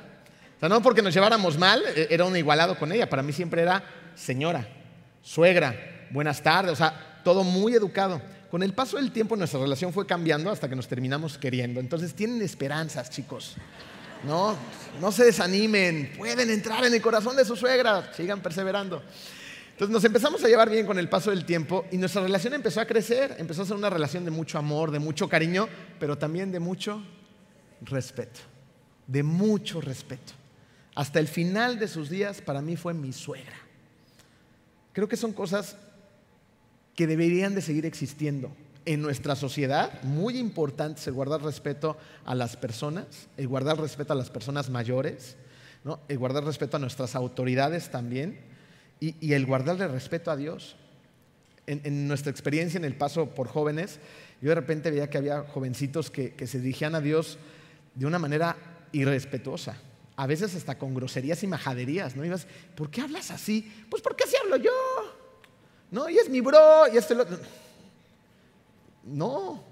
O 0.57 0.59
sea, 0.59 0.69
no 0.69 0.83
porque 0.83 1.03
nos 1.03 1.15
lleváramos 1.15 1.57
mal, 1.57 1.85
eh, 1.95 2.09
era 2.11 2.25
un 2.25 2.37
igualado 2.37 2.77
con 2.77 2.91
ella. 2.91 3.09
Para 3.09 3.23
mí 3.23 3.33
siempre 3.33 3.63
era 3.63 3.85
señora, 4.17 4.67
suegra, 5.23 6.09
buenas 6.11 6.43
tardes, 6.43 6.73
o 6.73 6.77
sea, 6.77 7.21
todo 7.23 7.45
muy 7.45 7.75
educado. 7.75 8.21
Con 8.51 8.65
el 8.65 8.73
paso 8.73 8.97
del 8.97 9.13
tiempo 9.13 9.37
nuestra 9.37 9.61
relación 9.61 9.93
fue 9.93 10.05
cambiando 10.05 10.51
hasta 10.51 10.69
que 10.69 10.75
nos 10.75 10.89
terminamos 10.89 11.39
queriendo. 11.39 11.79
Entonces 11.79 12.13
tienen 12.13 12.43
esperanzas, 12.43 13.09
chicos. 13.09 13.55
No, 14.25 14.57
no 15.01 15.13
se 15.13 15.27
desanimen, 15.27 16.15
pueden 16.19 16.51
entrar 16.51 16.85
en 16.85 16.93
el 16.93 17.01
corazón 17.01 17.37
de 17.37 17.45
su 17.45 17.55
suegra, 17.55 18.13
sigan 18.17 18.41
perseverando. 18.41 19.01
Entonces 19.79 19.95
nos 19.95 20.05
empezamos 20.05 20.43
a 20.43 20.49
llevar 20.49 20.69
bien 20.69 20.87
con 20.87 20.99
el 20.99 21.09
paso 21.09 21.31
del 21.31 21.45
tiempo 21.45 21.87
y 21.93 21.99
nuestra 21.99 22.21
relación 22.21 22.53
empezó 22.53 22.81
a 22.81 22.85
crecer, 22.85 23.37
empezó 23.39 23.63
a 23.63 23.65
ser 23.65 23.77
una 23.77 23.89
relación 23.89 24.25
de 24.25 24.33
mucho 24.33 24.59
amor, 24.59 24.91
de 24.91 24.99
mucho 24.99 25.29
cariño, 25.29 25.69
pero 26.01 26.19
también 26.19 26.51
de 26.51 26.59
mucho 26.59 27.01
respeto, 27.83 28.41
de 29.07 29.23
mucho 29.23 29.81
respeto. 29.81 30.33
Hasta 30.97 31.21
el 31.21 31.29
final 31.29 31.79
de 31.79 31.87
sus 31.87 32.11
días 32.11 32.41
para 32.41 32.61
mí 32.61 32.75
fue 32.75 32.93
mi 32.93 33.13
suegra. 33.13 33.55
Creo 34.93 35.07
que 35.07 35.17
son 35.17 35.33
cosas 35.33 35.77
que 36.97 37.07
deberían 37.07 37.55
de 37.55 37.63
seguir 37.63 37.87
existiendo 37.87 38.51
en 38.85 39.01
nuestra 39.01 39.37
sociedad. 39.37 40.03
Muy 40.03 40.39
importante 40.39 41.01
el 41.07 41.13
guardar 41.13 41.41
respeto 41.41 41.97
a 42.25 42.35
las 42.35 42.57
personas, 42.57 43.29
el 43.37 43.47
guardar 43.47 43.79
respeto 43.81 44.13
a 44.13 44.17
las 44.17 44.29
personas 44.29 44.71
mayores, 44.71 45.37
el 46.09 46.19
guardar 46.19 46.43
respeto 46.43 46.79
a 46.79 46.81
nuestras 46.81 47.15
autoridades 47.15 47.93
también 47.93 48.58
y, 49.01 49.33
el 49.33 49.47
guardarle 49.47 49.89
respeto 49.89 50.31
a 50.31 50.37
Dios. 50.37 50.77
En, 51.67 52.09
nuestra 52.09 52.31
experiencia 52.31 52.79
en 52.79 52.85
el 52.85 52.97
paso 52.97 53.35
por 53.35 53.49
jóvenes, 53.49 54.01
yo 54.41 54.49
de 54.49 54.55
repente 54.55 54.91
veía 54.91 55.11
que 55.11 55.19
había 55.19 55.43
jovencitos 55.43 56.11
que, 56.11 56.35
se 56.47 56.61
dirigían 56.61 56.95
a 56.95 57.01
Dios 57.01 57.39
de 57.95 58.07
una 58.07 58.19
manera 58.19 58.57
irrespetuosa, 58.93 59.77
a 60.17 60.27
veces 60.27 60.55
hasta 60.55 60.79
con 60.79 60.95
groserías 60.95 61.43
y 61.43 61.47
majaderías, 61.47 62.17
¿no? 62.17 62.25
ibas, 62.25 62.47
¿por 62.75 62.91
qué 62.91 63.03
hablas 63.03 63.31
así? 63.31 63.71
Pues 63.91 64.03
porque 64.03 64.25
así 64.25 64.35
hablo 64.43 64.57
yo, 64.57 64.73
¿no? 65.91 66.09
Y 66.09 66.17
es 66.17 66.29
mi 66.31 66.41
bro, 66.41 66.89
y 66.93 66.97
este 66.97 67.15
lo... 67.15 67.27
No, 69.05 69.65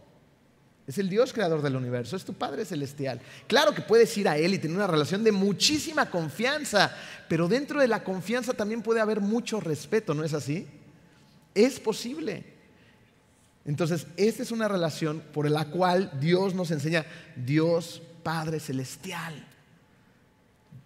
es 0.87 0.99
el 0.99 1.09
Dios 1.09 1.33
creador 1.33 1.62
del 1.62 1.75
universo, 1.75 2.16
es 2.16 2.25
tu 2.25 2.33
Padre 2.33 2.64
celestial. 2.64 3.20
Claro 3.49 3.75
que 3.75 3.83
puedes 3.83 4.16
ir 4.16 4.29
a 4.29 4.38
Él 4.38 4.55
y 4.55 4.59
tener 4.59 4.77
una 4.77 4.87
relación 4.87 5.25
de 5.25 5.33
muchísima 5.33 6.09
confianza, 6.11 6.94
pero 7.29 7.49
dentro 7.49 7.81
de 7.81 7.88
la 7.88 8.05
confianza 8.05 8.55
también 8.55 8.83
puede 8.83 9.01
haber 9.01 9.20
mucho 9.20 9.61
respeto, 9.61 10.14
¿no 10.14 10.22
es 10.22 10.33
así? 10.33 10.66
Es 11.55 11.81
posible. 11.81 12.44
Entonces, 13.64 14.07
esta 14.16 14.44
es 14.44 14.53
una 14.53 14.68
relación 14.68 15.22
por 15.33 15.51
la 15.51 15.64
cual 15.64 16.12
Dios 16.20 16.55
nos 16.55 16.70
enseña, 16.70 17.05
Dios 17.35 18.01
Padre 18.22 18.61
celestial. 18.61 19.44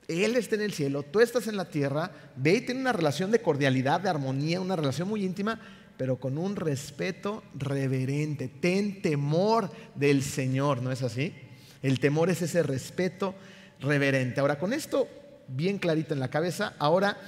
Él 0.09 0.35
está 0.35 0.57
en 0.57 0.63
el 0.63 0.73
cielo, 0.73 1.03
tú 1.03 1.21
estás 1.21 1.47
en 1.47 1.57
la 1.57 1.67
tierra, 1.67 2.11
ve 2.37 2.55
y 2.55 2.61
tiene 2.63 2.81
una 2.81 2.93
relación 2.93 3.31
de 3.31 3.43
cordialidad, 3.43 4.01
de 4.01 4.09
armonía, 4.09 4.61
una 4.61 4.77
relación 4.77 5.09
muy 5.09 5.25
íntima, 5.25 5.61
pero 6.01 6.17
con 6.17 6.39
un 6.39 6.57
respeto 6.57 7.43
reverente. 7.53 8.49
Ten 8.49 9.03
temor 9.03 9.71
del 9.95 10.23
Señor, 10.23 10.81
¿no 10.81 10.91
es 10.91 11.03
así? 11.03 11.35
El 11.83 12.01
temor 12.01 12.31
es 12.31 12.41
ese 12.41 12.63
respeto 12.63 13.35
reverente. 13.81 14.41
Ahora, 14.41 14.59
con 14.59 14.73
esto 14.73 15.07
bien 15.47 15.77
clarito 15.77 16.15
en 16.15 16.21
la 16.21 16.31
cabeza, 16.31 16.73
ahora 16.79 17.19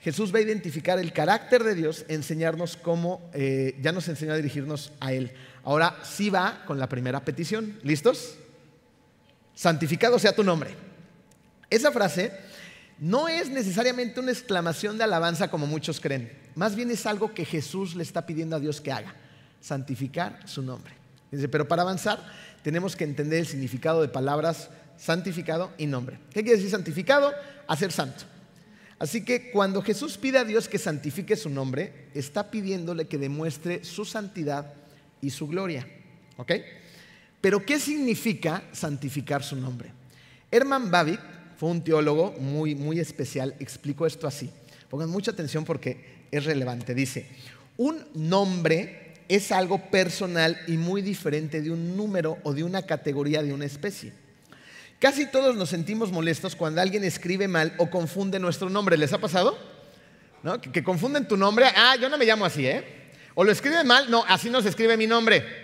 Jesús 0.00 0.32
va 0.32 0.38
a 0.38 0.42
identificar 0.42 1.00
el 1.00 1.12
carácter 1.12 1.64
de 1.64 1.74
Dios, 1.74 2.04
enseñarnos 2.06 2.76
cómo, 2.76 3.28
eh, 3.34 3.76
ya 3.82 3.90
nos 3.90 4.06
enseñó 4.06 4.34
a 4.34 4.36
dirigirnos 4.36 4.92
a 5.00 5.12
Él. 5.12 5.32
Ahora 5.64 5.98
sí 6.04 6.30
va 6.30 6.62
con 6.64 6.78
la 6.78 6.88
primera 6.88 7.24
petición. 7.24 7.76
¿Listos? 7.82 8.36
Santificado 9.52 10.20
sea 10.20 10.32
tu 10.32 10.44
nombre. 10.44 10.70
Esa 11.68 11.90
frase 11.90 12.30
no 13.02 13.26
es 13.26 13.50
necesariamente 13.50 14.20
una 14.20 14.30
exclamación 14.30 14.96
de 14.96 15.02
alabanza 15.02 15.50
como 15.50 15.66
muchos 15.66 15.98
creen. 15.98 16.30
Más 16.54 16.76
bien 16.76 16.88
es 16.88 17.04
algo 17.04 17.34
que 17.34 17.44
Jesús 17.44 17.96
le 17.96 18.04
está 18.04 18.24
pidiendo 18.26 18.54
a 18.54 18.60
Dios 18.60 18.80
que 18.80 18.92
haga, 18.92 19.12
santificar 19.60 20.38
su 20.44 20.62
nombre. 20.62 20.94
Pero 21.50 21.66
para 21.66 21.82
avanzar 21.82 22.24
tenemos 22.62 22.94
que 22.94 23.02
entender 23.02 23.40
el 23.40 23.46
significado 23.48 24.02
de 24.02 24.08
palabras 24.08 24.70
santificado 24.96 25.72
y 25.78 25.86
nombre. 25.86 26.20
¿Qué 26.32 26.44
quiere 26.44 26.58
decir 26.58 26.70
santificado? 26.70 27.32
Hacer 27.66 27.90
santo. 27.90 28.22
Así 29.00 29.24
que 29.24 29.50
cuando 29.50 29.82
Jesús 29.82 30.16
pide 30.16 30.38
a 30.38 30.44
Dios 30.44 30.68
que 30.68 30.78
santifique 30.78 31.34
su 31.34 31.50
nombre, 31.50 32.06
está 32.14 32.52
pidiéndole 32.52 33.08
que 33.08 33.18
demuestre 33.18 33.82
su 33.82 34.04
santidad 34.04 34.74
y 35.20 35.30
su 35.30 35.48
gloria. 35.48 35.88
¿Ok? 36.36 36.52
Pero 37.40 37.66
¿qué 37.66 37.80
significa 37.80 38.62
santificar 38.70 39.42
su 39.42 39.56
nombre? 39.56 39.90
Herman 40.52 40.88
Babic 40.88 41.41
fue 41.62 41.70
un 41.70 41.84
teólogo 41.84 42.34
muy, 42.40 42.74
muy 42.74 42.98
especial, 42.98 43.54
explicó 43.60 44.04
esto 44.04 44.26
así. 44.26 44.50
Pongan 44.90 45.08
mucha 45.08 45.30
atención 45.30 45.64
porque 45.64 46.24
es 46.32 46.44
relevante. 46.44 46.92
Dice, 46.92 47.28
un 47.76 48.04
nombre 48.14 49.14
es 49.28 49.52
algo 49.52 49.78
personal 49.88 50.60
y 50.66 50.72
muy 50.72 51.02
diferente 51.02 51.62
de 51.62 51.70
un 51.70 51.96
número 51.96 52.38
o 52.42 52.52
de 52.52 52.64
una 52.64 52.82
categoría 52.82 53.44
de 53.44 53.52
una 53.52 53.64
especie. 53.64 54.12
Casi 54.98 55.26
todos 55.26 55.54
nos 55.54 55.68
sentimos 55.68 56.10
molestos 56.10 56.56
cuando 56.56 56.80
alguien 56.80 57.04
escribe 57.04 57.46
mal 57.46 57.74
o 57.78 57.88
confunde 57.88 58.40
nuestro 58.40 58.68
nombre. 58.68 58.96
¿Les 58.96 59.12
ha 59.12 59.18
pasado? 59.18 59.56
¿No? 60.42 60.60
Que, 60.60 60.82
confunden 60.82 61.28
tu 61.28 61.36
nombre. 61.36 61.66
Ah, 61.76 61.94
yo 61.94 62.08
no 62.08 62.18
me 62.18 62.24
llamo 62.24 62.44
así, 62.44 62.66
¿eh? 62.66 63.12
O 63.36 63.44
lo 63.44 63.52
escriben 63.52 63.86
mal. 63.86 64.10
No, 64.10 64.24
así 64.26 64.50
no 64.50 64.60
se 64.62 64.68
escribe 64.68 64.96
mi 64.96 65.06
nombre. 65.06 65.61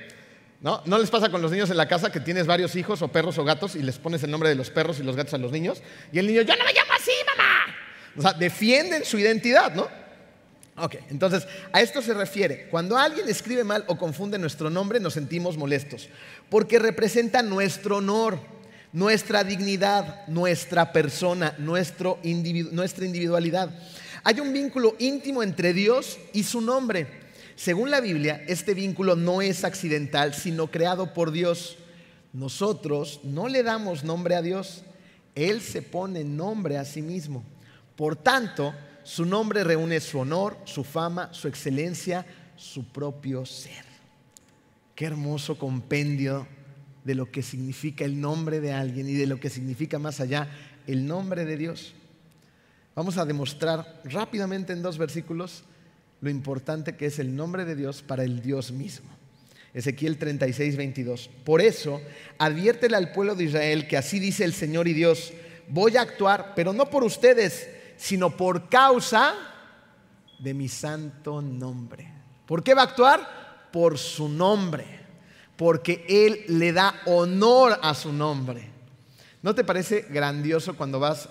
¿No? 0.61 0.83
¿No 0.87 0.99
les 0.99 1.09
pasa 1.09 1.29
con 1.29 1.41
los 1.41 1.53
niños 1.53 1.71
en 1.71 1.77
la 1.77 1.87
casa 1.87 2.11
que 2.11 2.19
tienes 2.19 2.47
varios 2.47 2.75
hijos 2.75 3.01
o 3.03 3.09
perros 3.09 3.39
o 3.39 3.45
gatos 3.45 3.77
y 3.77 3.83
les 3.83 3.99
pones 3.99 4.23
el 4.25 4.31
nombre 4.31 4.49
de 4.49 4.57
los 4.57 4.71
perros 4.71 4.99
y 4.99 5.05
los 5.05 5.15
gatos 5.15 5.35
a 5.35 5.39
los 5.39 5.53
niños? 5.53 5.83
Y 6.13 6.19
el 6.19 6.27
niño, 6.27 6.43
yo 6.43 6.57
no 6.57 6.65
me 6.65 6.73
llamo 6.73 6.93
así, 6.97 7.13
mamá. 7.27 7.77
O 8.17 8.23
sea, 8.23 8.33
defienden 8.33 9.05
su 9.05 9.19
identidad, 9.19 9.73
¿no? 9.75 9.87
Ok, 10.81 10.97
entonces 11.11 11.47
a 11.73 11.81
esto 11.81 12.03
se 12.03 12.15
refiere. 12.15 12.69
Cuando 12.71 12.97
alguien 12.97 13.29
escribe 13.29 13.63
mal 13.63 13.85
o 13.87 13.97
confunde 13.97 14.39
nuestro 14.39 14.71
nombre, 14.71 14.99
nos 15.01 15.15
sentimos 15.15 15.57
molestos, 15.57 16.09
porque 16.51 16.79
representa 16.79 17.43
nuestro 17.43 17.99
honor, 17.99 18.41
nuestra 18.93 19.45
dignidad, 19.45 20.27
nuestra 20.27 20.93
persona, 20.93 21.55
nuestra 21.59 22.17
individualidad. 22.23 23.71
Hay 24.25 24.41
un 24.41 24.53
vínculo 24.53 24.97
íntimo 24.99 25.43
entre 25.43 25.73
Dios 25.73 26.19
y 26.33 26.43
su 26.43 26.61
nombre. 26.61 27.28
Según 27.59 27.91
la 27.91 28.01
Biblia, 28.01 28.45
este 28.47 28.73
vínculo 28.73 29.17
no 29.17 29.43
es 29.43 29.65
accidental, 29.65 30.33
sino 30.33 30.69
creado 30.71 31.13
por 31.13 31.33
Dios. 31.33 31.77
Nosotros 32.33 33.19
no 33.25 33.49
le 33.49 33.65
damos 33.65 34.05
nombre 34.05 34.37
a 34.37 34.43
Dios, 34.43 34.85
Él 35.35 35.61
se 35.61 35.83
pone 35.83 36.23
nombre 36.23 36.79
a 36.79 36.85
sí 36.85 37.03
mismo. 37.03 37.43
Por 37.97 38.15
tanto, 38.15 38.73
su 39.03 39.25
nombre 39.25 39.65
reúne 39.65 39.99
su 39.99 40.21
honor, 40.21 40.57
su 40.67 40.85
fama, 40.85 41.31
su 41.35 41.49
excelencia, 41.49 42.25
su 42.55 42.85
propio 42.93 43.45
ser. 43.45 43.85
Qué 44.95 45.07
hermoso 45.07 45.59
compendio 45.59 46.47
de 47.03 47.17
lo 47.17 47.29
que 47.29 47.43
significa 47.43 48.05
el 48.05 48.21
nombre 48.21 48.61
de 48.61 48.73
alguien 48.73 49.09
y 49.09 49.15
de 49.15 49.27
lo 49.27 49.41
que 49.41 49.51
significa 49.51 49.99
más 49.99 50.21
allá 50.21 50.49
el 50.87 51.09
nombre 51.09 51.45
de 51.45 51.57
Dios. 51.57 51.93
Vamos 52.95 53.19
a 53.19 53.25
demostrar 53.25 54.01
rápidamente 54.05 54.73
en 54.73 54.81
dos 54.81 54.97
versículos 54.97 55.65
lo 56.21 56.31
importante 56.31 56.97
que 56.97 57.07
es 57.07 57.19
el 57.19 57.35
nombre 57.37 57.65
de 57.65 57.77
Dios 57.77 58.03
para 58.03 58.25
el 58.25 58.43
Dios 58.43 58.73
mismo. 58.73 59.09
Ezequiel 59.75 60.19
36, 60.19 60.77
22. 60.77 61.31
Por 61.45 61.61
eso, 61.61 62.01
adviértele 62.39 62.97
al 62.97 63.13
pueblo 63.13 63.35
de 63.35 63.45
Israel 63.45 63.87
que 63.87 63.97
así 63.97 64.19
dice 64.19 64.45
el 64.45 64.53
Señor 64.53 64.89
y 64.89 64.95
Dios, 64.95 65.33
voy 65.69 65.97
a 65.97 66.03
actuar, 66.03 66.53
pero 66.57 66.73
no 66.73 66.91
por 66.91 67.05
ustedes, 67.05 67.69
sino 67.97 68.37
por 68.37 68.69
causa 68.69 69.35
de 70.39 70.55
mi 70.55 70.69
santo 70.69 71.43
nombre. 71.43 72.11
¿Por 72.47 72.63
qué 72.63 72.75
va 72.75 72.83
a 72.83 72.87
actuar? 72.87 73.69
Por 73.71 73.99
su 73.99 74.29
nombre, 74.29 74.87
porque 75.57 76.05
Él 76.09 76.45
le 76.59 76.73
da 76.73 76.95
honor 77.07 77.79
a 77.83 77.95
su 77.95 78.13
nombre. 78.13 78.71
¿No 79.43 79.55
te 79.55 79.65
parece 79.65 80.07
grandioso 80.09 80.77
cuando 80.77 80.99
vas 80.99 81.29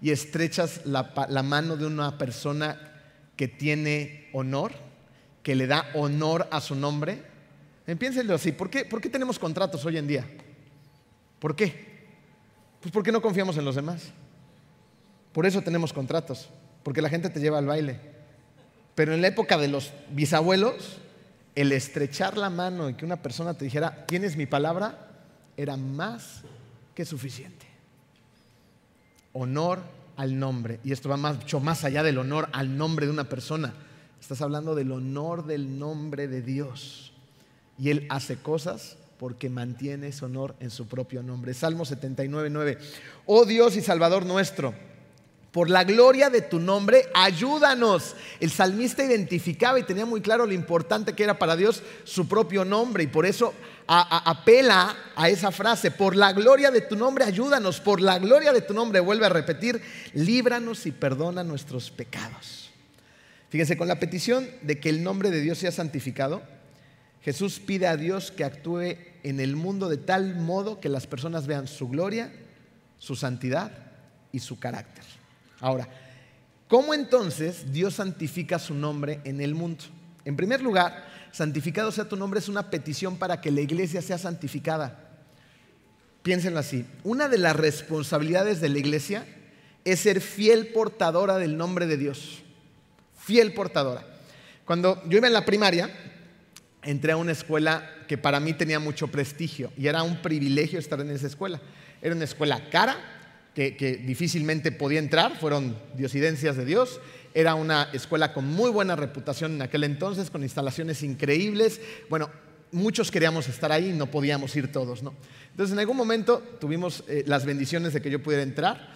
y 0.00 0.10
estrechas 0.10 0.82
la, 0.84 1.42
mano 1.42 1.76
de 1.76 1.86
una 1.86 2.18
persona 2.18 2.92
que 3.36 3.48
tiene 3.48 4.25
honor, 4.38 4.72
que 5.42 5.54
le 5.54 5.66
da 5.66 5.90
honor 5.94 6.48
a 6.50 6.60
su 6.60 6.74
nombre? 6.74 7.22
Piénsenlo 7.98 8.34
así, 8.34 8.52
¿por 8.52 8.68
qué, 8.68 8.84
¿por 8.84 9.00
qué 9.00 9.08
tenemos 9.08 9.38
contratos 9.38 9.84
hoy 9.84 9.96
en 9.96 10.06
día? 10.06 10.26
¿Por 11.38 11.54
qué? 11.54 12.06
Pues 12.80 12.92
porque 12.92 13.12
no 13.12 13.22
confiamos 13.22 13.56
en 13.56 13.64
los 13.64 13.74
demás. 13.74 14.12
Por 15.32 15.46
eso 15.46 15.62
tenemos 15.62 15.92
contratos, 15.92 16.48
porque 16.82 17.02
la 17.02 17.08
gente 17.08 17.30
te 17.30 17.40
lleva 17.40 17.58
al 17.58 17.66
baile. 17.66 18.00
Pero 18.94 19.14
en 19.14 19.22
la 19.22 19.28
época 19.28 19.58
de 19.58 19.68
los 19.68 19.92
bisabuelos, 20.10 20.98
el 21.54 21.72
estrechar 21.72 22.36
la 22.36 22.50
mano 22.50 22.88
y 22.88 22.94
que 22.94 23.04
una 23.04 23.22
persona 23.22 23.54
te 23.54 23.64
dijera, 23.64 24.06
¿tienes 24.06 24.36
mi 24.36 24.46
palabra? 24.46 25.06
era 25.56 25.76
más 25.76 26.42
que 26.94 27.04
suficiente. 27.04 27.66
Honor 29.32 29.80
al 30.16 30.38
nombre. 30.38 30.80
Y 30.84 30.92
esto 30.92 31.08
va 31.08 31.16
mucho 31.16 31.60
más 31.60 31.84
allá 31.84 32.02
del 32.02 32.18
honor 32.18 32.48
al 32.52 32.76
nombre 32.76 33.06
de 33.06 33.12
una 33.12 33.28
persona. 33.28 33.74
Estás 34.26 34.42
hablando 34.42 34.74
del 34.74 34.90
honor 34.90 35.46
del 35.46 35.78
nombre 35.78 36.26
de 36.26 36.42
Dios. 36.42 37.12
Y 37.78 37.90
Él 37.90 38.08
hace 38.10 38.34
cosas 38.34 38.96
porque 39.20 39.48
mantiene 39.48 40.08
ese 40.08 40.24
honor 40.24 40.56
en 40.58 40.70
su 40.70 40.88
propio 40.88 41.22
nombre. 41.22 41.54
Salmo 41.54 41.84
79, 41.84 42.50
9. 42.50 42.78
Oh 43.26 43.44
Dios 43.44 43.76
y 43.76 43.82
Salvador 43.82 44.26
nuestro, 44.26 44.74
por 45.52 45.70
la 45.70 45.84
gloria 45.84 46.28
de 46.28 46.42
tu 46.42 46.58
nombre, 46.58 47.08
ayúdanos. 47.14 48.16
El 48.40 48.50
salmista 48.50 49.04
identificaba 49.04 49.78
y 49.78 49.84
tenía 49.84 50.06
muy 50.06 50.20
claro 50.20 50.44
lo 50.44 50.54
importante 50.54 51.12
que 51.12 51.22
era 51.22 51.38
para 51.38 51.54
Dios 51.54 51.84
su 52.02 52.26
propio 52.26 52.64
nombre 52.64 53.04
y 53.04 53.06
por 53.06 53.26
eso 53.26 53.54
apela 53.86 54.96
a 55.14 55.28
esa 55.28 55.52
frase, 55.52 55.92
por 55.92 56.16
la 56.16 56.32
gloria 56.32 56.72
de 56.72 56.80
tu 56.80 56.96
nombre, 56.96 57.24
ayúdanos, 57.24 57.78
por 57.78 58.00
la 58.00 58.18
gloria 58.18 58.52
de 58.52 58.62
tu 58.62 58.74
nombre, 58.74 58.98
vuelve 58.98 59.26
a 59.26 59.28
repetir, 59.28 59.80
líbranos 60.14 60.84
y 60.86 60.90
perdona 60.90 61.44
nuestros 61.44 61.92
pecados. 61.92 62.65
Fíjense, 63.48 63.76
con 63.76 63.88
la 63.88 64.00
petición 64.00 64.48
de 64.62 64.78
que 64.78 64.88
el 64.88 65.02
nombre 65.02 65.30
de 65.30 65.40
Dios 65.40 65.58
sea 65.58 65.72
santificado, 65.72 66.42
Jesús 67.22 67.58
pide 67.58 67.86
a 67.86 67.96
Dios 67.96 68.30
que 68.30 68.44
actúe 68.44 68.96
en 69.22 69.40
el 69.40 69.56
mundo 69.56 69.88
de 69.88 69.96
tal 69.96 70.36
modo 70.36 70.80
que 70.80 70.88
las 70.88 71.06
personas 71.06 71.46
vean 71.46 71.66
su 71.66 71.88
gloria, 71.88 72.32
su 72.98 73.16
santidad 73.16 73.72
y 74.30 74.38
su 74.38 74.58
carácter. 74.58 75.04
Ahora, 75.60 75.88
¿cómo 76.68 76.94
entonces 76.94 77.72
Dios 77.72 77.94
santifica 77.94 78.58
su 78.58 78.74
nombre 78.74 79.20
en 79.24 79.40
el 79.40 79.54
mundo? 79.54 79.84
En 80.24 80.36
primer 80.36 80.60
lugar, 80.60 81.06
santificado 81.32 81.90
sea 81.90 82.08
tu 82.08 82.16
nombre 82.16 82.40
es 82.40 82.48
una 82.48 82.70
petición 82.70 83.16
para 83.16 83.40
que 83.40 83.50
la 83.50 83.60
iglesia 83.60 84.02
sea 84.02 84.18
santificada. 84.18 85.06
Piénsenlo 86.22 86.58
así. 86.58 86.84
Una 87.04 87.28
de 87.28 87.38
las 87.38 87.56
responsabilidades 87.56 88.60
de 88.60 88.68
la 88.68 88.78
iglesia 88.78 89.26
es 89.84 90.00
ser 90.00 90.20
fiel 90.20 90.68
portadora 90.68 91.38
del 91.38 91.56
nombre 91.56 91.86
de 91.86 91.96
Dios. 91.96 92.42
Fiel 93.26 93.52
portadora. 93.54 94.06
Cuando 94.64 95.02
yo 95.08 95.18
iba 95.18 95.26
en 95.26 95.32
la 95.32 95.44
primaria, 95.44 95.90
entré 96.84 97.10
a 97.10 97.16
una 97.16 97.32
escuela 97.32 97.90
que 98.06 98.16
para 98.16 98.38
mí 98.38 98.52
tenía 98.52 98.78
mucho 98.78 99.08
prestigio 99.08 99.72
y 99.76 99.88
era 99.88 100.04
un 100.04 100.22
privilegio 100.22 100.78
estar 100.78 101.00
en 101.00 101.10
esa 101.10 101.26
escuela. 101.26 101.60
Era 102.00 102.14
una 102.14 102.22
escuela 102.22 102.70
cara, 102.70 102.96
que, 103.52 104.00
difícilmente 104.06 104.70
podía 104.70 105.00
entrar, 105.00 105.40
fueron 105.40 105.76
diosidencias 105.96 106.56
de 106.56 106.64
Dios. 106.64 107.00
Era 107.34 107.56
una 107.56 107.88
escuela 107.92 108.32
con 108.32 108.46
muy 108.46 108.70
buena 108.70 108.94
reputación 108.94 109.56
en 109.56 109.62
aquel 109.62 109.82
entonces, 109.82 110.30
con 110.30 110.44
instalaciones 110.44 111.02
increíbles. 111.02 111.80
Bueno, 112.08 112.30
muchos 112.70 113.10
queríamos 113.10 113.48
estar 113.48 113.72
ahí 113.72 113.88
y 113.88 113.92
no 113.92 114.08
podíamos 114.08 114.54
ir 114.54 114.70
todos, 114.70 115.02
¿no? 115.02 115.14
Entonces, 115.50 115.72
en 115.72 115.80
algún 115.80 115.96
momento 115.96 116.44
tuvimos 116.60 117.02
eh, 117.08 117.24
las 117.26 117.44
bendiciones 117.44 117.92
de 117.92 118.00
que 118.00 118.10
yo 118.10 118.22
pudiera 118.22 118.44
entrar 118.44 118.94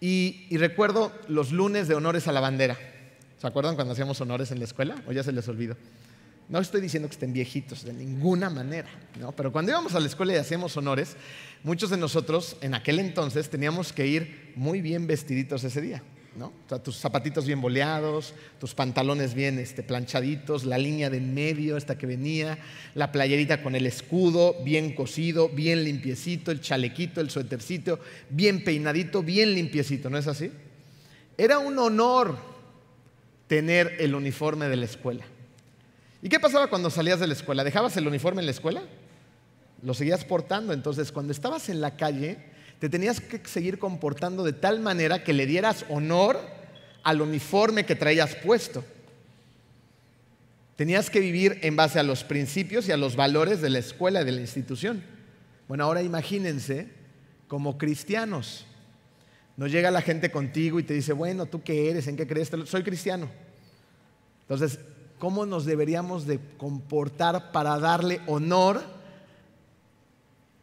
y, 0.00 0.46
y 0.50 0.56
recuerdo 0.56 1.12
los 1.28 1.52
lunes 1.52 1.86
de 1.86 1.94
honores 1.94 2.26
a 2.26 2.32
la 2.32 2.40
bandera. 2.40 2.76
¿Se 3.38 3.46
acuerdan 3.46 3.76
cuando 3.76 3.92
hacíamos 3.92 4.20
honores 4.20 4.50
en 4.50 4.58
la 4.58 4.64
escuela? 4.64 4.96
¿O 5.06 5.12
ya 5.12 5.22
se 5.22 5.32
les 5.32 5.46
olvidó? 5.48 5.76
No 6.48 6.58
estoy 6.58 6.80
diciendo 6.80 7.08
que 7.08 7.12
estén 7.12 7.32
viejitos, 7.32 7.84
de 7.84 7.92
ninguna 7.92 8.48
manera, 8.50 8.88
¿no? 9.20 9.32
Pero 9.32 9.52
cuando 9.52 9.70
íbamos 9.70 9.94
a 9.94 10.00
la 10.00 10.06
escuela 10.06 10.32
y 10.32 10.36
hacíamos 10.36 10.76
honores, 10.76 11.14
muchos 11.62 11.90
de 11.90 11.98
nosotros 11.98 12.56
en 12.62 12.74
aquel 12.74 12.98
entonces 12.98 13.50
teníamos 13.50 13.92
que 13.92 14.06
ir 14.06 14.52
muy 14.56 14.80
bien 14.80 15.06
vestiditos 15.06 15.62
ese 15.62 15.82
día, 15.82 16.02
¿no? 16.36 16.52
Tus 16.82 16.96
zapatitos 16.96 17.44
bien 17.44 17.60
boleados, 17.60 18.32
tus 18.58 18.74
pantalones 18.74 19.34
bien 19.34 19.58
este, 19.58 19.82
planchaditos, 19.82 20.64
la 20.64 20.78
línea 20.78 21.10
de 21.10 21.20
medio 21.20 21.76
esta 21.76 21.98
que 21.98 22.06
venía, 22.06 22.58
la 22.94 23.12
playerita 23.12 23.62
con 23.62 23.76
el 23.76 23.86
escudo 23.86 24.56
bien 24.64 24.94
cosido, 24.94 25.50
bien 25.50 25.84
limpiecito, 25.84 26.50
el 26.50 26.62
chalequito, 26.62 27.20
el 27.20 27.28
suétercito, 27.28 28.00
bien 28.30 28.64
peinadito, 28.64 29.22
bien 29.22 29.54
limpiecito, 29.54 30.08
¿no 30.08 30.16
es 30.16 30.26
así? 30.26 30.50
Era 31.36 31.58
un 31.58 31.78
honor 31.78 32.47
tener 33.48 33.96
el 33.98 34.14
uniforme 34.14 34.68
de 34.68 34.76
la 34.76 34.84
escuela. 34.84 35.24
¿Y 36.22 36.28
qué 36.28 36.38
pasaba 36.38 36.68
cuando 36.68 36.90
salías 36.90 37.20
de 37.20 37.26
la 37.26 37.32
escuela? 37.32 37.64
¿Dejabas 37.64 37.96
el 37.96 38.06
uniforme 38.06 38.40
en 38.40 38.46
la 38.46 38.52
escuela? 38.52 38.82
Lo 39.82 39.94
seguías 39.94 40.24
portando. 40.24 40.72
Entonces, 40.72 41.10
cuando 41.10 41.32
estabas 41.32 41.68
en 41.68 41.80
la 41.80 41.96
calle, 41.96 42.38
te 42.78 42.88
tenías 42.88 43.20
que 43.20 43.40
seguir 43.46 43.78
comportando 43.78 44.44
de 44.44 44.52
tal 44.52 44.80
manera 44.80 45.24
que 45.24 45.32
le 45.32 45.46
dieras 45.46 45.84
honor 45.88 46.38
al 47.02 47.20
uniforme 47.20 47.86
que 47.86 47.96
traías 47.96 48.34
puesto. 48.36 48.84
Tenías 50.76 51.10
que 51.10 51.20
vivir 51.20 51.58
en 51.62 51.74
base 51.74 51.98
a 51.98 52.04
los 52.04 52.22
principios 52.24 52.88
y 52.88 52.92
a 52.92 52.96
los 52.96 53.16
valores 53.16 53.60
de 53.60 53.70
la 53.70 53.78
escuela 53.78 54.22
y 54.22 54.24
de 54.24 54.32
la 54.32 54.40
institución. 54.40 55.02
Bueno, 55.66 55.84
ahora 55.84 56.02
imagínense 56.02 56.88
como 57.48 57.78
cristianos. 57.78 58.66
No 59.58 59.66
llega 59.66 59.90
la 59.90 60.02
gente 60.02 60.30
contigo 60.30 60.78
y 60.78 60.84
te 60.84 60.94
dice, 60.94 61.12
bueno, 61.12 61.46
¿tú 61.46 61.64
qué 61.64 61.90
eres? 61.90 62.06
¿En 62.06 62.16
qué 62.16 62.28
crees? 62.28 62.48
Soy 62.66 62.84
cristiano. 62.84 63.28
Entonces, 64.42 64.78
cómo 65.18 65.46
nos 65.46 65.64
deberíamos 65.64 66.28
de 66.28 66.38
comportar 66.56 67.50
para 67.50 67.76
darle 67.80 68.20
honor 68.28 68.80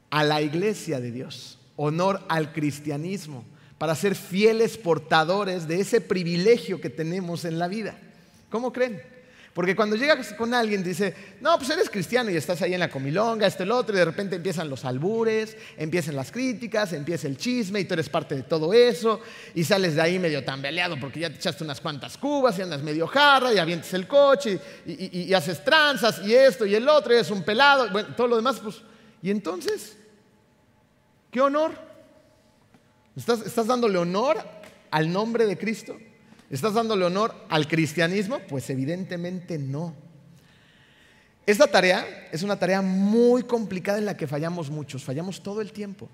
a 0.09 0.23
la 0.23 0.41
iglesia 0.41 1.01
de 1.01 1.11
Dios, 1.11 1.59
honor 1.75 2.23
al 2.29 2.53
cristianismo, 2.53 3.43
para 3.77 3.95
ser 3.95 4.15
fieles 4.15 4.77
portadores 4.77 5.67
de 5.67 5.81
ese 5.81 5.99
privilegio 5.99 6.79
que 6.79 6.89
tenemos 6.89 7.43
en 7.43 7.59
la 7.59 7.67
vida. 7.67 7.99
¿Cómo 8.49 8.71
creen? 8.71 9.01
Porque 9.55 9.73
cuando 9.73 9.95
llegas 9.95 10.33
con 10.33 10.53
alguien 10.53 10.83
dice, 10.83 11.15
no, 11.39 11.57
pues 11.57 11.69
eres 11.69 11.89
cristiano 11.89 12.29
y 12.29 12.35
estás 12.35 12.61
ahí 12.61 12.73
en 12.73 12.79
la 12.81 12.89
comilonga, 12.89 13.47
este, 13.47 13.63
el 13.63 13.71
otro, 13.71 13.95
y 13.95 13.99
de 13.99 14.03
repente 14.03 14.35
empiezan 14.35 14.69
los 14.69 14.83
albures, 14.83 15.55
empiezan 15.77 16.17
las 16.17 16.29
críticas, 16.29 16.91
empieza 16.91 17.29
el 17.29 17.37
chisme 17.37 17.79
y 17.79 17.85
tú 17.85 17.93
eres 17.93 18.09
parte 18.09 18.35
de 18.35 18.43
todo 18.43 18.73
eso, 18.73 19.21
y 19.53 19.63
sales 19.63 19.95
de 19.95 20.01
ahí 20.01 20.19
medio 20.19 20.43
tambaleado 20.43 20.99
porque 20.99 21.21
ya 21.21 21.29
te 21.29 21.37
echaste 21.37 21.63
unas 21.63 21.79
cuantas 21.79 22.17
cubas 22.17 22.59
y 22.59 22.63
andas 22.63 22.83
medio 22.83 23.07
jarra 23.07 23.53
y 23.53 23.57
avientes 23.57 23.93
el 23.93 24.09
coche 24.09 24.59
y, 24.85 25.33
haces 25.33 25.63
tranzas 25.63 26.19
y 26.25 26.33
esto 26.35 26.65
y 26.65 26.75
el 26.75 26.89
otro, 26.89 27.13
y 27.13 27.15
eres 27.15 27.31
un 27.31 27.43
pelado, 27.43 27.89
bueno, 27.91 28.13
todo 28.13 28.27
lo 28.27 28.35
demás, 28.35 28.59
pues, 28.61 28.81
y 29.21 29.31
entonces, 29.31 29.95
¿qué 31.31 31.39
honor? 31.39 31.71
¿Estás, 33.15 33.39
estás 33.45 33.67
dándole 33.67 33.97
honor 33.99 34.37
al 34.91 35.09
nombre 35.09 35.45
de 35.45 35.57
Cristo? 35.57 35.97
¿Estás 36.49 36.73
dándole 36.73 37.05
honor 37.05 37.33
al 37.49 37.67
cristianismo? 37.67 38.39
Pues 38.47 38.69
evidentemente 38.69 39.57
no. 39.57 39.95
Esta 41.45 41.67
tarea 41.67 42.27
es 42.31 42.43
una 42.43 42.57
tarea 42.57 42.81
muy 42.81 43.43
complicada 43.43 43.97
en 43.97 44.05
la 44.05 44.17
que 44.17 44.27
fallamos 44.27 44.69
muchos, 44.69 45.03
fallamos 45.03 45.41
todo 45.41 45.61
el 45.61 45.71
tiempo. 45.71 46.09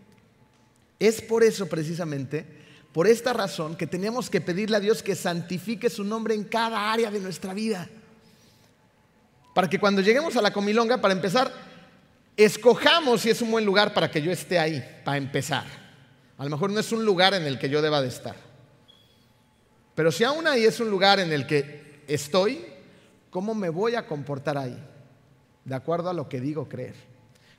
Es 0.99 1.21
por 1.21 1.43
eso 1.43 1.67
precisamente, 1.67 2.45
por 2.91 3.07
esta 3.07 3.33
razón, 3.33 3.75
que 3.75 3.87
tenemos 3.87 4.29
que 4.29 4.41
pedirle 4.41 4.77
a 4.77 4.81
Dios 4.81 5.01
que 5.01 5.15
santifique 5.15 5.89
su 5.89 6.03
nombre 6.03 6.33
en 6.33 6.43
cada 6.43 6.91
área 6.91 7.09
de 7.09 7.19
nuestra 7.19 7.53
vida. 7.53 7.87
Para 9.53 9.69
que 9.69 9.79
cuando 9.79 10.01
lleguemos 10.01 10.35
a 10.35 10.41
la 10.41 10.51
comilonga, 10.51 10.99
para 10.99 11.13
empezar, 11.13 11.51
escojamos 12.35 13.21
si 13.21 13.29
es 13.29 13.41
un 13.41 13.51
buen 13.51 13.65
lugar 13.65 13.93
para 13.93 14.11
que 14.11 14.21
yo 14.21 14.31
esté 14.31 14.59
ahí, 14.59 14.83
para 15.03 15.17
empezar. 15.17 15.65
A 16.37 16.43
lo 16.43 16.49
mejor 16.49 16.71
no 16.71 16.79
es 16.79 16.91
un 16.91 17.05
lugar 17.05 17.33
en 17.33 17.43
el 17.43 17.57
que 17.57 17.69
yo 17.69 17.81
deba 17.81 18.01
de 18.01 18.09
estar. 18.09 18.50
Pero 19.95 20.11
si 20.11 20.23
aún 20.23 20.47
ahí 20.47 20.63
es 20.63 20.79
un 20.79 20.89
lugar 20.89 21.19
en 21.19 21.31
el 21.31 21.45
que 21.45 22.01
estoy, 22.07 22.65
¿cómo 23.29 23.53
me 23.53 23.69
voy 23.69 23.95
a 23.95 24.05
comportar 24.05 24.57
ahí? 24.57 24.77
De 25.65 25.75
acuerdo 25.75 26.09
a 26.09 26.13
lo 26.13 26.29
que 26.29 26.39
digo 26.39 26.67
creer. 26.67 26.95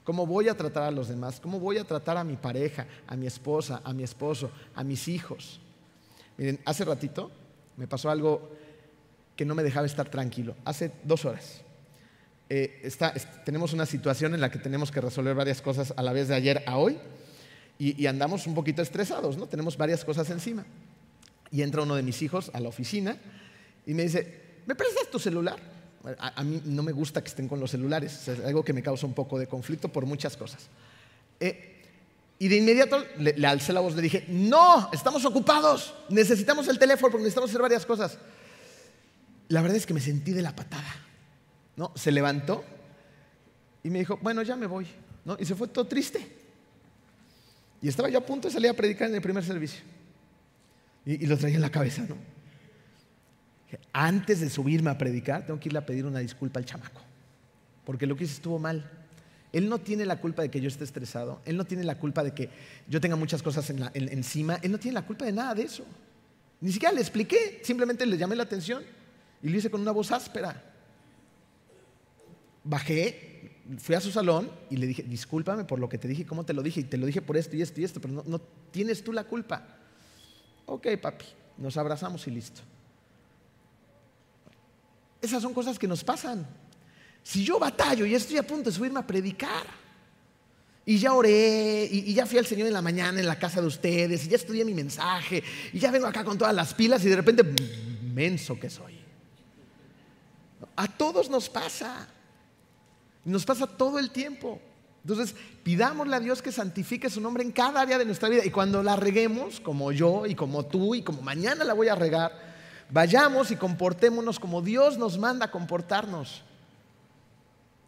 ¿Cómo 0.04 0.26
voy 0.26 0.48
a 0.48 0.56
tratar 0.56 0.82
a 0.84 0.90
los 0.90 1.08
demás? 1.08 1.38
¿Cómo 1.38 1.60
voy 1.60 1.78
a 1.78 1.84
tratar 1.84 2.16
a 2.16 2.24
mi 2.24 2.36
pareja, 2.36 2.86
a 3.06 3.16
mi 3.16 3.26
esposa, 3.26 3.80
a 3.84 3.92
mi 3.92 4.02
esposo, 4.02 4.50
a 4.74 4.82
mis 4.82 5.06
hijos? 5.06 5.60
Miren, 6.36 6.58
hace 6.64 6.84
ratito 6.84 7.30
me 7.76 7.86
pasó 7.86 8.10
algo 8.10 8.50
que 9.36 9.44
no 9.44 9.54
me 9.54 9.62
dejaba 9.62 9.86
estar 9.86 10.08
tranquilo. 10.08 10.56
Hace 10.64 10.90
dos 11.04 11.24
horas. 11.24 11.62
Eh, 12.48 12.90
tenemos 13.44 13.72
una 13.72 13.86
situación 13.86 14.34
en 14.34 14.40
la 14.40 14.50
que 14.50 14.58
tenemos 14.58 14.90
que 14.90 15.00
resolver 15.00 15.34
varias 15.34 15.62
cosas 15.62 15.94
a 15.96 16.02
la 16.02 16.12
vez 16.12 16.28
de 16.28 16.34
ayer 16.34 16.64
a 16.66 16.78
hoy 16.78 16.98
y, 17.78 18.02
y 18.02 18.06
andamos 18.06 18.46
un 18.46 18.54
poquito 18.54 18.82
estresados, 18.82 19.36
¿no? 19.38 19.46
Tenemos 19.46 19.76
varias 19.76 20.04
cosas 20.04 20.28
encima. 20.30 20.66
Y 21.52 21.62
entra 21.62 21.82
uno 21.82 21.94
de 21.94 22.02
mis 22.02 22.22
hijos 22.22 22.50
a 22.54 22.60
la 22.60 22.68
oficina 22.68 23.16
y 23.86 23.94
me 23.94 24.04
dice, 24.04 24.62
¿me 24.66 24.74
prestas 24.74 25.10
tu 25.10 25.18
celular? 25.18 25.58
A, 26.18 26.42
mí 26.42 26.60
no 26.64 26.82
me 26.82 26.90
gusta 26.90 27.22
que 27.22 27.28
estén 27.28 27.46
con 27.46 27.60
los 27.60 27.70
celulares, 27.70 28.26
es 28.26 28.40
algo 28.44 28.64
que 28.64 28.72
me 28.72 28.82
causa 28.82 29.06
un 29.06 29.14
poco 29.14 29.38
de 29.38 29.46
conflicto 29.46 29.88
por 29.88 30.04
muchas 30.04 30.36
cosas. 30.36 30.66
Eh, 31.38 31.68
y 32.40 32.48
de 32.48 32.56
inmediato 32.56 33.04
le, 33.18 33.34
le, 33.34 33.46
alcé 33.46 33.72
la 33.72 33.78
voz, 33.78 33.94
le 33.94 34.02
dije, 34.02 34.24
no, 34.28 34.90
estamos 34.92 35.24
ocupados, 35.24 35.94
necesitamos 36.08 36.66
el 36.66 36.78
teléfono 36.78 37.12
porque 37.12 37.22
necesitamos 37.22 37.50
hacer 37.50 37.62
varias 37.62 37.86
cosas. 37.86 38.18
La 39.48 39.60
verdad 39.60 39.76
es 39.76 39.86
que 39.86 39.94
me 39.94 40.00
sentí 40.00 40.32
de 40.32 40.42
la 40.42 40.56
patada. 40.56 41.02
¿no? 41.76 41.92
Se 41.94 42.10
levantó 42.10 42.64
y 43.82 43.90
me 43.90 43.98
dijo, 44.00 44.18
bueno, 44.22 44.42
ya 44.42 44.56
me 44.56 44.66
voy. 44.66 44.86
¿no? 45.24 45.36
Y 45.38 45.44
se 45.44 45.54
fue 45.54 45.68
todo 45.68 45.86
triste. 45.86 46.26
Y 47.80 47.88
estaba 47.88 48.08
yo 48.08 48.18
a 48.18 48.26
punto 48.26 48.48
de 48.48 48.54
salir 48.54 48.70
a 48.70 48.74
predicar 48.74 49.08
en 49.08 49.14
el 49.14 49.22
primer 49.22 49.44
servicio. 49.44 49.80
Y, 51.04 51.26
lo 51.26 51.36
traía 51.36 51.56
en 51.56 51.62
la 51.62 51.70
cabeza, 51.70 52.04
¿no? 52.08 52.16
Antes 53.92 54.40
de 54.40 54.50
subirme 54.50 54.90
a 54.90 54.98
predicar, 54.98 55.46
tengo 55.46 55.58
que 55.58 55.68
irle 55.68 55.78
a 55.78 55.86
pedir 55.86 56.04
una 56.04 56.18
disculpa 56.18 56.60
al 56.60 56.66
chamaco, 56.66 57.00
porque 57.84 58.06
lo 58.06 58.16
que 58.16 58.24
hice 58.24 58.34
estuvo 58.34 58.58
mal. 58.58 58.88
Él 59.52 59.68
no 59.68 59.78
tiene 59.78 60.06
la 60.06 60.20
culpa 60.20 60.42
de 60.42 60.50
que 60.50 60.60
yo 60.60 60.68
esté 60.68 60.84
estresado. 60.84 61.42
Él 61.44 61.58
no 61.58 61.64
tiene 61.64 61.84
la 61.84 61.98
culpa 61.98 62.24
de 62.24 62.32
que 62.32 62.48
yo 62.88 63.00
tenga 63.02 63.16
muchas 63.16 63.42
cosas 63.42 63.68
encima. 63.94 64.58
Él 64.62 64.72
no 64.72 64.78
tiene 64.78 64.94
la 64.94 65.06
culpa 65.06 65.26
de 65.26 65.32
nada 65.32 65.54
de 65.54 65.64
eso. 65.64 65.84
Ni 66.62 66.72
siquiera 66.72 66.94
le 66.94 67.02
expliqué, 67.02 67.60
simplemente 67.62 68.06
le 68.06 68.16
llamé 68.16 68.34
la 68.34 68.44
atención 68.44 68.82
y 69.42 69.48
lo 69.50 69.58
hice 69.58 69.70
con 69.70 69.82
una 69.82 69.90
voz 69.90 70.10
áspera. 70.10 70.62
Bajé, 72.64 73.58
fui 73.78 73.94
a 73.94 74.00
su 74.00 74.10
salón 74.10 74.50
y 74.70 74.76
le 74.76 74.86
dije, 74.86 75.02
discúlpame 75.02 75.64
por 75.64 75.78
lo 75.78 75.88
que 75.88 75.98
te 75.98 76.08
dije, 76.08 76.24
cómo 76.24 76.44
te 76.44 76.54
lo 76.54 76.62
dije, 76.62 76.80
y 76.80 76.84
te 76.84 76.96
lo 76.96 77.04
dije 77.04 77.20
por 77.20 77.36
esto 77.36 77.56
y 77.56 77.62
esto 77.62 77.80
y 77.80 77.84
esto, 77.84 78.00
pero 78.00 78.22
no 78.24 78.40
tienes 78.70 79.04
tú 79.04 79.12
la 79.12 79.24
culpa. 79.24 79.81
Ok, 80.66 80.88
papi, 81.00 81.26
nos 81.58 81.76
abrazamos 81.76 82.26
y 82.26 82.30
listo. 82.30 82.60
Esas 85.20 85.42
son 85.42 85.54
cosas 85.54 85.78
que 85.78 85.86
nos 85.86 86.02
pasan. 86.02 86.46
Si 87.22 87.44
yo 87.44 87.58
batallo 87.58 88.04
y 88.04 88.14
estoy 88.14 88.38
a 88.38 88.42
punto 88.42 88.70
de 88.70 88.76
subirme 88.76 88.98
a 88.98 89.06
predicar, 89.06 89.66
y 90.84 90.98
ya 90.98 91.12
oré, 91.12 91.88
y, 91.90 92.12
ya 92.12 92.26
fui 92.26 92.38
al 92.38 92.46
Señor 92.46 92.66
en 92.66 92.74
la 92.74 92.82
mañana 92.82 93.20
en 93.20 93.26
la 93.26 93.38
casa 93.38 93.60
de 93.60 93.68
ustedes, 93.68 94.26
y 94.26 94.28
ya 94.28 94.36
estudié 94.36 94.64
mi 94.64 94.74
mensaje, 94.74 95.42
y 95.72 95.78
ya 95.78 95.92
vengo 95.92 96.06
acá 96.06 96.24
con 96.24 96.36
todas 96.36 96.54
las 96.54 96.74
pilas, 96.74 97.04
y 97.04 97.08
de 97.08 97.16
repente, 97.16 97.44
menso 98.02 98.58
que 98.58 98.68
soy. 98.68 98.98
A 100.74 100.88
todos 100.88 101.30
nos 101.30 101.48
pasa. 101.48 102.08
Nos 103.24 103.44
pasa 103.44 103.66
todo 103.66 103.98
el 104.00 104.10
tiempo. 104.10 104.60
Entonces, 105.02 105.34
pidámosle 105.64 106.16
a 106.16 106.20
Dios 106.20 106.42
que 106.42 106.52
santifique 106.52 107.10
su 107.10 107.20
nombre 107.20 107.42
en 107.42 107.50
cada 107.50 107.80
área 107.80 107.98
de 107.98 108.04
nuestra 108.04 108.28
vida. 108.28 108.44
Y 108.44 108.50
cuando 108.50 108.82
la 108.82 108.96
reguemos, 108.96 109.60
como 109.60 109.90
yo 109.90 110.26
y 110.26 110.34
como 110.34 110.64
tú, 110.64 110.94
y 110.94 111.02
como 111.02 111.22
mañana 111.22 111.64
la 111.64 111.74
voy 111.74 111.88
a 111.88 111.96
regar, 111.96 112.32
vayamos 112.90 113.50
y 113.50 113.56
comportémonos 113.56 114.38
como 114.38 114.62
Dios 114.62 114.98
nos 114.98 115.18
manda 115.18 115.46
a 115.46 115.50
comportarnos. 115.50 116.42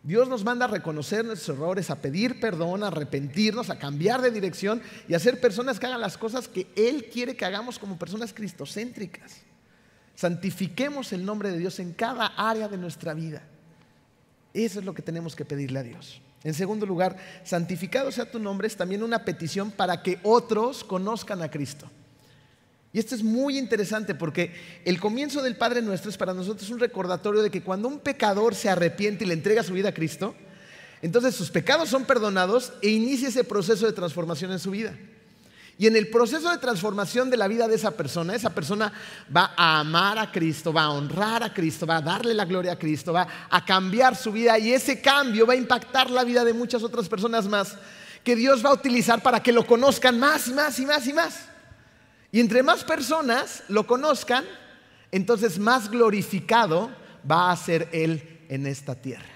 Dios 0.03 0.29
nos 0.29 0.45
manda 0.45 0.67
a 0.67 0.69
reconocer 0.69 1.25
nuestros 1.25 1.57
errores, 1.57 1.89
a 1.89 1.97
pedir 1.97 2.39
perdón, 2.39 2.83
a 2.83 2.89
arrepentirnos, 2.89 3.71
a 3.71 3.79
cambiar 3.79 4.21
de 4.21 4.31
dirección 4.31 4.83
y 5.09 5.15
a 5.15 5.19
ser 5.19 5.41
personas 5.41 5.81
que 5.81 5.87
hagan 5.87 6.01
las 6.01 6.19
cosas 6.19 6.47
que 6.47 6.67
Él 6.77 7.07
quiere 7.11 7.37
que 7.37 7.45
hagamos 7.45 7.79
como 7.79 7.97
personas 7.97 8.35
cristocéntricas. 8.35 9.37
Santifiquemos 10.15 11.13
el 11.13 11.25
nombre 11.25 11.51
de 11.51 11.59
Dios 11.59 11.79
en 11.79 11.93
cada 11.93 12.27
área 12.27 12.69
de 12.69 12.77
nuestra 12.77 13.15
vida. 13.15 13.43
Eso 14.53 14.81
es 14.81 14.85
lo 14.85 14.95
que 14.95 15.03
tenemos 15.03 15.35
que 15.35 15.45
pedirle 15.45 15.79
a 15.79 15.83
Dios. 15.85 16.21
En 16.45 16.53
segundo 16.53 16.85
lugar, 16.85 17.17
santificado 17.43 18.13
sea 18.13 18.31
tu 18.31 18.39
nombre 18.39 18.69
es 18.69 18.77
también 18.77 19.03
una 19.03 19.25
petición 19.25 19.71
para 19.71 20.03
que 20.03 20.21
otros 20.23 20.85
conozcan 20.85 21.43
a 21.43 21.51
Cristo. 21.51 21.91
Y 22.93 22.99
esto 22.99 23.15
es 23.15 23.25
muy 23.25 23.59
interesante 23.59 24.15
porque 24.15 24.53
el 24.85 25.01
comienzo 25.01 25.43
del 25.43 25.57
Padre 25.57 25.83
Nuestro 25.83 26.11
es 26.11 26.17
para 26.17 26.35
nosotros 26.35 26.71
un 26.71 26.79
recordatorio 26.79 27.43
de 27.43 27.51
que 27.51 27.63
cuando 27.63 27.89
un 27.89 27.99
pecador 27.99 28.55
se 28.55 28.69
arrepiente 28.69 29.25
y 29.25 29.27
le 29.27 29.35
entrega 29.35 29.65
su 29.65 29.73
vida 29.73 29.89
a 29.89 29.95
Cristo, 29.95 30.35
entonces 31.03 31.35
sus 31.35 31.51
pecados 31.51 31.89
son 31.89 32.05
perdonados 32.05 32.73
e 32.83 32.91
inicia 32.91 33.29
ese 33.29 33.43
proceso 33.43 33.87
de 33.87 33.93
transformación 33.93 34.53
en 34.53 34.61
su 34.61 34.71
vida. 34.71 34.95
Y 35.77 35.89
en 35.89 35.97
el 35.97 36.09
proceso 36.09 36.51
de 36.51 36.59
transformación 36.59 37.31
de 37.31 37.37
la 37.37 37.49
vida 37.49 37.67
de 37.67 37.75
esa 37.75 37.91
persona, 37.91 38.35
esa 38.35 38.51
persona 38.51 38.93
va 39.35 39.55
a 39.57 39.81
amar 39.81 40.19
a 40.19 40.31
Cristo, 40.31 40.73
va 40.73 40.85
a 40.85 40.91
honrar 40.91 41.43
a 41.43 41.53
Cristo, 41.53 41.85
va 41.85 41.97
a 41.97 42.03
darle 42.03 42.33
la 42.33 42.45
gloria 42.45 42.73
a 42.73 42.79
Cristo, 42.79 43.13
va 43.13 43.27
a 43.51 43.65
cambiar 43.65 44.15
su 44.15 44.31
vida 44.31 44.57
y 44.59 44.73
ese 44.73 45.01
cambio 45.01 45.47
va 45.47 45.55
a 45.55 45.57
impactar 45.57 46.11
la 46.11 46.23
vida 46.23 46.45
de 46.45 46.53
muchas 46.53 46.83
otras 46.85 47.09
personas 47.09 47.49
más 47.49 47.77
que 48.23 48.37
Dios 48.37 48.65
va 48.65 48.71
a 48.71 48.75
utilizar 48.75 49.23
para 49.23 49.43
que 49.43 49.53
lo 49.53 49.67
conozcan 49.67 50.19
más 50.19 50.49
y 50.49 50.55
más 50.55 50.79
y 50.79 50.87
más 50.87 51.07
y 51.07 51.13
más. 51.13 51.41
Y 52.33 52.41
entre 52.41 52.63
más 52.63 52.83
personas 52.83 53.63
lo 53.69 53.87
conozcan, 53.87 54.45
entonces 55.13 55.59
más 55.59 55.91
glorificado 55.91 56.91
va 57.31 57.53
a 57.53 57.57
ser 57.57 57.89
Él 57.93 58.41
en 58.49 58.67
esta 58.67 58.95
tierra. 58.95 59.29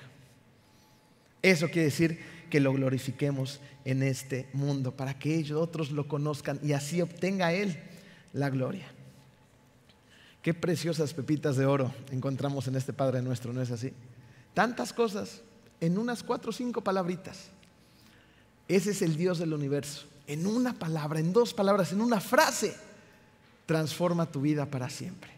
Eso 1.42 1.66
quiere 1.66 1.84
decir 1.84 2.37
que 2.48 2.60
lo 2.60 2.72
glorifiquemos 2.72 3.60
en 3.84 4.02
este 4.02 4.48
mundo, 4.52 4.96
para 4.96 5.18
que 5.18 5.36
ellos 5.36 5.60
otros 5.60 5.90
lo 5.90 6.08
conozcan 6.08 6.60
y 6.62 6.72
así 6.72 7.00
obtenga 7.00 7.52
Él 7.52 7.80
la 8.32 8.50
gloria. 8.50 8.86
Qué 10.42 10.54
preciosas 10.54 11.14
pepitas 11.14 11.56
de 11.56 11.66
oro 11.66 11.92
encontramos 12.10 12.68
en 12.68 12.76
este 12.76 12.92
Padre 12.92 13.22
nuestro, 13.22 13.52
¿no 13.52 13.60
es 13.60 13.70
así? 13.70 13.92
Tantas 14.54 14.92
cosas 14.92 15.42
en 15.80 15.98
unas 15.98 16.22
cuatro 16.22 16.50
o 16.50 16.52
cinco 16.52 16.82
palabritas. 16.82 17.48
Ese 18.66 18.90
es 18.90 19.02
el 19.02 19.16
Dios 19.16 19.38
del 19.38 19.52
universo. 19.52 20.06
En 20.26 20.46
una 20.46 20.74
palabra, 20.74 21.20
en 21.20 21.32
dos 21.32 21.54
palabras, 21.54 21.92
en 21.92 22.00
una 22.00 22.20
frase 22.20 22.74
transforma 23.66 24.26
tu 24.26 24.40
vida 24.40 24.66
para 24.66 24.90
siempre. 24.90 25.30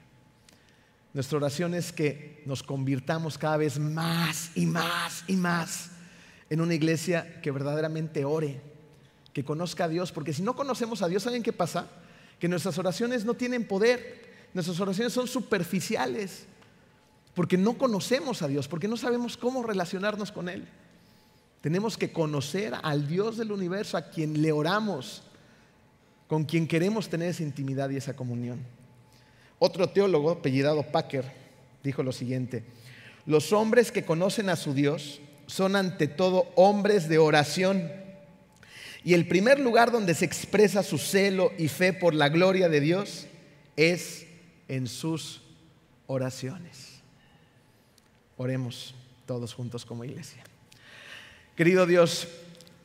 Nuestra 1.13 1.39
oración 1.39 1.75
es 1.75 1.93
que 1.93 2.43
nos 2.47 2.63
convirtamos 2.63 3.37
cada 3.37 3.57
vez 3.57 3.79
más 3.79 4.53
y 4.55 4.67
más 4.67 5.25
y 5.27 5.37
más 5.37 5.91
en 6.51 6.61
una 6.61 6.75
iglesia 6.75 7.41
que 7.41 7.53
verdaderamente 7.53 8.25
ore, 8.25 8.61
que 9.33 9.45
conozca 9.45 9.85
a 9.85 9.89
Dios, 9.89 10.11
porque 10.11 10.33
si 10.33 10.43
no 10.43 10.57
conocemos 10.57 11.01
a 11.01 11.09
Dios, 11.09 11.23
¿saben 11.23 11.45
qué 11.45 11.53
pasa? 11.53 11.89
Que 12.41 12.49
nuestras 12.49 12.77
oraciones 12.77 13.25
no 13.25 13.35
tienen 13.35 13.67
poder, 13.67 14.29
nuestras 14.53 14.79
oraciones 14.81 15.13
son 15.13 15.29
superficiales, 15.29 16.47
porque 17.35 17.57
no 17.57 17.79
conocemos 17.79 18.43
a 18.43 18.49
Dios, 18.49 18.67
porque 18.67 18.89
no 18.89 18.97
sabemos 18.97 19.37
cómo 19.37 19.63
relacionarnos 19.63 20.33
con 20.33 20.49
Él. 20.49 20.67
Tenemos 21.61 21.97
que 21.97 22.13
conocer 22.13 22.75
al 22.83 23.07
Dios 23.07 23.37
del 23.37 23.53
universo, 23.53 23.97
a 23.97 24.11
quien 24.11 24.43
le 24.43 24.51
oramos, 24.51 25.23
con 26.27 26.45
quien 26.45 26.67
queremos 26.67 27.09
tener 27.09 27.29
esa 27.29 27.45
intimidad 27.45 27.91
y 27.91 27.97
esa 27.97 28.17
comunión. 28.17 28.59
Otro 29.61 29.89
teólogo, 29.89 30.31
apellidado 30.31 30.83
Packer, 30.83 31.31
dijo 31.85 32.03
lo 32.03 32.13
siguiente, 32.13 32.65
los 33.27 33.53
hombres 33.53 33.93
que 33.93 34.05
conocen 34.05 34.49
a 34.49 34.57
su 34.57 34.75
Dios 34.75 35.21
son 35.51 35.75
ante 35.75 36.07
todo 36.07 36.51
hombres 36.55 37.09
de 37.09 37.19
oración. 37.19 37.91
Y 39.03 39.15
el 39.15 39.27
primer 39.27 39.59
lugar 39.59 39.91
donde 39.91 40.15
se 40.15 40.25
expresa 40.25 40.83
su 40.83 40.97
celo 40.97 41.53
y 41.59 41.69
fe 41.69 41.93
por 41.93 42.15
la 42.15 42.29
gloria 42.29 42.69
de 42.69 42.81
Dios 42.81 43.27
es 43.77 44.27
en 44.69 44.87
sus 44.87 45.43
oraciones. 46.07 47.01
Oremos 48.37 48.95
todos 49.27 49.53
juntos 49.53 49.85
como 49.85 50.05
iglesia. 50.05 50.43
Querido 51.57 51.85
Dios, 51.85 52.29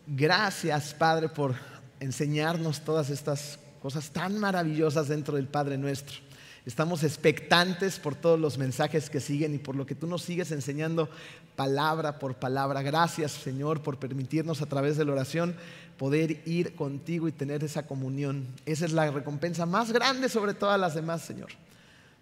gracias 0.07 0.93
Padre 0.93 1.29
por 1.29 1.55
enseñarnos 1.99 2.83
todas 2.83 3.09
estas 3.09 3.59
cosas 3.81 4.09
tan 4.09 4.39
maravillosas 4.39 5.07
dentro 5.07 5.35
del 5.35 5.47
Padre 5.47 5.77
nuestro. 5.77 6.24
Estamos 6.65 7.03
expectantes 7.03 7.99
por 7.99 8.15
todos 8.15 8.39
los 8.39 8.57
mensajes 8.57 9.11
que 9.11 9.19
siguen 9.19 9.53
y 9.53 9.59
por 9.59 9.75
lo 9.75 9.85
que 9.85 9.93
tú 9.93 10.07
nos 10.07 10.23
sigues 10.23 10.51
enseñando 10.51 11.09
palabra 11.55 12.17
por 12.17 12.35
palabra. 12.35 12.81
Gracias 12.81 13.33
Señor 13.33 13.83
por 13.83 13.99
permitirnos 13.99 14.63
a 14.63 14.65
través 14.65 14.97
de 14.97 15.05
la 15.05 15.11
oración 15.11 15.55
poder 15.97 16.41
ir 16.45 16.75
contigo 16.75 17.27
y 17.27 17.31
tener 17.31 17.63
esa 17.63 17.85
comunión. 17.85 18.47
Esa 18.65 18.85
es 18.85 18.93
la 18.93 19.11
recompensa 19.11 19.65
más 19.65 19.91
grande 19.91 20.27
sobre 20.27 20.55
todas 20.55 20.79
las 20.79 20.95
demás, 20.95 21.21
Señor. 21.21 21.49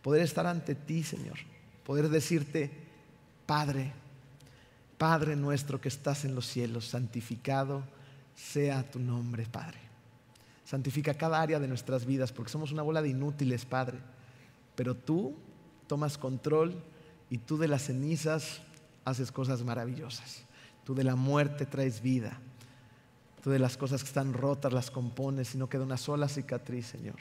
Poder 0.02 0.22
estar 0.22 0.46
ante 0.46 0.76
ti, 0.76 1.04
Señor. 1.04 1.38
Poder 1.86 2.10
decirte, 2.10 2.70
Padre, 3.46 3.94
Padre 4.98 5.36
nuestro 5.36 5.80
que 5.80 5.88
estás 5.88 6.26
en 6.26 6.36
los 6.36 6.46
cielos, 6.48 6.88
santificado 6.88 7.84
sea 8.36 8.84
tu 8.89 9.00
nombre, 9.00 9.46
Padre. 9.50 9.80
Santifica 10.66 11.14
cada 11.14 11.41
área 11.41 11.60
de 11.60 11.68
nuestras 11.68 12.06
vidas 12.06 12.32
porque 12.32 12.52
somos 12.52 12.72
una 12.72 12.84
bola 12.84 13.02
de 13.02 13.10
inútiles, 13.10 13.66
Padre. 13.66 14.00
Pero 14.76 14.96
tú 14.96 15.36
tomas 15.88 16.18
control 16.18 16.82
y 17.30 17.38
tú 17.38 17.58
de 17.58 17.68
las 17.68 17.84
cenizas 17.84 18.62
haces 19.06 19.32
cosas 19.32 19.64
maravillosas. 19.64 20.44
Tú 20.84 20.96
de 20.96 21.04
la 21.04 21.16
muerte 21.16 21.66
traes 21.66 22.02
vida. 22.02 22.40
Tú 23.44 23.50
de 23.50 23.60
las 23.60 23.78
cosas 23.78 24.02
que 24.04 24.08
están 24.08 24.34
rotas 24.34 24.74
las 24.74 24.90
compones 24.90 25.54
y 25.54 25.58
no 25.58 25.70
queda 25.70 25.84
una 25.84 25.98
sola 25.98 26.28
cicatriz, 26.28 26.88
Señor. 26.88 27.16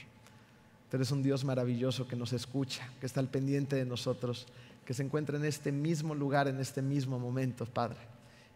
Tú 0.91 0.97
eres 0.97 1.11
un 1.11 1.23
Dios 1.23 1.45
maravilloso 1.45 2.07
que 2.07 2.17
nos 2.17 2.33
escucha, 2.33 2.89
que 3.01 3.07
está 3.07 3.21
al 3.21 3.29
pendiente 3.29 3.77
de 3.77 3.85
nosotros, 3.85 4.47
que 4.85 4.95
se 4.95 5.03
encuentra 5.03 5.37
en 5.37 5.45
este 5.45 5.73
mismo 5.73 6.15
lugar, 6.15 6.49
en 6.49 6.61
este 6.61 6.83
mismo 6.83 7.19
momento, 7.19 7.67
Padre. 7.67 7.99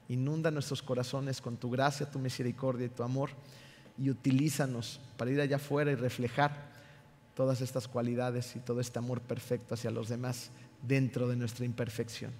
Inunda 0.08 0.50
nuestros 0.50 0.82
corazones 0.82 1.40
con 1.40 1.56
tu 1.56 1.70
gracia, 1.70 2.10
tu 2.10 2.18
misericordia 2.18 2.86
y 2.86 2.90
tu 2.90 3.02
amor 3.02 3.30
y 3.98 4.10
utilízanos 4.10 5.00
para 5.16 5.30
ir 5.30 5.40
allá 5.40 5.56
afuera 5.56 5.90
y 5.90 5.94
reflejar 5.94 6.75
todas 7.36 7.60
estas 7.60 7.86
cualidades 7.86 8.56
y 8.56 8.60
todo 8.60 8.80
este 8.80 8.98
amor 8.98 9.20
perfecto 9.20 9.74
hacia 9.74 9.90
los 9.90 10.08
demás 10.08 10.50
dentro 10.82 11.28
de 11.28 11.36
nuestra 11.36 11.66
imperfección. 11.66 12.32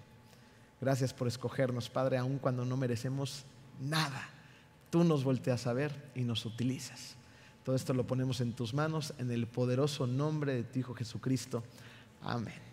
Gracias 0.80 1.12
por 1.12 1.28
escogernos, 1.28 1.90
Padre, 1.90 2.16
aun 2.16 2.38
cuando 2.38 2.64
no 2.64 2.78
merecemos 2.78 3.44
nada. 3.78 4.28
Tú 4.90 5.04
nos 5.04 5.22
volteas 5.22 5.66
a 5.66 5.74
ver 5.74 6.10
y 6.14 6.22
nos 6.22 6.46
utilizas. 6.46 7.14
Todo 7.62 7.76
esto 7.76 7.92
lo 7.92 8.06
ponemos 8.06 8.40
en 8.40 8.54
tus 8.54 8.72
manos 8.72 9.12
en 9.18 9.30
el 9.30 9.46
poderoso 9.46 10.06
nombre 10.06 10.54
de 10.54 10.64
tu 10.64 10.78
Hijo 10.78 10.94
Jesucristo. 10.94 11.62
Amén. 12.22 12.65